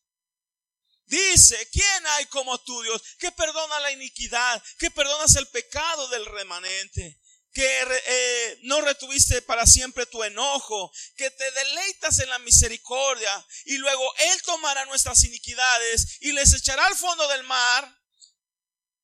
Dice, 1.06 1.68
¿quién 1.72 2.08
hay 2.08 2.26
como 2.26 2.58
tú, 2.60 2.82
Dios, 2.84 3.02
que 3.18 3.32
perdona 3.32 3.80
la 3.80 3.91
iniquidad, 3.91 4.64
que 4.78 4.91
perdonas 4.91 5.36
el 5.36 5.47
pecado 5.47 6.08
del 6.10 6.26
remanente? 6.26 7.20
que 7.52 7.82
eh, 8.06 8.60
no 8.64 8.80
retuviste 8.82 9.41
para 9.41 9.66
siempre 9.66 10.06
tu 10.06 10.24
enojo, 10.24 10.91
que 11.16 11.32
te 11.32 11.52
deleitas 11.52 12.20
en 12.20 12.30
la 12.30 12.39
misericordia 12.39 13.47
y 13.66 13.78
luego 13.78 14.04
Él 14.18 14.41
tomará 14.43 14.86
nuestras 14.86 15.24
iniquidades 15.24 16.18
y 16.22 16.32
les 16.32 16.54
echará 16.54 16.86
al 16.86 16.95
fondo 16.95 17.28
del 17.28 17.43
mar 17.43 18.00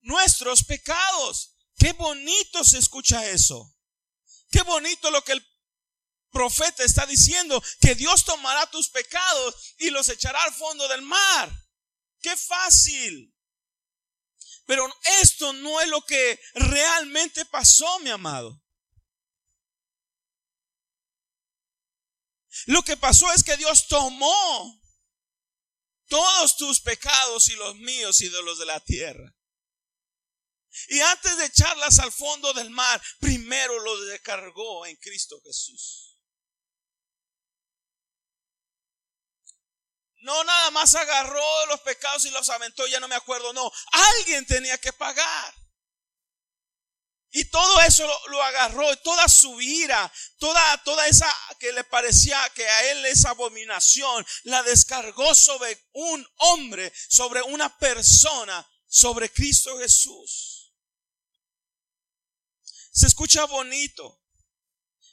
nuestros 0.02 0.64
pecados. 0.64 1.56
Qué 1.78 1.93
bonito 1.93 2.64
se 2.64 2.78
escucha 2.78 3.28
eso. 3.30 3.76
Qué 4.52 4.62
bonito 4.62 5.12
lo 5.12 5.24
que 5.24 5.34
el 5.34 5.55
profeta 6.36 6.84
está 6.84 7.06
diciendo, 7.06 7.64
que 7.80 7.96
Dios 7.96 8.26
tomará 8.26 8.70
tus 8.70 8.90
pecados 8.90 9.74
y 9.78 9.90
los 9.90 10.10
echará 10.10 10.44
al 10.44 10.54
fondo 10.54 10.86
del 10.90 11.02
mar. 11.02 11.50
Qué 12.20 12.36
fácil. 12.36 13.34
Pero 14.66 14.86
esto 15.22 15.54
no 15.54 15.80
es 15.80 15.88
lo 15.88 16.02
que 16.02 16.38
realmente 16.56 17.46
pasó, 17.46 18.00
mi 18.00 18.10
amado. 18.10 18.62
Lo 22.66 22.84
que 22.84 22.98
pasó 22.98 23.32
es 23.32 23.42
que 23.42 23.56
Dios 23.56 23.88
tomó 23.88 24.82
todos 26.08 26.58
tus 26.58 26.82
pecados 26.82 27.48
y 27.48 27.56
los 27.56 27.76
míos 27.78 28.20
y 28.20 28.28
de 28.28 28.44
los 28.44 28.60
de 28.60 28.66
la 28.66 28.82
tierra. 28.82 29.34
Y 30.90 31.00
antes 31.00 31.38
de 31.38 31.46
echarlas 31.46 32.00
al 32.00 32.12
fondo 32.12 32.52
del 32.52 32.72
mar, 32.72 33.02
primero 33.22 33.80
los 33.80 34.08
descargó 34.08 34.86
en 34.86 34.98
Cristo 34.98 35.40
Jesús. 35.46 36.14
No 40.26 40.44
nada 40.44 40.72
más 40.72 40.96
agarró 40.96 41.66
los 41.68 41.82
pecados 41.82 42.26
y 42.26 42.32
los 42.32 42.50
aventó, 42.50 42.88
ya 42.88 43.00
no 43.00 43.08
me 43.08 43.14
acuerdo, 43.14 43.54
no. 43.54 43.72
Alguien 43.92 44.44
tenía 44.48 44.76
que 44.80 44.92
pagar. 44.92 45.54
Y 47.30 47.46
todo 47.46 47.80
eso 47.82 48.08
lo, 48.30 48.42
agarró, 48.42 48.98
toda 49.02 49.28
su 49.28 49.62
ira, 49.62 50.12
toda, 50.40 50.84
toda 50.84 51.06
esa 51.08 51.32
que 51.60 51.72
le 51.74 51.84
parecía 51.84 52.40
que 52.56 52.68
a 52.68 52.92
él 52.92 53.06
es 53.06 53.24
abominación, 53.26 54.26
la 54.46 54.64
descargó 54.64 55.36
sobre 55.36 55.90
un 55.94 56.28
hombre, 56.38 56.92
sobre 57.08 57.44
una 57.44 57.78
persona, 57.78 58.68
sobre 58.88 59.32
Cristo 59.32 59.78
Jesús. 59.78 60.74
Se 62.92 63.06
escucha 63.06 63.46
bonito 63.46 64.24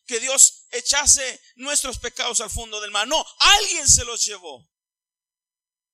que 0.06 0.20
Dios 0.20 0.68
echase 0.70 1.42
nuestros 1.56 1.98
pecados 1.98 2.40
al 2.40 2.48
fondo 2.48 2.80
del 2.80 2.92
mar. 2.92 3.06
No, 3.06 3.22
alguien 3.40 3.86
se 3.86 4.06
los 4.06 4.24
llevó. 4.24 4.71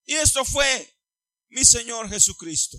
Y 0.09 0.15
esto 0.15 0.43
fue 0.43 0.99
mi 1.51 1.67
Señor 1.67 2.09
Jesucristo. 2.09 2.79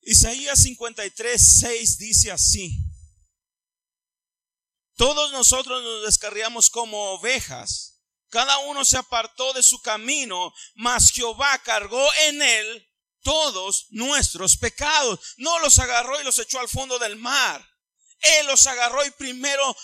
Isaías 0.00 0.62
53, 0.62 1.58
6 1.60 1.98
dice 1.98 2.32
así. 2.32 2.78
Todos 4.94 5.30
nosotros 5.32 5.82
nos 5.82 6.06
descarriamos 6.06 6.70
como 6.70 7.10
ovejas. 7.10 8.02
Cada 8.30 8.56
uno 8.60 8.86
se 8.86 8.96
apartó 8.96 9.52
de 9.52 9.62
su 9.62 9.82
camino, 9.82 10.50
mas 10.76 11.10
Jehová 11.10 11.58
cargó 11.62 12.08
en 12.26 12.40
él 12.40 12.87
todos 13.22 13.86
nuestros 13.90 14.56
pecados. 14.56 15.20
No 15.36 15.58
los 15.60 15.78
agarró 15.78 16.20
y 16.20 16.24
los 16.24 16.38
echó 16.38 16.60
al 16.60 16.68
fondo 16.68 16.98
del 16.98 17.16
mar. 17.16 17.64
Él 18.20 18.46
los 18.46 18.66
agarró 18.66 19.04
y 19.04 19.10
primero 19.12 19.76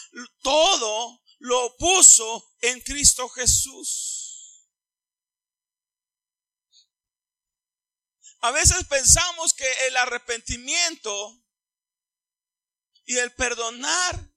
todo 0.43 1.23
lo 1.39 1.77
puso 1.77 2.53
en 2.61 2.81
Cristo 2.81 3.29
Jesús. 3.29 4.25
A 8.41 8.51
veces 8.51 8.85
pensamos 8.85 9.55
que 9.55 9.67
el 9.87 9.97
arrepentimiento 9.97 11.43
y 13.07 13.17
el 13.19 13.33
perdonar 13.33 14.31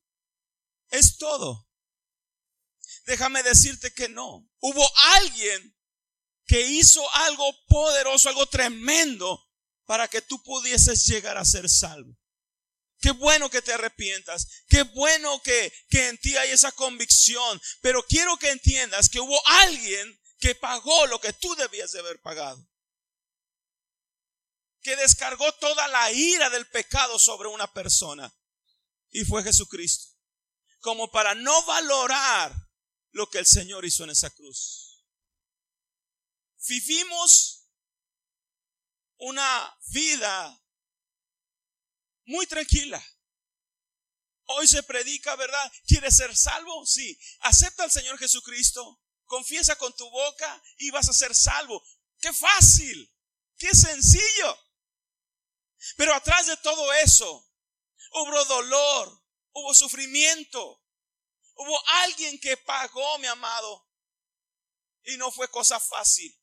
es 0.90 1.18
todo. 1.18 1.70
Déjame 3.06 3.44
decirte 3.44 3.94
que 3.94 4.10
no. 4.10 4.50
Hubo 4.60 4.90
alguien 5.16 5.77
que 6.48 6.62
hizo 6.62 7.04
algo 7.14 7.54
poderoso, 7.68 8.30
algo 8.30 8.48
tremendo 8.48 9.46
para 9.86 10.08
que 10.08 10.22
tú 10.22 10.42
pudieses 10.42 11.06
llegar 11.06 11.38
a 11.38 11.46
ser 11.46 11.70
salvo. 11.70 12.18
Qué 13.00 13.12
bueno 13.12 13.50
que 13.50 13.62
te 13.62 13.74
arrepientas. 13.74 14.48
Qué 14.68 14.82
bueno 14.84 15.42
que, 15.44 15.72
que 15.90 16.08
en 16.08 16.18
ti 16.18 16.36
hay 16.36 16.50
esa 16.50 16.72
convicción. 16.72 17.62
Pero 17.82 18.04
quiero 18.04 18.38
que 18.38 18.50
entiendas 18.50 19.10
que 19.10 19.20
hubo 19.20 19.40
alguien 19.46 20.20
que 20.40 20.56
pagó 20.56 21.06
lo 21.08 21.20
que 21.20 21.34
tú 21.34 21.54
debías 21.56 21.92
de 21.92 22.00
haber 22.00 22.20
pagado. 22.22 22.66
Que 24.82 24.96
descargó 24.96 25.52
toda 25.54 25.88
la 25.90 26.12
ira 26.12 26.50
del 26.50 26.66
pecado 26.68 27.20
sobre 27.20 27.50
una 27.50 27.72
persona. 27.72 28.34
Y 29.12 29.26
fue 29.26 29.44
Jesucristo. 29.44 30.16
Como 30.80 31.12
para 31.12 31.36
no 31.36 31.64
valorar 31.66 32.56
lo 33.12 33.30
que 33.30 33.38
el 33.38 33.46
Señor 33.46 33.86
hizo 33.86 34.06
en 34.06 34.12
esa 34.12 34.30
cruz 34.32 34.87
vivimos 36.68 37.70
una 39.18 39.78
vida 39.88 40.64
muy 42.26 42.46
tranquila. 42.48 43.04
Hoy 44.46 44.68
se 44.68 44.84
predica, 44.84 45.36
¿verdad? 45.36 45.72
¿Quieres 45.86 46.16
ser 46.16 46.36
salvo? 46.36 46.86
Sí. 46.86 47.20
Acepta 47.42 47.84
al 47.84 47.92
Señor 47.92 48.18
Jesucristo, 48.18 49.02
confiesa 49.26 49.76
con 49.76 49.94
tu 49.96 50.10
boca 50.10 50.64
y 50.78 50.90
vas 50.92 51.10
a 51.10 51.14
ser 51.14 51.36
salvo. 51.36 51.84
Qué 52.20 52.32
fácil, 52.34 53.14
qué 53.58 53.74
sencillo. 53.76 54.58
Pero 55.96 56.14
atrás 56.14 56.48
de 56.48 56.58
todo 56.58 56.94
eso 56.94 57.52
hubo 58.12 58.46
dolor, 58.46 59.24
hubo 59.52 59.74
sufrimiento, 59.74 60.84
hubo 61.56 61.88
alguien 62.04 62.40
que 62.40 62.58
pagó, 62.58 63.20
mi 63.20 63.28
amado. 63.28 63.86
Y 65.04 65.18
no 65.18 65.32
fue 65.32 65.50
cosa 65.50 65.80
fácil. 65.80 66.38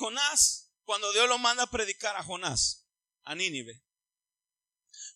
Jonás, 0.00 0.72
cuando 0.84 1.12
Dios 1.12 1.28
lo 1.28 1.36
manda 1.36 1.64
a 1.64 1.70
predicar 1.70 2.16
a 2.16 2.22
Jonás, 2.22 2.88
a 3.24 3.34
Nínive, 3.34 3.84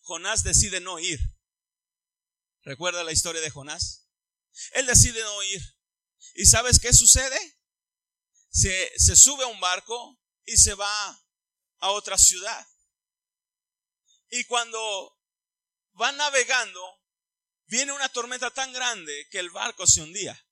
Jonás 0.03 0.45
decide 0.45 0.80
no 0.80 0.99
ir. 0.99 1.18
¿Recuerda 2.61 3.03
la 3.03 3.12
historia 3.12 3.41
de 3.41 3.49
Jonás? 3.49 4.11
Él 4.72 4.85
decide 4.85 5.22
no 5.22 5.43
ir. 5.45 5.62
¿Y 6.35 6.45
sabes 6.45 6.78
qué 6.80 6.93
sucede? 6.93 7.59
Se, 8.51 8.93
se 8.99 9.16
sube 9.16 9.45
a 9.45 9.47
un 9.47 9.59
barco 9.59 10.20
y 10.45 10.59
se 10.59 10.74
va 10.74 11.26
a 11.78 11.91
otra 11.91 12.18
ciudad. 12.18 12.66
Y 14.28 14.45
cuando 14.45 15.18
va 15.99 16.12
navegando, 16.12 17.03
viene 17.68 17.93
una 17.93 18.11
tormenta 18.11 18.51
tan 18.51 18.70
grande 18.74 19.28
que 19.30 19.39
el 19.39 19.49
barco 19.49 19.87
se 19.87 20.03
hundía. 20.03 20.43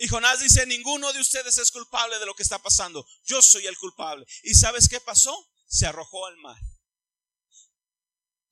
Y 0.00 0.06
Jonás 0.06 0.38
dice, 0.38 0.64
ninguno 0.64 1.12
de 1.12 1.20
ustedes 1.20 1.58
es 1.58 1.72
culpable 1.72 2.20
de 2.20 2.26
lo 2.26 2.34
que 2.34 2.44
está 2.44 2.60
pasando. 2.60 3.04
Yo 3.24 3.42
soy 3.42 3.66
el 3.66 3.76
culpable. 3.76 4.24
¿Y 4.44 4.54
sabes 4.54 4.88
qué 4.88 5.00
pasó? 5.00 5.50
Se 5.66 5.86
arrojó 5.86 6.24
al 6.26 6.36
mar. 6.36 6.56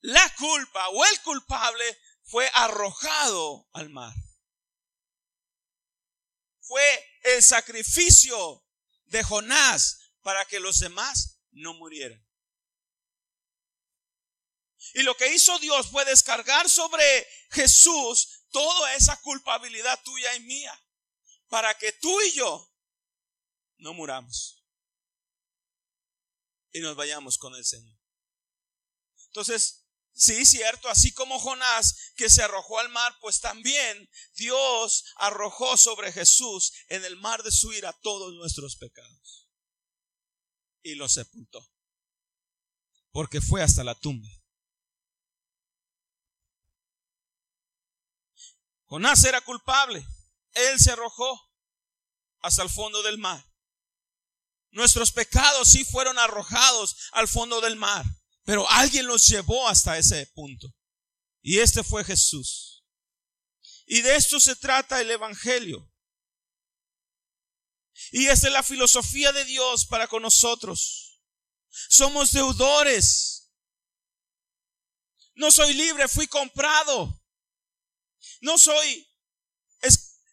La 0.01 0.35
culpa 0.35 0.89
o 0.89 1.05
el 1.05 1.21
culpable 1.21 1.97
fue 2.25 2.49
arrojado 2.53 3.69
al 3.71 3.89
mar. 3.89 4.13
Fue 6.59 7.05
el 7.23 7.41
sacrificio 7.41 8.65
de 9.05 9.23
Jonás 9.23 9.99
para 10.21 10.43
que 10.45 10.59
los 10.59 10.79
demás 10.79 11.39
no 11.51 11.73
murieran. 11.75 12.21
Y 14.95 15.03
lo 15.03 15.15
que 15.15 15.33
hizo 15.33 15.57
Dios 15.59 15.87
fue 15.91 16.03
descargar 16.03 16.69
sobre 16.69 17.25
Jesús 17.51 18.43
toda 18.51 18.95
esa 18.95 19.15
culpabilidad 19.21 19.97
tuya 20.03 20.35
y 20.35 20.41
mía 20.41 20.83
para 21.47 21.77
que 21.77 21.91
tú 21.93 22.21
y 22.21 22.31
yo 22.33 22.73
no 23.77 23.93
muramos 23.93 24.63
y 26.71 26.79
nos 26.79 26.95
vayamos 26.95 27.37
con 27.37 27.55
el 27.55 27.65
Señor. 27.65 27.97
Entonces, 29.27 29.85
sí, 30.13 30.45
cierto, 30.45 30.89
así 30.89 31.13
como 31.13 31.39
Jonás 31.39 32.13
que 32.15 32.29
se 32.29 32.43
arrojó 32.43 32.79
al 32.79 32.89
mar, 32.89 33.15
pues 33.21 33.39
también 33.39 34.09
Dios 34.35 35.05
arrojó 35.17 35.77
sobre 35.77 36.11
Jesús 36.11 36.73
en 36.87 37.05
el 37.05 37.15
mar 37.17 37.43
de 37.43 37.51
su 37.51 37.71
ira 37.73 37.93
todos 38.01 38.33
nuestros 38.33 38.75
pecados 38.77 39.47
y 40.83 40.95
los 40.95 41.13
sepultó. 41.13 41.69
porque 43.11 43.41
fue 43.41 43.63
hasta 43.63 43.83
la 43.83 43.95
tumba. 43.95 44.29
Jonás 48.85 49.23
era 49.23 49.41
culpable. 49.41 50.05
Él 50.57 50.79
se 50.79 50.91
arrojó 50.91 51.51
hasta 52.41 52.63
el 52.63 52.69
fondo 52.69 53.01
del 53.03 53.17
mar. 53.17 53.43
Nuestros 54.71 55.11
pecados 55.11 55.69
sí 55.69 55.85
fueron 55.85 56.19
arrojados 56.19 56.97
al 57.11 57.27
fondo 57.27 57.61
del 57.61 57.75
mar, 57.75 58.05
pero 58.43 58.69
alguien 58.69 59.07
los 59.07 59.25
llevó 59.27 59.67
hasta 59.67 59.97
ese 59.97 60.27
punto. 60.27 60.67
Y 61.41 61.59
este 61.59 61.83
fue 61.83 62.03
Jesús. 62.03 62.85
Y 63.85 64.01
de 64.01 64.15
esto 64.15 64.39
se 64.39 64.55
trata 64.55 64.99
el 64.99 65.09
Evangelio. 65.09 65.89
Y 68.11 68.27
esta 68.27 68.47
es 68.47 68.53
la 68.53 68.63
filosofía 68.63 69.31
de 69.31 69.45
Dios 69.45 69.85
para 69.85 70.07
con 70.07 70.21
nosotros. 70.21 71.21
Somos 71.89 72.31
deudores. 72.31 73.51
No 75.35 75.51
soy 75.51 75.73
libre, 75.73 76.07
fui 76.07 76.27
comprado. 76.27 77.23
No 78.41 78.57
soy, 78.57 79.06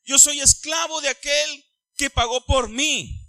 yo 0.05 0.19
soy 0.19 0.41
esclavo 0.41 1.01
de 1.01 1.09
aquel 1.09 1.65
que 1.97 2.11
pagó 2.11 2.45
por 2.45 2.69
mí. 2.69 3.21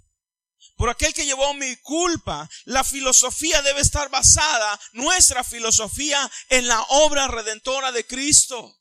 Por 0.76 0.90
aquel 0.90 1.14
que 1.14 1.24
llevó 1.24 1.54
mi 1.54 1.74
culpa, 1.76 2.48
la 2.64 2.84
filosofía 2.84 3.62
debe 3.62 3.80
estar 3.80 4.10
basada, 4.10 4.78
nuestra 4.92 5.42
filosofía, 5.42 6.30
en 6.50 6.68
la 6.68 6.82
obra 6.90 7.28
redentora 7.28 7.92
de 7.92 8.06
Cristo. 8.06 8.78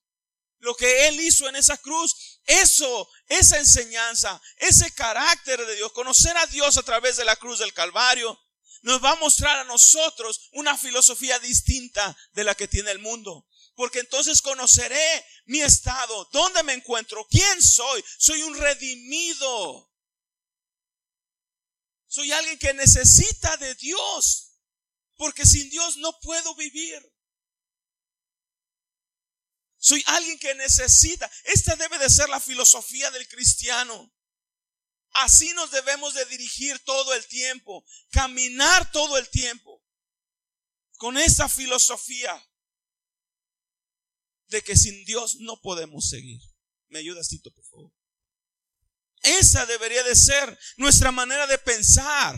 Lo 0.60 0.76
que 0.76 1.08
Él 1.08 1.22
hizo 1.22 1.48
en 1.48 1.56
esa 1.56 1.78
cruz, 1.78 2.42
eso, 2.46 3.08
esa 3.28 3.60
enseñanza, 3.60 4.42
ese 4.58 4.92
carácter 4.94 5.66
de 5.66 5.76
Dios, 5.76 5.94
conocer 5.94 6.36
a 6.36 6.48
Dios 6.48 6.78
a 6.78 6.84
través 6.84 7.16
de 7.16 7.24
la 7.24 7.38
cruz 7.38 7.60
del 7.60 7.74
Calvario, 7.74 8.38
nos 8.82 9.04
va 9.04 9.12
a 9.12 9.18
mostrar 9.18 9.58
a 9.58 9.64
nosotros 9.64 10.50
una 10.52 10.78
filosofía 10.78 11.40
distinta 11.40 12.16
de 12.34 12.44
la 12.44 12.56
que 12.56 12.68
tiene 12.68 12.92
el 12.92 13.00
mundo 13.00 13.48
porque 13.76 14.00
entonces 14.00 14.42
conoceré 14.42 15.26
mi 15.46 15.62
estado, 15.62 16.28
dónde 16.32 16.64
me 16.64 16.74
encuentro, 16.74 17.28
quién 17.30 17.62
soy. 17.62 18.04
Soy 18.18 18.42
un 18.44 18.58
redimido. 18.58 19.92
Soy 22.08 22.32
alguien 22.32 22.58
que 22.58 22.74
necesita 22.74 23.58
de 23.58 23.76
Dios, 23.76 24.54
porque 25.18 25.46
sin 25.46 25.70
Dios 25.70 25.98
no 25.98 26.18
puedo 26.22 26.56
vivir. 26.56 27.14
Soy 29.78 30.02
alguien 30.08 30.40
que 30.40 30.56
necesita. 30.56 31.30
Esta 31.44 31.76
debe 31.76 32.00
de 32.00 32.10
ser 32.10 32.30
la 32.30 32.40
filosofía 32.40 33.12
del 33.12 33.28
cristiano. 33.28 34.12
Así 35.12 35.54
nos 35.54 35.72
debemos 35.72 36.14
de 36.14 36.26
dirigir 36.26 36.80
todo 36.80 37.14
el 37.14 37.26
tiempo, 37.28 37.86
caminar 38.12 38.92
todo 38.92 39.18
el 39.18 39.30
tiempo, 39.30 39.82
con 40.98 41.18
esta 41.18 41.48
filosofía 41.48 42.42
de 44.48 44.62
que 44.62 44.76
sin 44.76 45.06
Dios 45.06 45.38
no 45.40 45.60
podemos 45.62 46.10
seguir. 46.10 46.42
¿Me 46.88 47.00
ayudas, 47.00 47.28
Tito, 47.28 47.52
por 47.52 47.66
favor? 47.66 47.92
Esa 49.22 49.66
debería 49.66 50.04
de 50.04 50.16
ser 50.16 50.58
nuestra 50.78 51.12
manera 51.12 51.48
de 51.48 51.58
pensar. 51.58 52.36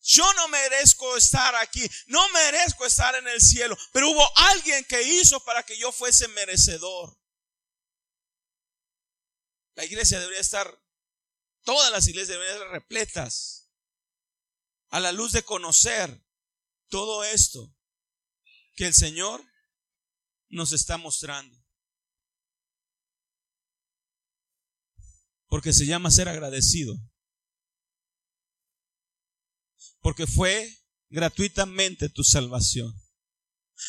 Yo 0.00 0.32
no 0.34 0.46
merezco 0.48 1.16
estar 1.16 1.56
aquí, 1.56 1.84
no 2.06 2.28
merezco 2.28 2.86
estar 2.86 3.16
en 3.16 3.26
el 3.26 3.40
cielo, 3.40 3.76
pero 3.92 4.08
hubo 4.08 4.24
alguien 4.36 4.84
que 4.84 5.02
hizo 5.02 5.42
para 5.44 5.64
que 5.64 5.76
yo 5.76 5.90
fuese 5.90 6.28
merecedor. 6.28 7.18
La 9.74 9.84
iglesia 9.84 10.20
debería 10.20 10.40
estar, 10.40 10.80
todas 11.64 11.90
las 11.90 12.06
iglesias 12.06 12.38
deberían 12.38 12.56
estar 12.56 12.70
repletas 12.70 13.68
a 14.90 15.00
la 15.00 15.10
luz 15.10 15.32
de 15.32 15.42
conocer 15.42 16.24
todo 16.88 17.24
esto 17.24 17.74
que 18.76 18.86
el 18.86 18.94
Señor 18.94 19.44
nos 20.48 20.72
está 20.72 20.96
mostrando. 20.96 21.56
Porque 25.48 25.72
se 25.72 25.86
llama 25.86 26.10
ser 26.10 26.28
agradecido. 26.28 26.96
Porque 30.00 30.26
fue 30.26 30.68
gratuitamente 31.08 32.08
tu 32.08 32.22
salvación, 32.24 32.94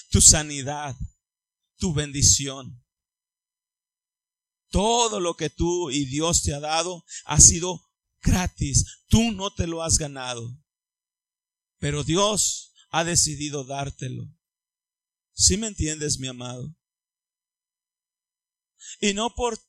tu 0.10 0.22
sanidad, 0.22 0.96
tu 1.78 1.94
bendición. 1.94 2.84
Todo 4.70 5.20
lo 5.20 5.36
que 5.36 5.50
tú 5.50 5.90
y 5.92 6.06
Dios 6.06 6.44
te 6.44 6.54
ha 6.54 6.60
dado 6.60 7.04
ha 7.26 7.40
sido 7.40 7.82
gratis. 8.22 9.04
Tú 9.08 9.32
no 9.32 9.54
te 9.54 9.68
lo 9.68 9.84
has 9.84 9.98
ganado. 9.98 10.58
Pero 11.80 12.04
Dios 12.04 12.74
ha 12.90 13.04
decidido 13.04 13.64
dártelo. 13.64 14.24
¿Sí 15.38 15.56
me 15.56 15.68
entiendes, 15.68 16.18
mi 16.18 16.28
amado? 16.28 16.76
Y 19.00 19.14
no 19.14 19.34
por 19.36 19.60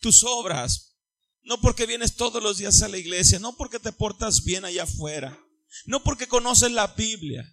tus 0.00 0.24
obras, 0.24 0.96
no 1.42 1.60
porque 1.60 1.84
vienes 1.84 2.16
todos 2.16 2.42
los 2.42 2.56
días 2.56 2.80
a 2.80 2.88
la 2.88 2.96
iglesia, 2.96 3.38
no 3.38 3.54
porque 3.54 3.78
te 3.78 3.92
portas 3.92 4.44
bien 4.44 4.64
allá 4.64 4.84
afuera, 4.84 5.38
no 5.84 6.02
porque 6.02 6.26
conoces 6.26 6.72
la 6.72 6.86
Biblia, 6.86 7.44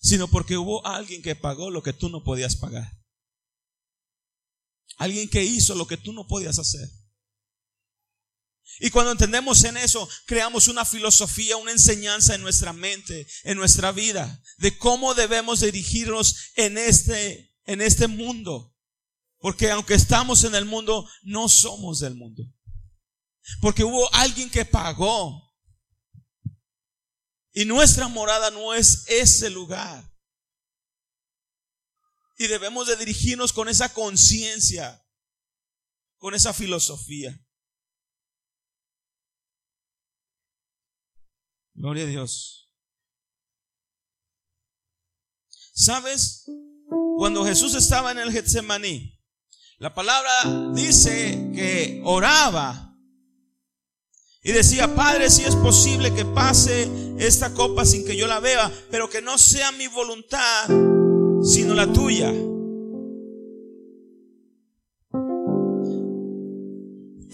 sino 0.00 0.26
porque 0.28 0.56
hubo 0.56 0.84
alguien 0.86 1.20
que 1.20 1.36
pagó 1.36 1.70
lo 1.70 1.82
que 1.82 1.92
tú 1.92 2.08
no 2.08 2.24
podías 2.24 2.56
pagar. 2.56 2.98
Alguien 4.96 5.28
que 5.28 5.44
hizo 5.44 5.74
lo 5.74 5.86
que 5.86 5.98
tú 5.98 6.14
no 6.14 6.26
podías 6.26 6.58
hacer. 6.58 6.88
Y 8.80 8.90
cuando 8.90 9.12
entendemos 9.12 9.62
en 9.64 9.76
eso, 9.76 10.08
creamos 10.26 10.68
una 10.68 10.84
filosofía, 10.84 11.56
una 11.56 11.72
enseñanza 11.72 12.34
en 12.34 12.42
nuestra 12.42 12.72
mente, 12.72 13.26
en 13.44 13.58
nuestra 13.58 13.92
vida, 13.92 14.42
de 14.58 14.76
cómo 14.78 15.14
debemos 15.14 15.60
dirigirnos 15.60 16.52
en 16.56 16.78
este, 16.78 17.54
en 17.64 17.80
este 17.80 18.08
mundo. 18.08 18.74
Porque 19.38 19.70
aunque 19.70 19.94
estamos 19.94 20.44
en 20.44 20.54
el 20.54 20.64
mundo, 20.64 21.08
no 21.22 21.48
somos 21.48 22.00
del 22.00 22.14
mundo. 22.14 22.44
Porque 23.60 23.84
hubo 23.84 24.12
alguien 24.14 24.48
que 24.48 24.64
pagó. 24.64 25.52
Y 27.52 27.64
nuestra 27.64 28.08
morada 28.08 28.50
no 28.50 28.72
es 28.72 29.04
ese 29.08 29.50
lugar. 29.50 30.10
Y 32.38 32.46
debemos 32.46 32.86
de 32.86 32.96
dirigirnos 32.96 33.52
con 33.52 33.68
esa 33.68 33.92
conciencia, 33.92 35.04
con 36.18 36.34
esa 36.34 36.52
filosofía. 36.52 37.38
Gloria 41.82 42.04
a 42.04 42.06
Dios. 42.06 42.70
¿Sabes? 45.74 46.48
Cuando 47.18 47.44
Jesús 47.44 47.74
estaba 47.74 48.12
en 48.12 48.20
el 48.20 48.30
Getsemaní, 48.30 49.20
la 49.78 49.92
palabra 49.92 50.30
dice 50.74 51.50
que 51.52 52.00
oraba 52.04 52.96
y 54.44 54.52
decía, 54.52 54.94
Padre, 54.94 55.28
si 55.28 55.42
es 55.42 55.56
posible 55.56 56.14
que 56.14 56.24
pase 56.24 56.88
esta 57.18 57.52
copa 57.52 57.84
sin 57.84 58.04
que 58.04 58.16
yo 58.16 58.28
la 58.28 58.38
vea, 58.38 58.72
pero 58.92 59.10
que 59.10 59.20
no 59.20 59.36
sea 59.36 59.72
mi 59.72 59.88
voluntad, 59.88 60.66
sino 61.42 61.74
la 61.74 61.92
tuya. 61.92 62.32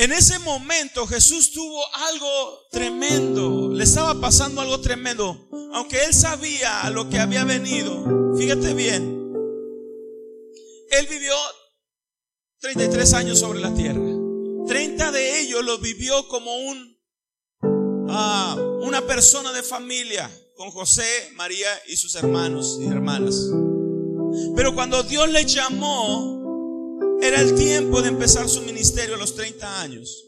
En 0.08 0.14
ese 0.14 0.38
momento 0.38 1.06
Jesús 1.06 1.52
tuvo 1.52 1.84
algo 2.08 2.66
tremendo, 2.70 3.68
le 3.74 3.84
estaba 3.84 4.18
pasando 4.18 4.62
algo 4.62 4.80
tremendo, 4.80 5.50
aunque 5.74 6.02
él 6.02 6.14
sabía 6.14 6.88
lo 6.88 7.10
que 7.10 7.18
había 7.18 7.44
venido. 7.44 8.34
Fíjate 8.38 8.72
bien, 8.72 9.02
él 10.92 11.06
vivió 11.10 11.34
33 12.60 13.12
años 13.12 13.38
sobre 13.38 13.60
la 13.60 13.74
tierra. 13.74 14.00
30 14.66 15.12
de 15.12 15.40
ellos 15.40 15.62
lo 15.62 15.76
vivió 15.76 16.26
como 16.28 16.56
un, 16.56 16.98
ah, 18.08 18.56
una 18.80 19.06
persona 19.06 19.52
de 19.52 19.62
familia, 19.62 20.30
con 20.56 20.70
José, 20.70 21.04
María 21.34 21.68
y 21.86 21.98
sus 21.98 22.14
hermanos 22.14 22.78
y 22.80 22.86
hermanas. 22.86 23.34
Pero 24.56 24.74
cuando 24.74 25.02
Dios 25.02 25.28
le 25.28 25.44
llamó, 25.44 26.37
era 27.20 27.40
el 27.40 27.54
tiempo 27.54 28.00
de 28.02 28.08
empezar 28.08 28.48
su 28.48 28.62
ministerio 28.62 29.14
a 29.14 29.18
los 29.18 29.34
30 29.34 29.80
años. 29.80 30.24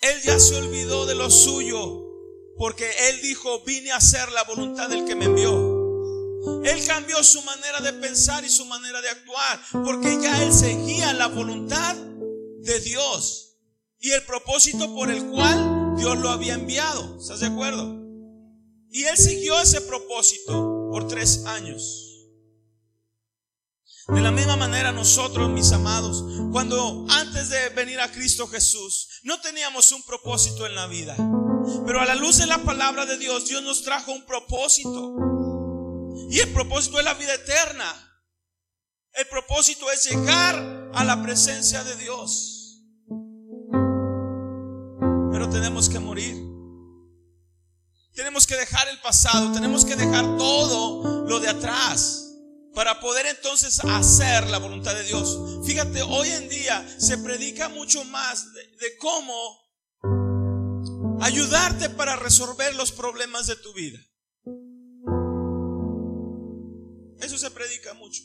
Él 0.00 0.20
ya 0.24 0.38
se 0.40 0.56
olvidó 0.56 1.06
de 1.06 1.14
lo 1.14 1.30
suyo 1.30 2.02
porque 2.58 2.90
él 3.08 3.20
dijo, 3.22 3.62
vine 3.64 3.92
a 3.92 3.96
hacer 3.96 4.30
la 4.32 4.42
voluntad 4.44 4.88
del 4.88 5.04
que 5.04 5.14
me 5.14 5.26
envió. 5.26 5.80
Él 6.64 6.84
cambió 6.86 7.22
su 7.22 7.40
manera 7.42 7.80
de 7.80 7.92
pensar 7.92 8.44
y 8.44 8.48
su 8.48 8.64
manera 8.66 9.00
de 9.00 9.08
actuar 9.08 9.60
porque 9.84 10.18
ya 10.20 10.42
él 10.42 10.52
seguía 10.52 11.12
la 11.12 11.28
voluntad 11.28 11.94
de 11.94 12.80
Dios 12.80 13.56
y 14.00 14.10
el 14.10 14.24
propósito 14.24 14.92
por 14.94 15.10
el 15.10 15.24
cual 15.28 15.94
Dios 15.96 16.18
lo 16.18 16.30
había 16.30 16.54
enviado. 16.54 17.18
¿Estás 17.20 17.40
de 17.40 17.46
acuerdo? 17.46 17.96
Y 18.90 19.04
él 19.04 19.16
siguió 19.16 19.60
ese 19.60 19.80
propósito 19.82 20.88
por 20.90 21.06
tres 21.06 21.44
años. 21.46 22.11
De 24.08 24.20
la 24.20 24.32
misma 24.32 24.56
manera 24.56 24.90
nosotros, 24.90 25.48
mis 25.50 25.70
amados, 25.70 26.24
cuando 26.50 27.06
antes 27.08 27.50
de 27.50 27.68
venir 27.70 28.00
a 28.00 28.10
Cristo 28.10 28.48
Jesús, 28.48 29.20
no 29.22 29.40
teníamos 29.40 29.92
un 29.92 30.02
propósito 30.02 30.66
en 30.66 30.74
la 30.74 30.86
vida. 30.86 31.16
Pero 31.86 32.00
a 32.00 32.04
la 32.04 32.16
luz 32.16 32.38
de 32.38 32.46
la 32.46 32.58
palabra 32.58 33.06
de 33.06 33.16
Dios, 33.16 33.46
Dios 33.46 33.62
nos 33.62 33.82
trajo 33.84 34.12
un 34.12 34.26
propósito. 34.26 35.14
Y 36.30 36.40
el 36.40 36.52
propósito 36.52 36.98
es 36.98 37.04
la 37.04 37.14
vida 37.14 37.34
eterna. 37.34 37.94
El 39.12 39.28
propósito 39.28 39.90
es 39.90 40.04
llegar 40.04 40.90
a 40.94 41.04
la 41.04 41.22
presencia 41.22 41.84
de 41.84 41.96
Dios. 41.96 42.82
Pero 45.30 45.48
tenemos 45.48 45.88
que 45.88 46.00
morir. 46.00 46.36
Tenemos 48.14 48.46
que 48.46 48.56
dejar 48.56 48.88
el 48.88 49.00
pasado, 49.00 49.52
tenemos 49.52 49.84
que 49.84 49.94
dejar 49.94 50.36
todo 50.36 51.24
lo 51.26 51.38
de 51.40 51.48
atrás 51.48 52.21
para 52.74 53.00
poder 53.00 53.26
entonces 53.26 53.80
hacer 53.84 54.48
la 54.48 54.58
voluntad 54.58 54.94
de 54.94 55.04
Dios. 55.04 55.38
Fíjate, 55.66 56.02
hoy 56.02 56.28
en 56.28 56.48
día 56.48 56.86
se 56.98 57.18
predica 57.18 57.68
mucho 57.68 58.04
más 58.04 58.52
de, 58.52 58.96
cómo 58.98 59.60
ayudarte 61.20 61.90
para 61.90 62.16
resolver 62.16 62.74
los 62.74 62.92
problemas 62.92 63.46
de 63.46 63.56
tu 63.56 63.72
vida. 63.74 63.98
Eso 67.20 67.38
se 67.38 67.50
predica 67.50 67.94
mucho. 67.94 68.22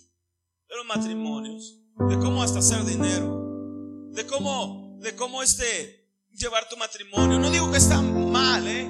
De 0.70 0.76
los 0.76 0.86
matrimonios, 0.86 1.80
de 2.10 2.18
cómo 2.18 2.44
hasta 2.44 2.60
hacer 2.60 2.84
dinero, 2.84 4.10
de 4.12 4.26
cómo, 4.26 4.98
de 5.02 5.16
cómo 5.16 5.42
este, 5.44 6.10
llevar 6.32 6.68
tu 6.68 6.78
matrimonio. 6.78 7.40
No 7.40 7.50
digo 7.50 7.72
que 7.72 7.78
está 7.78 8.02
mal, 8.02 8.68
¿eh? 8.68 8.90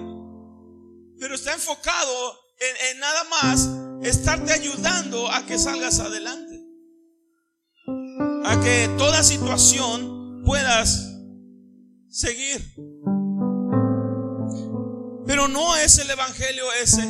Pero 1.19 1.35
está 1.35 1.53
enfocado 1.53 2.39
en, 2.59 2.95
en 2.95 2.99
nada 2.99 3.23
más 3.25 3.86
estarte 4.03 4.53
ayudando 4.53 5.29
a 5.31 5.45
que 5.45 5.57
salgas 5.57 5.99
adelante. 5.99 6.63
A 8.45 8.59
que 8.61 8.89
toda 8.97 9.23
situación 9.23 10.43
puedas 10.45 11.13
seguir. 12.09 12.73
Pero 15.25 15.47
no 15.47 15.75
es 15.75 15.97
el 15.99 16.09
Evangelio 16.09 16.65
ese. 16.81 17.03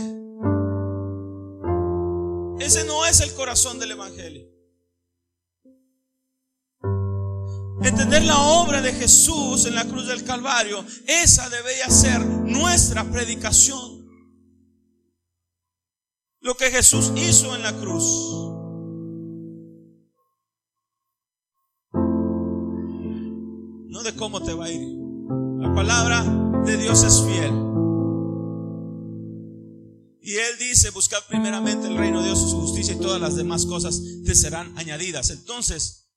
Ese 2.59 2.83
no 2.85 3.05
es 3.05 3.21
el 3.21 3.33
corazón 3.33 3.79
del 3.79 3.91
Evangelio. 3.91 4.57
Entender 7.83 8.23
la 8.23 8.39
obra 8.39 8.81
de 8.81 8.91
Jesús 8.91 9.65
en 9.65 9.75
la 9.75 9.85
cruz 9.85 10.07
del 10.07 10.23
Calvario, 10.23 10.83
esa 11.05 11.47
debería 11.49 11.89
ser 11.89 12.25
nuestra 12.25 13.03
predicación. 13.03 13.96
Lo 16.47 16.55
que 16.55 16.71
Jesús 16.71 17.11
hizo 17.17 17.53
en 17.57 17.61
la 17.61 17.73
cruz. 17.73 18.05
No 23.89 24.01
de 24.01 24.15
cómo 24.15 24.41
te 24.41 24.53
va 24.53 24.63
a 24.63 24.71
ir. 24.71 24.79
La 25.59 25.73
palabra 25.75 26.23
de 26.63 26.77
Dios 26.77 27.03
es 27.03 27.21
fiel. 27.21 27.51
Y 30.21 30.35
Él 30.35 30.57
dice, 30.57 30.91
buscad 30.91 31.19
primeramente 31.27 31.87
el 31.87 31.97
reino 31.97 32.21
de 32.21 32.27
Dios 32.27 32.41
y 32.47 32.49
su 32.49 32.61
justicia 32.61 32.93
y 32.93 32.99
todas 33.01 33.19
las 33.19 33.35
demás 33.35 33.65
cosas 33.65 34.01
te 34.23 34.33
serán 34.33 34.71
añadidas. 34.77 35.31
Entonces, 35.31 36.07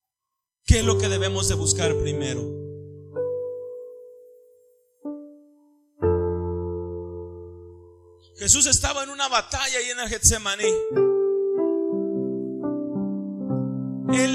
¿qué 0.64 0.78
es 0.78 0.84
lo 0.84 0.96
que 0.96 1.08
debemos 1.08 1.48
de 1.48 1.56
buscar 1.56 1.92
primero? 1.96 2.59
Jesús 8.50 8.66
estaba 8.66 9.04
en 9.04 9.10
una 9.10 9.28
batalla 9.28 9.78
ahí 9.78 9.90
en 9.90 10.00
el 10.00 10.08
Getsemaní. 10.08 10.64
Él, 14.12 14.34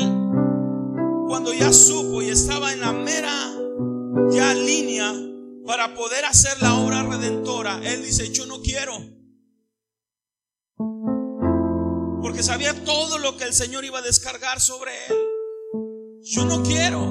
cuando 1.27 1.51
ya 1.51 1.73
supo 1.73 2.21
y 2.21 2.29
estaba 2.29 2.71
en 2.71 2.79
la 2.79 2.93
mera 2.93 3.51
ya 4.31 4.53
línea 4.53 5.13
para 5.67 5.93
poder 5.95 6.23
hacer 6.23 6.61
la 6.61 6.75
obra 6.75 7.03
redentora, 7.03 7.81
Él 7.83 8.03
dice, 8.03 8.31
yo 8.31 8.45
no 8.45 8.61
quiero 8.61 8.93
porque 12.21 12.41
sabía 12.41 12.85
todo 12.85 13.17
lo 13.17 13.35
que 13.35 13.43
el 13.43 13.53
Señor 13.53 13.83
iba 13.83 13.99
a 13.99 14.01
descargar 14.01 14.61
sobre 14.61 14.93
él. 15.09 15.15
Yo 16.23 16.45
no 16.45 16.63
quiero, 16.63 17.01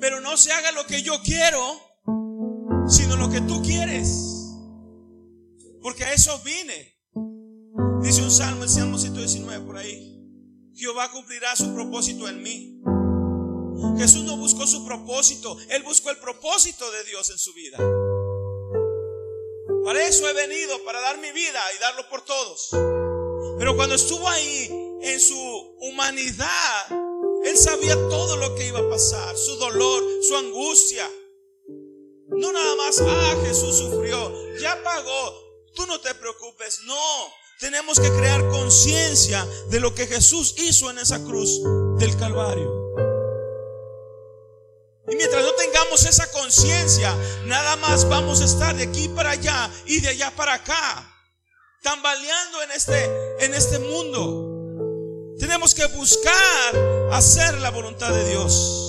pero 0.00 0.20
no 0.20 0.36
se 0.36 0.50
haga 0.50 0.72
lo 0.72 0.84
que 0.84 1.02
yo 1.02 1.22
quiero, 1.22 1.62
sino 2.88 3.14
lo 3.14 3.30
que 3.30 3.40
tú 3.42 3.62
quieres. 3.62 4.37
Porque 5.88 6.04
a 6.04 6.12
eso 6.12 6.38
vine. 6.44 6.98
Dice 8.02 8.20
un 8.20 8.30
salmo, 8.30 8.62
el 8.62 8.68
Salmo 8.68 8.98
119 8.98 9.64
por 9.64 9.78
ahí. 9.78 10.20
Jehová 10.74 11.10
cumplirá 11.10 11.56
su 11.56 11.72
propósito 11.74 12.28
en 12.28 12.42
mí. 12.42 12.78
Jesús 13.96 14.22
no 14.24 14.36
buscó 14.36 14.66
su 14.66 14.84
propósito, 14.84 15.56
Él 15.70 15.82
buscó 15.84 16.10
el 16.10 16.18
propósito 16.18 16.90
de 16.90 17.04
Dios 17.04 17.30
en 17.30 17.38
su 17.38 17.54
vida. 17.54 17.78
Para 19.82 20.06
eso 20.06 20.28
he 20.28 20.34
venido, 20.34 20.84
para 20.84 21.00
dar 21.00 21.16
mi 21.22 21.32
vida 21.32 21.58
y 21.74 21.80
darlo 21.80 22.06
por 22.10 22.20
todos. 22.20 22.68
Pero 23.58 23.74
cuando 23.74 23.94
estuvo 23.94 24.28
ahí 24.28 24.68
en 25.00 25.18
su 25.18 25.38
humanidad, 25.80 26.84
él 27.46 27.56
sabía 27.56 27.94
todo 28.10 28.36
lo 28.36 28.54
que 28.56 28.66
iba 28.66 28.80
a 28.80 28.90
pasar, 28.90 29.34
su 29.38 29.56
dolor, 29.56 30.04
su 30.20 30.36
angustia. 30.36 31.10
No 32.28 32.52
nada 32.52 32.76
más, 32.76 33.00
ah, 33.00 33.36
Jesús 33.42 33.78
sufrió, 33.78 34.30
ya 34.58 34.82
pagó, 34.84 35.47
tú 35.78 35.86
no 35.86 36.00
te 36.00 36.12
preocupes, 36.16 36.80
no. 36.84 37.32
Tenemos 37.60 38.00
que 38.00 38.10
crear 38.10 38.46
conciencia 38.48 39.46
de 39.70 39.78
lo 39.78 39.94
que 39.94 40.08
Jesús 40.08 40.56
hizo 40.58 40.90
en 40.90 40.98
esa 40.98 41.22
cruz 41.24 41.60
del 41.98 42.16
Calvario. 42.16 42.68
Y 45.08 45.14
mientras 45.14 45.42
no 45.42 45.52
tengamos 45.52 46.04
esa 46.04 46.30
conciencia, 46.32 47.14
nada 47.44 47.76
más 47.76 48.08
vamos 48.08 48.40
a 48.40 48.44
estar 48.44 48.76
de 48.76 48.84
aquí 48.84 49.08
para 49.08 49.30
allá 49.30 49.70
y 49.86 50.00
de 50.00 50.08
allá 50.08 50.34
para 50.34 50.54
acá 50.54 51.14
tambaleando 51.82 52.62
en 52.62 52.70
este, 52.72 53.44
en 53.44 53.54
este 53.54 53.78
mundo. 53.78 55.36
Tenemos 55.38 55.74
que 55.74 55.86
buscar 55.86 57.12
hacer 57.12 57.54
la 57.60 57.70
voluntad 57.70 58.12
de 58.12 58.28
Dios. 58.30 58.87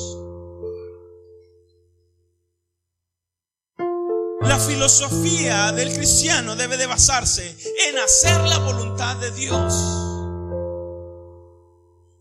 La 4.50 4.58
filosofía 4.58 5.72
del 5.74 5.94
cristiano 5.94 6.56
debe 6.56 6.76
de 6.76 6.88
basarse 6.88 7.56
en 7.88 8.00
hacer 8.00 8.36
la 8.42 8.58
voluntad 8.58 9.16
de 9.18 9.30
Dios. 9.30 9.74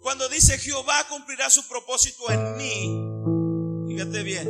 Cuando 0.02 0.28
dice 0.28 0.58
Jehová 0.58 1.06
cumplirá 1.08 1.48
su 1.48 1.66
propósito 1.66 2.30
en 2.30 2.56
mí, 2.58 3.88
fíjate 3.88 4.22
bien, 4.24 4.46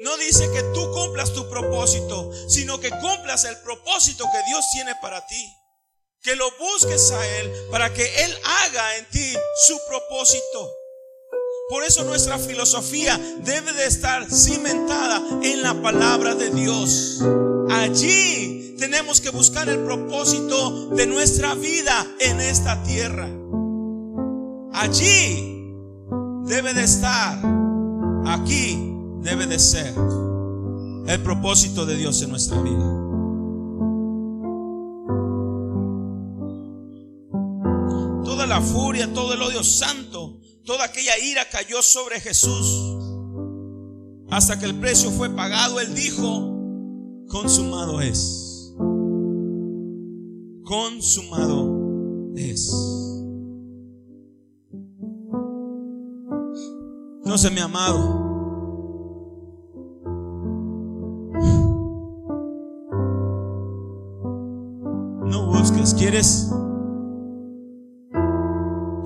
no 0.00 0.16
dice 0.18 0.52
que 0.52 0.62
tú 0.74 0.92
cumplas 0.92 1.32
tu 1.32 1.48
propósito, 1.48 2.30
sino 2.46 2.78
que 2.78 2.90
cumplas 2.90 3.46
el 3.46 3.56
propósito 3.62 4.26
que 4.30 4.42
Dios 4.46 4.66
tiene 4.74 4.92
para 5.00 5.26
ti. 5.26 5.50
Que 6.20 6.36
lo 6.36 6.44
busques 6.58 7.10
a 7.10 7.26
Él 7.38 7.50
para 7.70 7.90
que 7.94 8.04
Él 8.22 8.38
haga 8.44 8.98
en 8.98 9.08
ti 9.08 9.32
su 9.66 9.80
propósito. 9.88 10.70
Por 11.66 11.82
eso 11.82 12.04
nuestra 12.04 12.38
filosofía 12.38 13.18
debe 13.42 13.72
de 13.72 13.86
estar 13.86 14.30
cimentada 14.30 15.22
en 15.42 15.62
la 15.62 15.72
palabra 15.80 16.34
de 16.34 16.50
Dios. 16.50 17.22
Allí 17.70 18.76
tenemos 18.78 19.22
que 19.22 19.30
buscar 19.30 19.70
el 19.70 19.78
propósito 19.78 20.90
de 20.90 21.06
nuestra 21.06 21.54
vida 21.54 22.06
en 22.20 22.38
esta 22.42 22.82
tierra. 22.82 23.30
Allí 24.74 25.72
debe 26.44 26.74
de 26.74 26.84
estar. 26.84 27.38
Aquí 28.26 28.92
debe 29.22 29.46
de 29.46 29.58
ser 29.58 29.94
el 31.06 31.22
propósito 31.22 31.86
de 31.86 31.96
Dios 31.96 32.20
en 32.20 32.28
nuestra 32.28 32.60
vida. 32.60 33.04
Toda 38.22 38.46
la 38.46 38.60
furia, 38.60 39.10
todo 39.14 39.32
el 39.32 39.40
odio 39.40 39.64
santo, 39.64 40.03
toda 40.64 40.84
aquella 40.84 41.18
ira 41.18 41.48
cayó 41.48 41.82
sobre 41.82 42.20
Jesús. 42.20 42.98
Hasta 44.30 44.58
que 44.58 44.66
el 44.66 44.78
precio 44.80 45.10
fue 45.10 45.30
pagado, 45.30 45.80
Él 45.80 45.94
dijo, 45.94 47.26
consumado 47.28 48.00
es. 48.00 48.74
Consumado 50.64 52.32
es. 52.36 52.70
No 57.24 57.38
se 57.38 57.50
me 57.50 57.60
amado. 57.60 58.24
¿Quieres? 66.04 66.50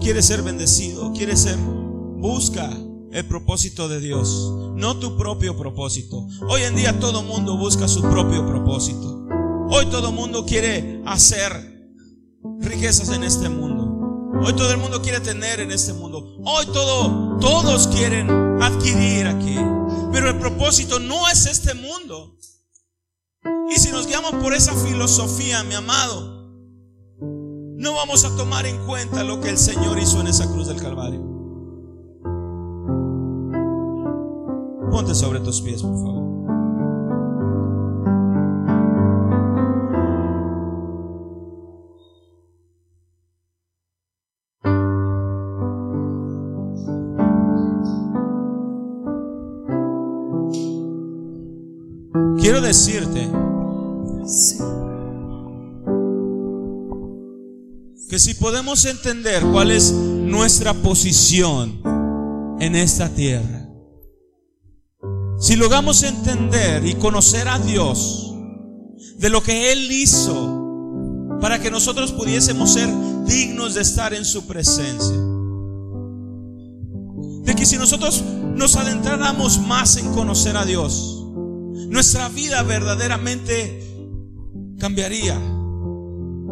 ¿Quieres 0.09 0.25
ser 0.25 0.41
bendecido? 0.41 1.13
¿Quieres 1.13 1.43
ser? 1.43 1.59
Busca 1.59 2.67
el 3.13 3.27
propósito 3.29 3.91
de 3.91 4.01
Dios, 4.01 4.55
no 4.75 4.99
tu 4.99 5.19
propio 5.19 5.55
propósito. 5.55 6.27
Hoy 6.49 6.63
en 6.63 6.77
día 6.77 6.99
todo 6.99 7.23
mundo 7.23 7.59
busca 7.59 7.87
su 7.87 8.01
propio 8.01 8.47
propósito. 8.47 9.27
Hoy 9.69 9.85
todo 9.91 10.11
mundo 10.11 10.47
quiere 10.47 11.03
hacer 11.05 11.93
riquezas 12.59 13.11
en 13.11 13.23
este 13.23 13.51
mundo. 13.51 14.33
Hoy 14.43 14.55
todo 14.55 14.71
el 14.71 14.79
mundo 14.79 15.03
quiere 15.03 15.21
tener 15.21 15.61
en 15.61 15.73
este 15.73 15.93
mundo. 15.93 16.39
Hoy 16.43 16.65
todo, 16.73 17.37
todos 17.39 17.89
quieren 17.89 18.31
adquirir 18.63 19.27
aquí. 19.27 19.59
Pero 20.11 20.31
el 20.31 20.39
propósito 20.39 20.99
no 20.99 21.29
es 21.29 21.45
este 21.45 21.75
mundo. 21.75 22.35
Y 23.71 23.79
si 23.79 23.91
nos 23.91 24.07
guiamos 24.07 24.33
por 24.43 24.55
esa 24.55 24.73
filosofía, 24.75 25.63
mi 25.65 25.75
amado, 25.75 26.38
no 27.79 27.95
vamos 27.95 28.25
a 28.25 28.37
tomar 28.37 28.67
en 28.67 28.77
cuenta 28.87 29.23
lo 29.23 29.41
que 29.41 29.51
el 29.51 29.57
Señor 29.57 29.99
hizo 30.01 30.21
en 30.21 30.27
esa 30.27 30.51
cruz 30.51 30.67
del 30.67 30.83
Calvario. 30.83 31.21
Ponte 34.91 35.15
sobre 35.15 35.39
tus 35.41 35.63
pies, 35.63 35.83
por 35.83 35.95
favor. 35.95 36.19
Quiero 52.41 52.61
decirte 52.61 52.98
podemos 58.39 58.85
entender 58.85 59.43
cuál 59.43 59.71
es 59.71 59.93
nuestra 59.93 60.75
posición 60.75 61.83
en 62.61 62.75
esta 62.75 63.09
tierra, 63.09 63.69
si 65.39 65.57
logramos 65.57 66.03
entender 66.03 66.85
y 66.87 66.95
conocer 66.95 67.49
a 67.49 67.59
Dios 67.59 68.35
de 69.19 69.29
lo 69.29 69.43
que 69.43 69.73
Él 69.73 69.91
hizo 69.91 71.39
para 71.41 71.61
que 71.61 71.71
nosotros 71.71 72.13
pudiésemos 72.13 72.73
ser 72.73 72.89
dignos 73.27 73.75
de 73.75 73.83
estar 73.83 74.15
en 74.15 74.25
su 74.25 74.47
presencia, 74.47 75.17
de 77.45 77.55
que 77.55 77.67
si 77.67 77.77
nosotros 77.77 78.25
nos 78.55 78.77
adentráramos 78.77 79.61
más 79.61 79.97
en 79.97 80.13
conocer 80.13 80.57
a 80.57 80.65
Dios, 80.65 81.25
nuestra 81.89 82.29
vida 82.29 82.63
verdaderamente 82.63 83.85
cambiaría. 84.79 85.41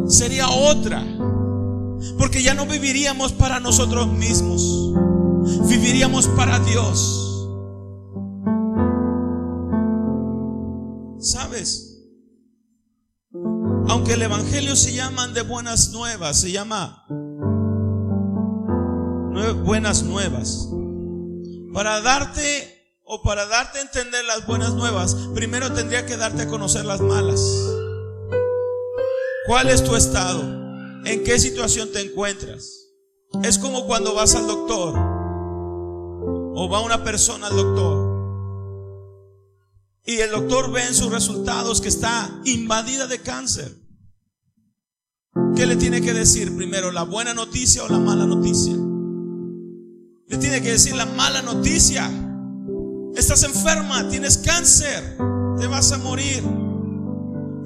Sería 0.09 0.49
otra. 0.49 1.15
Porque 2.18 2.42
ya 2.42 2.55
no 2.55 2.66
viviríamos 2.66 3.32
para 3.32 3.61
nosotros 3.61 4.09
mismos. 4.09 4.92
Viviríamos 5.68 6.28
para 6.28 6.59
Dios. 6.61 7.49
¿Sabes? 11.18 11.92
Aunque 13.88 14.14
el 14.14 14.22
Evangelio 14.22 14.76
se 14.76 14.92
llaman 14.92 15.34
de 15.34 15.42
buenas 15.42 15.90
nuevas, 15.90 16.40
se 16.40 16.53
llama 16.53 17.07
buenas 19.64 20.03
nuevas. 20.03 20.68
Para 21.72 22.01
darte 22.01 23.01
o 23.05 23.22
para 23.22 23.47
darte 23.47 23.78
a 23.78 23.82
entender 23.82 24.24
las 24.24 24.47
buenas 24.47 24.74
nuevas, 24.74 25.14
primero 25.34 25.72
tendría 25.72 26.07
que 26.07 26.16
darte 26.16 26.42
a 26.42 26.49
conocer 26.49 26.84
las 26.84 27.01
malas. 27.01 27.40
¿Cuál 29.47 29.68
es 29.68 29.84
tu 29.84 29.94
estado? 29.94 30.55
¿En 31.07 31.24
qué 31.24 31.38
situación 31.38 31.90
te 31.92 32.02
encuentras? 32.02 32.90
Es 33.42 33.59
como 33.59 33.86
cuando 33.86 34.14
vas 34.14 34.34
al 34.34 34.46
doctor 34.46 34.94
o 36.54 36.68
va 36.70 36.80
una 36.80 37.02
persona 37.02 37.46
al 37.46 37.57
doctor 37.57 38.16
y 40.04 40.16
el 40.16 40.30
doctor 40.30 40.70
ve 40.70 40.84
en 40.86 40.94
sus 40.94 41.11
resultados 41.11 41.80
que 41.80 41.88
está 41.88 42.30
invadida 42.44 43.07
de 43.07 43.20
cáncer. 43.20 43.74
¿Qué 45.57 45.66
le 45.66 45.76
tiene 45.76 46.02
que 46.02 46.12
decir 46.12 46.54
primero, 46.54 46.92
la 46.92 47.02
buena 47.02 47.32
noticia 47.32 47.82
o 47.82 47.88
la 47.88 47.98
mala 47.98 48.26
noticia? 48.26 48.74
Le 50.28 50.38
tiene 50.38 50.61
que 50.62 50.72
decir 50.72 50.94
la 50.94 51.07
mala 51.07 51.40
noticia 51.42 52.11
Estás 53.16 53.44
enferma, 53.44 54.07
tienes 54.11 54.36
cáncer, 54.36 55.16
te 55.59 55.66
vas 55.66 55.90
a 55.90 55.96
morir. 55.98 56.44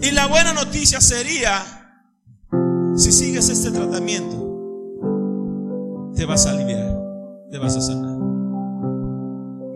Y 0.00 0.12
la 0.12 0.26
buena 0.28 0.52
noticia 0.52 1.00
sería, 1.00 1.79
si 3.00 3.12
sigues 3.12 3.48
este 3.48 3.70
tratamiento, 3.70 4.36
te 6.14 6.26
vas 6.26 6.44
a 6.44 6.50
aliviar, 6.50 7.00
te 7.50 7.56
vas 7.56 7.74
a 7.74 7.80
sanar. 7.80 8.18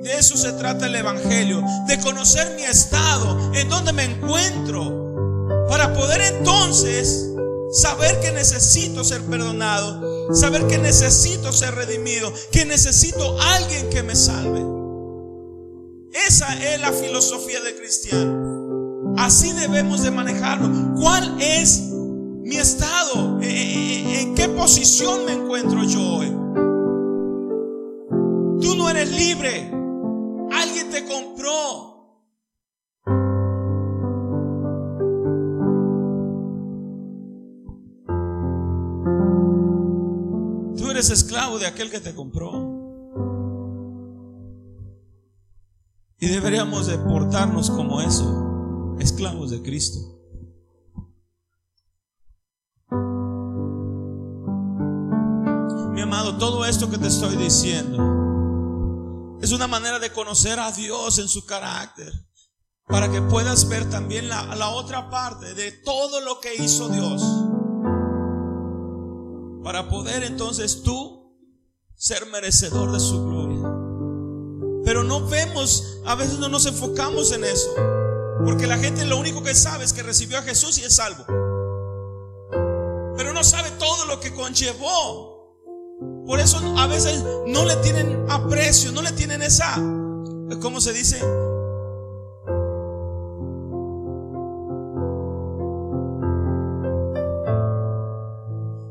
De 0.03 0.13
eso 0.19 0.37
se 0.37 0.53
trata 0.53 0.87
el 0.87 0.95
Evangelio, 0.95 1.65
de 1.89 1.99
conocer 2.01 2.55
mi 2.55 2.65
estado, 2.65 3.55
en 3.55 3.71
donde 3.71 3.95
me 3.95 4.05
encuentro, 4.05 5.65
para 5.71 5.95
poder 5.95 6.21
entonces 6.37 7.31
saber 7.73 8.21
que 8.21 8.31
necesito 8.31 9.03
ser 9.03 9.23
perdonado, 9.23 10.35
saber 10.35 10.67
que 10.67 10.77
necesito 10.77 11.51
ser 11.51 11.75
redimido, 11.75 12.31
que 12.53 12.67
necesito 12.67 13.41
alguien 13.41 13.89
que 13.89 14.03
me 14.03 14.15
salve. 14.15 14.63
Esa 16.29 16.53
es 16.75 16.79
la 16.79 16.93
filosofía 16.93 17.63
del 17.63 17.75
cristiano. 17.77 19.15
Así 19.17 19.51
debemos 19.53 20.03
de 20.03 20.11
manejarlo. 20.11 20.93
¿Cuál 21.01 21.41
es 21.41 21.94
mi 22.45 22.57
estado? 22.57 23.41
¿E, 23.41 23.47
e, 23.47 24.13
e, 24.13 24.23
¿En 24.23 24.35
qué 24.35 24.49
posición 24.49 25.25
me 25.25 25.33
encuentro 25.33 25.83
yo 25.85 26.01
hoy? 26.01 26.29
Tú 28.61 28.77
no 28.77 28.89
eres 28.91 29.11
libre. 29.11 29.71
Alguien 30.53 30.91
te 30.91 31.05
compró. 31.07 31.95
Tú 40.77 40.91
eres 40.91 41.11
esclavo 41.11 41.59
de 41.59 41.67
aquel 41.67 41.91
que 41.91 42.01
te 42.01 42.15
compró. 42.15 42.73
Y 46.21 46.27
deberíamos 46.27 46.87
de 46.87 46.97
portarnos 46.99 47.71
como 47.71 48.01
eso, 48.01 48.97
esclavos 48.99 49.51
de 49.51 49.61
Cristo. 49.63 50.24
Todo 56.39 56.65
esto 56.65 56.91
que 56.91 56.99
te 56.99 57.09
estoy 57.09 57.37
diciendo 57.37 59.39
es 59.41 59.53
una 59.53 59.67
manera 59.67 59.99
de 59.99 60.13
conocer 60.13 60.59
a 60.59 60.73
Dios 60.73 61.19
en 61.19 61.29
su 61.29 61.45
carácter, 61.45 62.13
para 62.87 63.11
que 63.11 63.21
puedas 63.21 63.69
ver 63.69 63.91
también 63.91 64.29
la, 64.29 64.55
la 64.55 64.71
otra 64.71 65.11
parte 65.11 65.55
de 65.55 65.73
todo 65.73 66.21
lo 66.21 66.41
que 66.41 66.55
hizo 66.55 66.89
Dios, 66.89 67.23
para 69.63 69.89
poder 69.89 70.25
entonces 70.25 70.83
tú 70.83 71.37
ser 71.97 72.27
merecedor 72.27 72.93
de 72.93 73.01
su 73.01 73.25
gloria. 73.25 73.69
Pero 74.85 75.03
no 75.03 75.27
vemos, 75.27 75.99
a 76.07 76.15
veces 76.15 76.39
no 76.39 76.49
nos 76.49 76.67
enfocamos 76.67 77.33
en 77.33 77.45
eso. 77.45 77.75
Porque 78.45 78.67
la 78.67 78.77
gente 78.77 79.05
lo 79.07 79.19
único 79.19 79.43
que 79.43 79.55
sabe 79.55 79.85
es 79.85 79.93
que 79.93 80.03
recibió 80.03 80.39
a 80.39 80.43
Jesús 80.43 80.79
y 80.79 80.85
es 80.85 80.97
salvo. 80.97 81.25
Pero 83.17 83.33
no 83.33 83.43
sabe 83.43 83.71
todo 83.73 84.05
lo 84.05 84.21
que 84.21 84.35
conllevó. 84.35 85.34
Por 86.27 86.41
eso 86.41 86.59
a 86.79 86.87
veces 86.87 87.25
no 87.47 87.65
le 87.65 87.77
tienen 87.77 88.25
aprecio, 88.29 88.93
no 88.93 89.03
le 89.03 89.13
tienen 89.13 89.43
esa, 89.43 89.75
¿cómo 90.61 90.81
se 90.81 90.93
dice? 90.93 91.21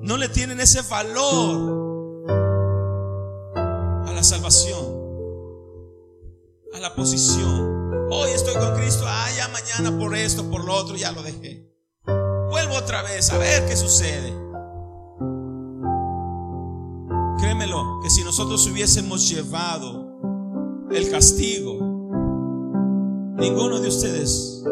No 0.01 0.17
le 0.17 0.29
tienen 0.29 0.59
ese 0.59 0.81
valor 0.83 1.81
a 3.55 4.11
la 4.13 4.23
salvación 4.23 5.03
a 6.73 6.79
la 6.79 6.95
posición. 6.95 8.07
Hoy 8.09 8.31
estoy 8.31 8.55
con 8.55 8.75
Cristo, 8.75 9.05
ah, 9.07 9.27
ya 9.37 9.47
mañana 9.49 9.97
por 9.97 10.15
esto, 10.15 10.49
por 10.49 10.63
lo 10.63 10.73
otro, 10.73 10.95
ya 10.95 11.11
lo 11.11 11.21
dejé. 11.21 11.69
Vuelvo 12.49 12.75
otra 12.75 13.03
vez 13.03 13.31
a 13.31 13.37
ver 13.37 13.65
qué 13.67 13.75
sucede. 13.75 14.42
Que 18.01 18.09
si 18.09 18.23
nosotros 18.23 18.67
hubiésemos 18.67 19.29
llevado 19.29 20.87
el 20.91 21.09
castigo, 21.09 21.73
ninguno 23.37 23.79
de 23.79 23.87
ustedes 23.87 24.63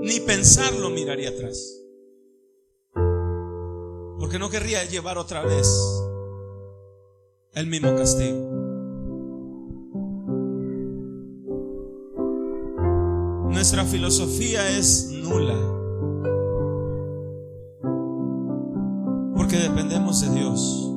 ni 0.00 0.20
pensarlo 0.20 0.90
miraría 0.90 1.30
atrás. 1.30 1.80
Porque 4.18 4.38
no 4.38 4.50
querría 4.50 4.84
llevar 4.84 5.18
otra 5.18 5.42
vez 5.42 5.68
el 7.54 7.66
mismo 7.66 7.94
castigo. 7.96 8.52
nuestra 13.62 13.84
filosofía 13.84 14.76
es 14.76 15.08
nula. 15.12 15.54
Porque 19.36 19.56
dependemos 19.56 20.20
de 20.20 20.30
Dios. 20.30 20.91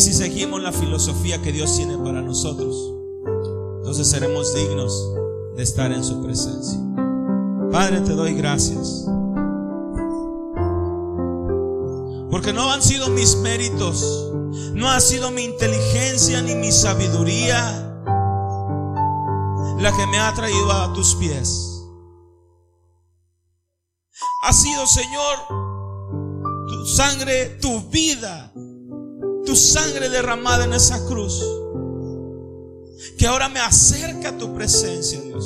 Si 0.00 0.14
seguimos 0.14 0.62
la 0.62 0.72
filosofía 0.72 1.42
que 1.42 1.52
Dios 1.52 1.76
tiene 1.76 1.98
para 1.98 2.22
nosotros, 2.22 2.74
entonces 3.76 4.08
seremos 4.08 4.54
dignos 4.54 5.12
de 5.54 5.62
estar 5.62 5.92
en 5.92 6.02
su 6.02 6.22
presencia. 6.22 6.80
Padre, 7.70 8.00
te 8.00 8.14
doy 8.14 8.32
gracias. 8.32 9.04
Porque 12.30 12.50
no 12.54 12.72
han 12.72 12.80
sido 12.80 13.10
mis 13.10 13.36
méritos, 13.36 14.32
no 14.72 14.88
ha 14.88 15.00
sido 15.00 15.30
mi 15.32 15.44
inteligencia 15.44 16.40
ni 16.40 16.54
mi 16.54 16.72
sabiduría 16.72 18.02
la 19.80 19.94
que 19.94 20.06
me 20.06 20.18
ha 20.18 20.32
traído 20.32 20.72
a 20.72 20.94
tus 20.94 21.14
pies. 21.16 21.84
Ha 24.44 24.52
sido, 24.54 24.86
Señor, 24.86 25.36
tu 26.68 26.86
sangre, 26.86 27.58
tu 27.60 27.82
vida, 27.90 28.50
tu 29.50 29.56
sangre 29.56 30.08
derramada 30.08 30.64
en 30.64 30.74
esa 30.74 31.04
cruz, 31.06 31.44
que 33.18 33.26
ahora 33.26 33.48
me 33.48 33.58
acerca 33.58 34.28
a 34.28 34.38
tu 34.38 34.54
presencia, 34.54 35.20
Dios. 35.20 35.44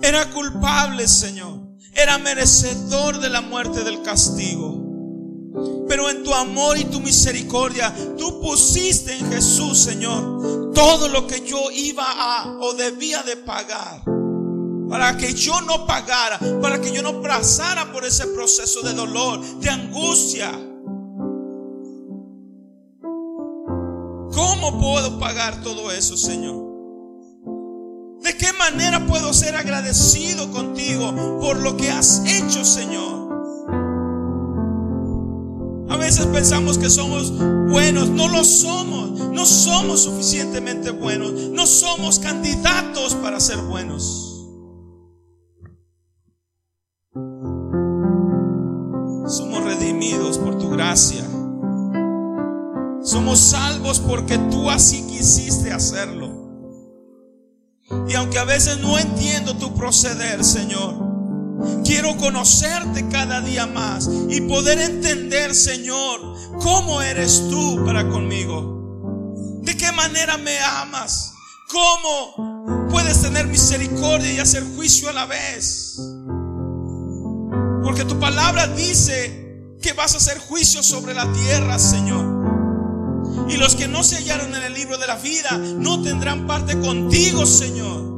Era 0.00 0.30
culpable, 0.30 1.06
Señor. 1.06 1.58
Era 1.92 2.16
merecedor 2.16 3.20
de 3.20 3.28
la 3.28 3.42
muerte 3.42 3.84
del 3.84 4.00
castigo. 4.00 5.84
Pero 5.86 6.08
en 6.08 6.22
tu 6.24 6.32
amor 6.32 6.78
y 6.78 6.86
tu 6.86 6.98
misericordia, 7.00 7.94
tú 8.16 8.40
pusiste 8.40 9.18
en 9.18 9.30
Jesús, 9.30 9.80
Señor, 9.80 10.72
todo 10.72 11.08
lo 11.08 11.26
que 11.26 11.46
yo 11.46 11.70
iba 11.70 12.06
a 12.06 12.56
o 12.58 12.72
debía 12.72 13.22
de 13.22 13.36
pagar. 13.36 14.00
Para 14.90 15.16
que 15.16 15.32
yo 15.32 15.60
no 15.60 15.86
pagara, 15.86 16.40
para 16.60 16.80
que 16.80 16.92
yo 16.92 17.00
no 17.00 17.22
pasara 17.22 17.92
por 17.92 18.04
ese 18.04 18.26
proceso 18.26 18.82
de 18.82 18.92
dolor, 18.92 19.40
de 19.60 19.70
angustia. 19.70 20.50
¿Cómo 24.32 24.80
puedo 24.80 25.16
pagar 25.20 25.62
todo 25.62 25.92
eso, 25.92 26.16
Señor? 26.16 26.68
¿De 28.20 28.36
qué 28.36 28.52
manera 28.52 29.06
puedo 29.06 29.32
ser 29.32 29.54
agradecido 29.54 30.50
contigo 30.50 31.38
por 31.40 31.60
lo 31.60 31.76
que 31.76 31.90
has 31.90 32.24
hecho, 32.26 32.64
Señor? 32.64 33.30
A 35.88 35.96
veces 35.96 36.26
pensamos 36.26 36.78
que 36.78 36.90
somos 36.90 37.32
buenos, 37.70 38.08
no 38.08 38.26
lo 38.28 38.42
somos, 38.42 39.10
no 39.12 39.46
somos 39.46 40.02
suficientemente 40.02 40.90
buenos, 40.90 41.32
no 41.32 41.64
somos 41.64 42.18
candidatos 42.18 43.14
para 43.14 43.38
ser 43.38 43.58
buenos. 43.58 44.29
Somos 53.04 53.38
salvos 53.38 54.00
porque 54.00 54.38
tú 54.50 54.68
así 54.68 55.06
quisiste 55.06 55.70
hacerlo. 55.70 56.28
Y 58.08 58.14
aunque 58.14 58.40
a 58.40 58.44
veces 58.44 58.78
no 58.80 58.98
entiendo 58.98 59.56
tu 59.56 59.72
proceder, 59.74 60.42
Señor, 60.42 60.96
quiero 61.84 62.16
conocerte 62.16 63.08
cada 63.08 63.40
día 63.40 63.66
más 63.66 64.10
y 64.28 64.40
poder 64.40 64.80
entender, 64.80 65.54
Señor, 65.54 66.20
cómo 66.60 67.02
eres 67.02 67.48
tú 67.48 67.84
para 67.84 68.08
conmigo. 68.08 69.30
De 69.62 69.76
qué 69.76 69.92
manera 69.92 70.38
me 70.38 70.58
amas. 70.58 71.32
Cómo 71.70 72.88
puedes 72.90 73.22
tener 73.22 73.46
misericordia 73.46 74.32
y 74.32 74.38
hacer 74.38 74.64
juicio 74.74 75.08
a 75.08 75.12
la 75.12 75.26
vez. 75.26 76.00
Porque 77.84 78.04
tu 78.04 78.18
palabra 78.18 78.66
dice 78.66 79.39
que 79.80 79.92
vas 79.92 80.14
a 80.14 80.18
hacer 80.18 80.38
juicio 80.38 80.82
sobre 80.82 81.14
la 81.14 81.30
tierra, 81.32 81.78
Señor. 81.78 82.40
Y 83.48 83.56
los 83.56 83.74
que 83.74 83.88
no 83.88 84.02
se 84.02 84.16
hallaron 84.16 84.54
en 84.54 84.62
el 84.62 84.74
libro 84.74 84.98
de 84.98 85.06
la 85.06 85.16
vida 85.16 85.50
no 85.58 86.02
tendrán 86.02 86.46
parte 86.46 86.78
contigo, 86.78 87.46
Señor. 87.46 88.10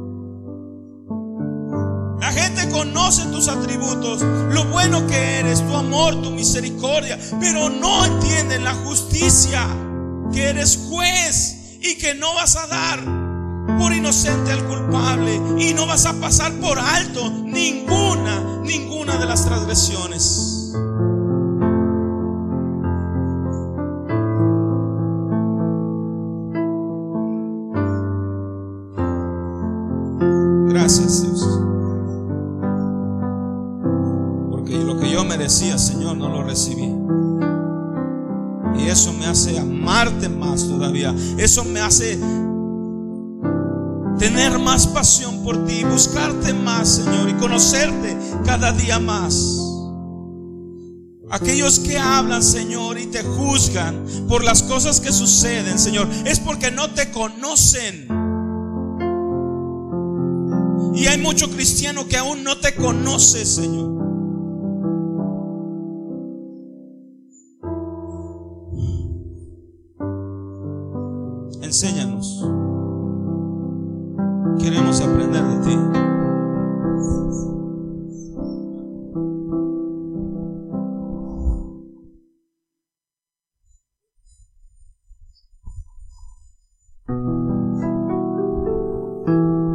La 2.19 2.31
gente 2.31 2.69
conoce 2.69 3.25
tus 3.25 3.47
atributos, 3.47 4.21
lo 4.21 4.65
bueno 4.65 5.05
que 5.07 5.39
eres, 5.39 5.65
tu 5.65 5.75
amor, 5.75 6.21
tu 6.21 6.31
misericordia, 6.31 7.19
pero 7.39 7.69
no 7.69 8.05
entienden 8.05 8.63
la 8.63 8.73
justicia, 8.73 9.67
que 10.31 10.49
eres 10.49 10.79
juez 10.89 11.77
y 11.81 11.95
que 11.95 12.15
no 12.15 12.33
vas 12.33 12.55
a 12.55 12.67
dar 12.67 13.03
por 13.77 13.93
inocente 13.93 14.51
al 14.51 14.63
culpable 14.65 15.35
y 15.59 15.73
no 15.73 15.85
vas 15.85 16.05
a 16.05 16.13
pasar 16.13 16.53
por 16.53 16.79
alto 16.79 17.29
ninguna, 17.29 18.61
ninguna 18.63 19.17
de 19.17 19.25
las 19.25 19.45
transgresiones. 19.45 20.73
Merecía, 35.53 35.77
Señor, 35.77 36.17
no 36.17 36.29
lo 36.29 36.43
recibí. 36.43 36.91
Y 38.79 38.89
eso 38.89 39.13
me 39.13 39.27
hace 39.27 39.59
amarte 39.59 40.27
más 40.27 40.67
todavía. 40.67 41.13
Eso 41.37 41.63
me 41.63 41.79
hace 41.79 42.17
tener 44.17 44.57
más 44.57 44.87
pasión 44.87 45.43
por 45.43 45.65
ti, 45.65 45.83
buscarte 45.83 46.53
más, 46.53 46.95
Señor, 46.95 47.29
y 47.29 47.33
conocerte 47.33 48.17
cada 48.45 48.71
día 48.71 48.99
más. 48.99 49.59
Aquellos 51.29 51.79
que 51.79 51.99
hablan, 51.99 52.41
Señor, 52.41 52.97
y 52.97 53.07
te 53.07 53.23
juzgan 53.23 54.05
por 54.27 54.43
las 54.43 54.63
cosas 54.63 54.99
que 54.99 55.11
suceden, 55.11 55.77
Señor, 55.77 56.07
es 56.25 56.39
porque 56.39 56.71
no 56.71 56.91
te 56.91 57.11
conocen. 57.11 58.07
Y 60.95 61.07
hay 61.07 61.19
mucho 61.19 61.49
cristiano 61.49 62.07
que 62.07 62.17
aún 62.17 62.43
no 62.43 62.57
te 62.57 62.73
conoce, 62.75 63.45
Señor. 63.45 64.12
Enséñanos. 71.73 72.39
Queremos 74.59 75.01
aprender 75.01 75.43
de 75.43 75.57
ti. 75.65 75.75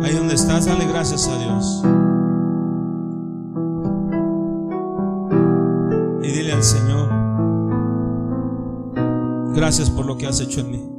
Ahí 0.05 0.15
donde 0.15 0.35
estás, 0.35 0.67
dale 0.67 0.87
gracias 0.87 1.27
a 1.27 1.37
Dios. 1.37 1.83
Y 6.23 6.31
dile 6.31 6.53
al 6.53 6.63
Señor, 6.63 7.09
gracias 9.53 9.91
por 9.91 10.07
lo 10.07 10.17
que 10.17 10.29
has 10.29 10.39
hecho 10.41 10.61
en 10.61 10.71
mí. 10.71 10.98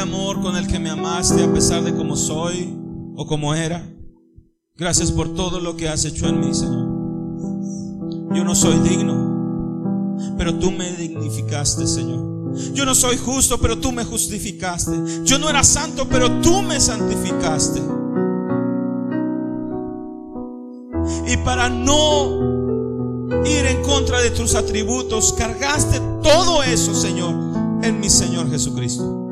Amor 0.00 0.40
con 0.40 0.56
el 0.56 0.66
que 0.66 0.78
me 0.78 0.90
amaste 0.90 1.44
a 1.44 1.52
pesar 1.52 1.84
de 1.84 1.94
cómo 1.94 2.16
soy 2.16 2.76
o 3.16 3.26
como 3.26 3.54
era. 3.54 3.86
Gracias 4.76 5.12
por 5.12 5.34
todo 5.34 5.60
lo 5.60 5.76
que 5.76 5.88
has 5.88 6.04
hecho 6.04 6.26
en 6.26 6.40
mí, 6.40 6.54
Señor. 6.54 6.88
Yo 8.34 8.44
no 8.44 8.54
soy 8.54 8.78
digno, 8.78 10.16
pero 10.38 10.58
tú 10.58 10.70
me 10.70 10.90
dignificaste, 10.92 11.86
Señor. 11.86 12.54
Yo 12.72 12.84
no 12.84 12.94
soy 12.94 13.16
justo, 13.16 13.60
pero 13.60 13.78
tú 13.78 13.92
me 13.92 14.04
justificaste. 14.04 15.24
Yo 15.24 15.38
no 15.38 15.50
era 15.50 15.62
santo, 15.62 16.08
pero 16.08 16.40
tú 16.40 16.62
me 16.62 16.80
santificaste. 16.80 17.80
Y 21.28 21.36
para 21.38 21.68
no 21.68 23.44
ir 23.44 23.66
en 23.66 23.82
contra 23.82 24.20
de 24.20 24.30
tus 24.30 24.54
atributos, 24.54 25.32
cargaste 25.34 26.00
todo 26.22 26.62
eso, 26.62 26.94
Señor, 26.94 27.34
en 27.82 28.00
mi 28.00 28.08
Señor 28.08 28.50
Jesucristo. 28.50 29.29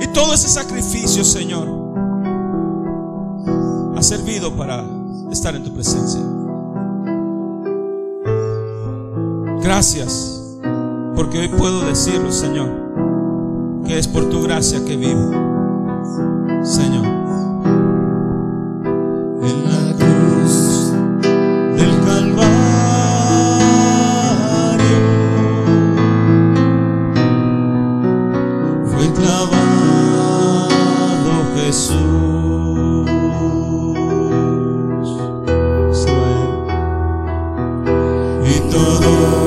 Y 0.00 0.06
todo 0.08 0.34
ese 0.34 0.48
sacrificio, 0.48 1.24
Señor, 1.24 1.68
ha 3.96 4.02
servido 4.02 4.54
para 4.56 4.84
estar 5.30 5.54
en 5.54 5.64
tu 5.64 5.72
presencia. 5.72 6.20
Gracias. 9.62 10.38
Porque 11.14 11.38
hoy 11.38 11.48
puedo 11.48 11.84
decirlo, 11.84 12.32
Señor, 12.32 13.82
que 13.86 13.98
es 13.98 14.08
por 14.08 14.28
tu 14.28 14.42
gracia 14.42 14.84
que 14.84 14.96
vivo. 14.96 15.30
Señor. 16.62 17.21
Y 38.72 39.41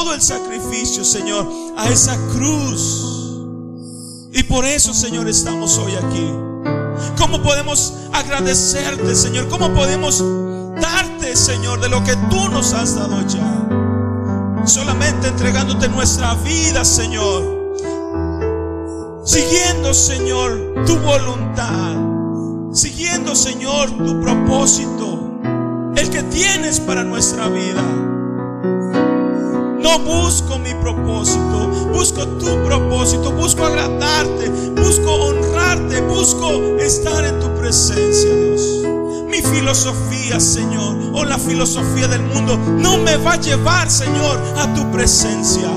todo 0.00 0.14
el 0.14 0.22
sacrificio, 0.22 1.04
Señor, 1.04 1.46
a 1.76 1.90
esa 1.90 2.16
cruz. 2.32 3.36
Y 4.32 4.42
por 4.44 4.64
eso, 4.64 4.94
Señor, 4.94 5.28
estamos 5.28 5.76
hoy 5.76 5.92
aquí. 5.94 6.26
¿Cómo 7.18 7.42
podemos 7.42 7.92
agradecerte, 8.10 9.14
Señor? 9.14 9.48
¿Cómo 9.50 9.74
podemos 9.74 10.24
darte, 10.80 11.36
Señor, 11.36 11.82
de 11.82 11.90
lo 11.90 12.02
que 12.02 12.16
tú 12.30 12.48
nos 12.48 12.72
has 12.72 12.94
dado 12.94 13.20
ya? 13.28 14.64
Solamente 14.64 15.28
entregándote 15.28 15.86
nuestra 15.90 16.32
vida, 16.36 16.82
Señor. 16.82 17.76
Siguiendo, 19.26 19.92
Señor, 19.92 20.86
tu 20.86 20.96
voluntad. 20.96 21.94
Siguiendo, 22.72 23.36
Señor, 23.36 23.90
tu 23.90 24.18
propósito. 24.22 25.42
El 25.94 26.08
que 26.08 26.22
tienes 26.22 26.80
para 26.80 27.04
nuestra 27.04 27.48
vida. 27.48 28.09
No 29.90 29.98
busco 29.98 30.56
mi 30.56 30.72
propósito, 30.74 31.66
busco 31.92 32.24
tu 32.24 32.62
propósito, 32.62 33.32
busco 33.32 33.64
agradarte, 33.64 34.48
busco 34.80 35.12
honrarte, 35.12 36.00
busco 36.02 36.76
estar 36.78 37.24
en 37.24 37.40
tu 37.40 37.52
presencia, 37.56 38.30
Dios. 38.32 38.84
Mi 39.26 39.42
filosofía, 39.42 40.38
Señor, 40.38 40.96
o 41.12 41.24
la 41.24 41.38
filosofía 41.38 42.06
del 42.06 42.22
mundo, 42.22 42.56
no 42.56 42.98
me 42.98 43.16
va 43.16 43.32
a 43.32 43.40
llevar, 43.40 43.90
Señor, 43.90 44.40
a 44.58 44.72
tu 44.74 44.88
presencia. 44.92 45.68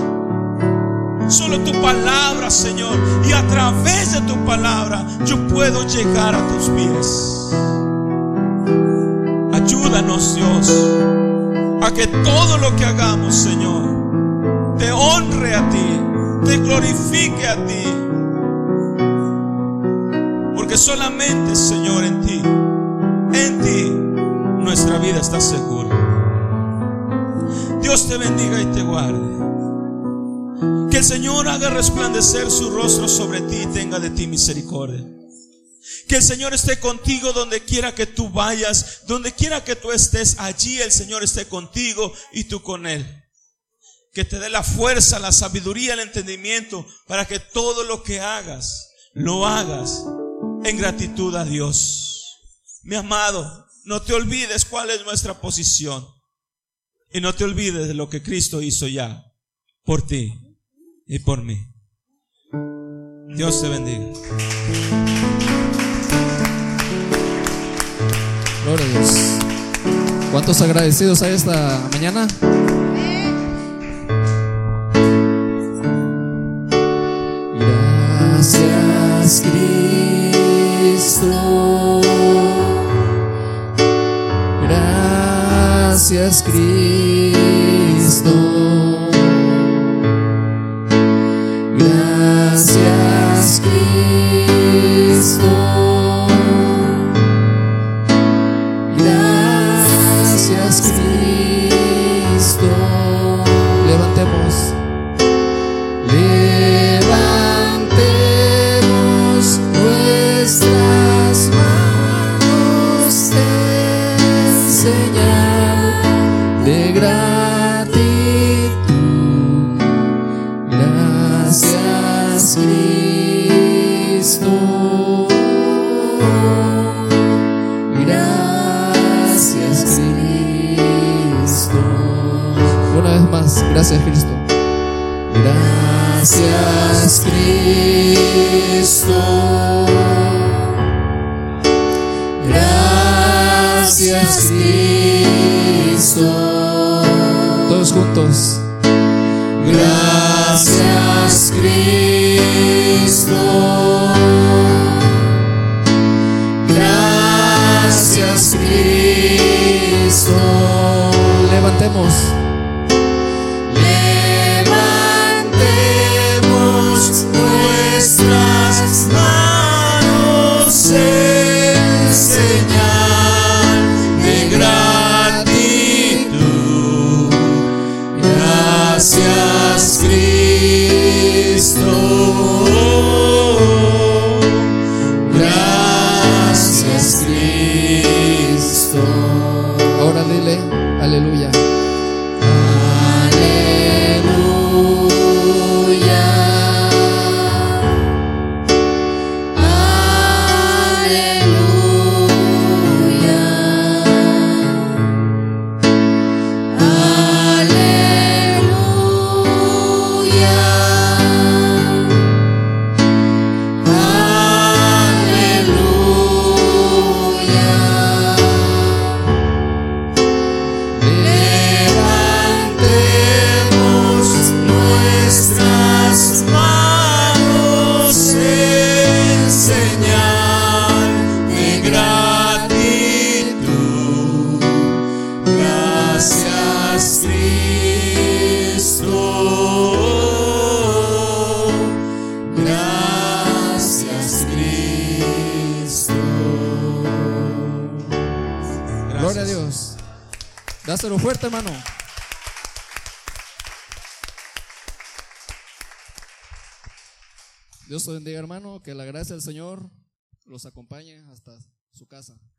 Solo 1.27 1.61
tu 1.61 1.71
palabra, 1.81 2.51
Señor, 2.51 2.95
y 3.27 3.31
a 3.31 3.41
través 3.47 4.11
de 4.11 4.21
tu 4.21 4.35
palabra 4.45 5.07
yo 5.25 5.47
puedo 5.47 5.87
llegar 5.87 6.35
a 6.35 6.47
tus 6.49 6.69
pies. 6.69 7.49
Ayúdanos, 9.53 10.35
Dios. 10.35 10.71
a 11.81 11.91
que 11.91 12.07
todo 12.07 12.59
lo 12.59 12.75
que 12.77 12.85
hagamos, 12.85 13.35
Señor, 13.35 14.02
te 14.77 14.91
honre 14.91 15.55
a 15.55 15.69
ti, 15.69 15.99
te 16.45 16.57
glorifique 16.57 17.47
a 17.47 17.65
ti. 17.65 17.83
Porque 20.55 20.77
solamente, 20.77 21.55
Señor, 21.55 22.03
en 22.03 22.21
ti, 22.21 22.41
en 23.33 23.61
ti, 23.61 23.89
nuestra 24.63 24.97
vida 24.99 25.19
está 25.19 25.39
segura. 25.39 25.83
Dios 27.81 28.07
te 28.07 28.17
bendiga 28.17 28.61
y 28.61 28.65
te 28.67 28.81
guarde. 28.81 29.33
Que 30.89 30.97
el 30.97 31.03
Señor 31.03 31.47
haga 31.47 31.69
resplandecer 31.69 32.49
su 32.49 32.69
rostro 32.69 33.07
sobre 33.07 33.41
ti 33.41 33.63
y 33.63 33.67
tenga 33.67 33.99
de 33.99 34.09
ti 34.11 34.27
misericordia. 34.27 35.03
Que 36.07 36.17
el 36.17 36.23
Señor 36.23 36.53
esté 36.53 36.79
contigo 36.79 37.33
donde 37.33 37.61
quiera 37.61 37.93
que 37.93 38.05
tú 38.05 38.29
vayas, 38.29 39.01
donde 39.07 39.31
quiera 39.31 39.63
que 39.63 39.75
tú 39.75 39.91
estés, 39.91 40.37
allí 40.39 40.79
el 40.81 40.91
Señor 40.91 41.23
esté 41.23 41.45
contigo 41.47 42.13
y 42.31 42.45
tú 42.45 42.61
con 42.61 42.87
Él. 42.87 43.22
Que 44.13 44.25
te 44.25 44.39
dé 44.39 44.49
la 44.49 44.63
fuerza, 44.63 45.19
la 45.19 45.31
sabiduría, 45.31 45.93
el 45.93 45.99
entendimiento 45.99 46.85
para 47.07 47.25
que 47.25 47.39
todo 47.39 47.83
lo 47.83 48.03
que 48.03 48.19
hagas, 48.19 48.91
lo 49.13 49.47
hagas 49.47 50.05
en 50.63 50.77
gratitud 50.77 51.35
a 51.35 51.45
Dios. 51.45 52.39
Mi 52.83 52.95
amado, 52.95 53.67
no 53.85 54.01
te 54.01 54.13
olvides 54.13 54.65
cuál 54.65 54.89
es 54.91 55.03
nuestra 55.03 55.41
posición. 55.41 56.07
Y 57.11 57.21
no 57.21 57.33
te 57.33 57.43
olvides 57.43 57.87
de 57.87 57.93
lo 57.93 58.09
que 58.09 58.23
Cristo 58.23 58.61
hizo 58.61 58.87
ya 58.87 59.23
por 59.83 60.05
ti 60.05 60.33
y 61.07 61.19
por 61.19 61.43
mí. 61.43 61.59
Dios 63.35 63.61
te 63.61 63.69
bendiga. 63.69 64.05
Gloria 68.63 68.85
a 68.85 68.89
Dios. 68.89 69.11
¿Cuántos 70.31 70.61
agradecidos 70.61 71.21
hay 71.21 71.33
esta 71.33 71.87
mañana? 71.91 72.27
Gracias 78.43 79.41
Cristo. 79.41 81.31
Gracias 84.67 86.43
Cristo. 86.43 87.62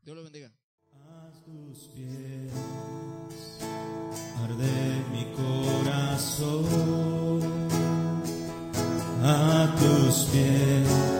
Dios 0.05 0.17
lo 0.17 0.23
bendiga. 0.25 0.53
A 0.93 1.31
tus 1.45 1.89
pies 1.95 2.53
arde 4.43 5.05
mi 5.11 5.25
corazón. 5.33 6.61
A 9.23 9.75
tus 9.79 10.25
pies 10.25 11.14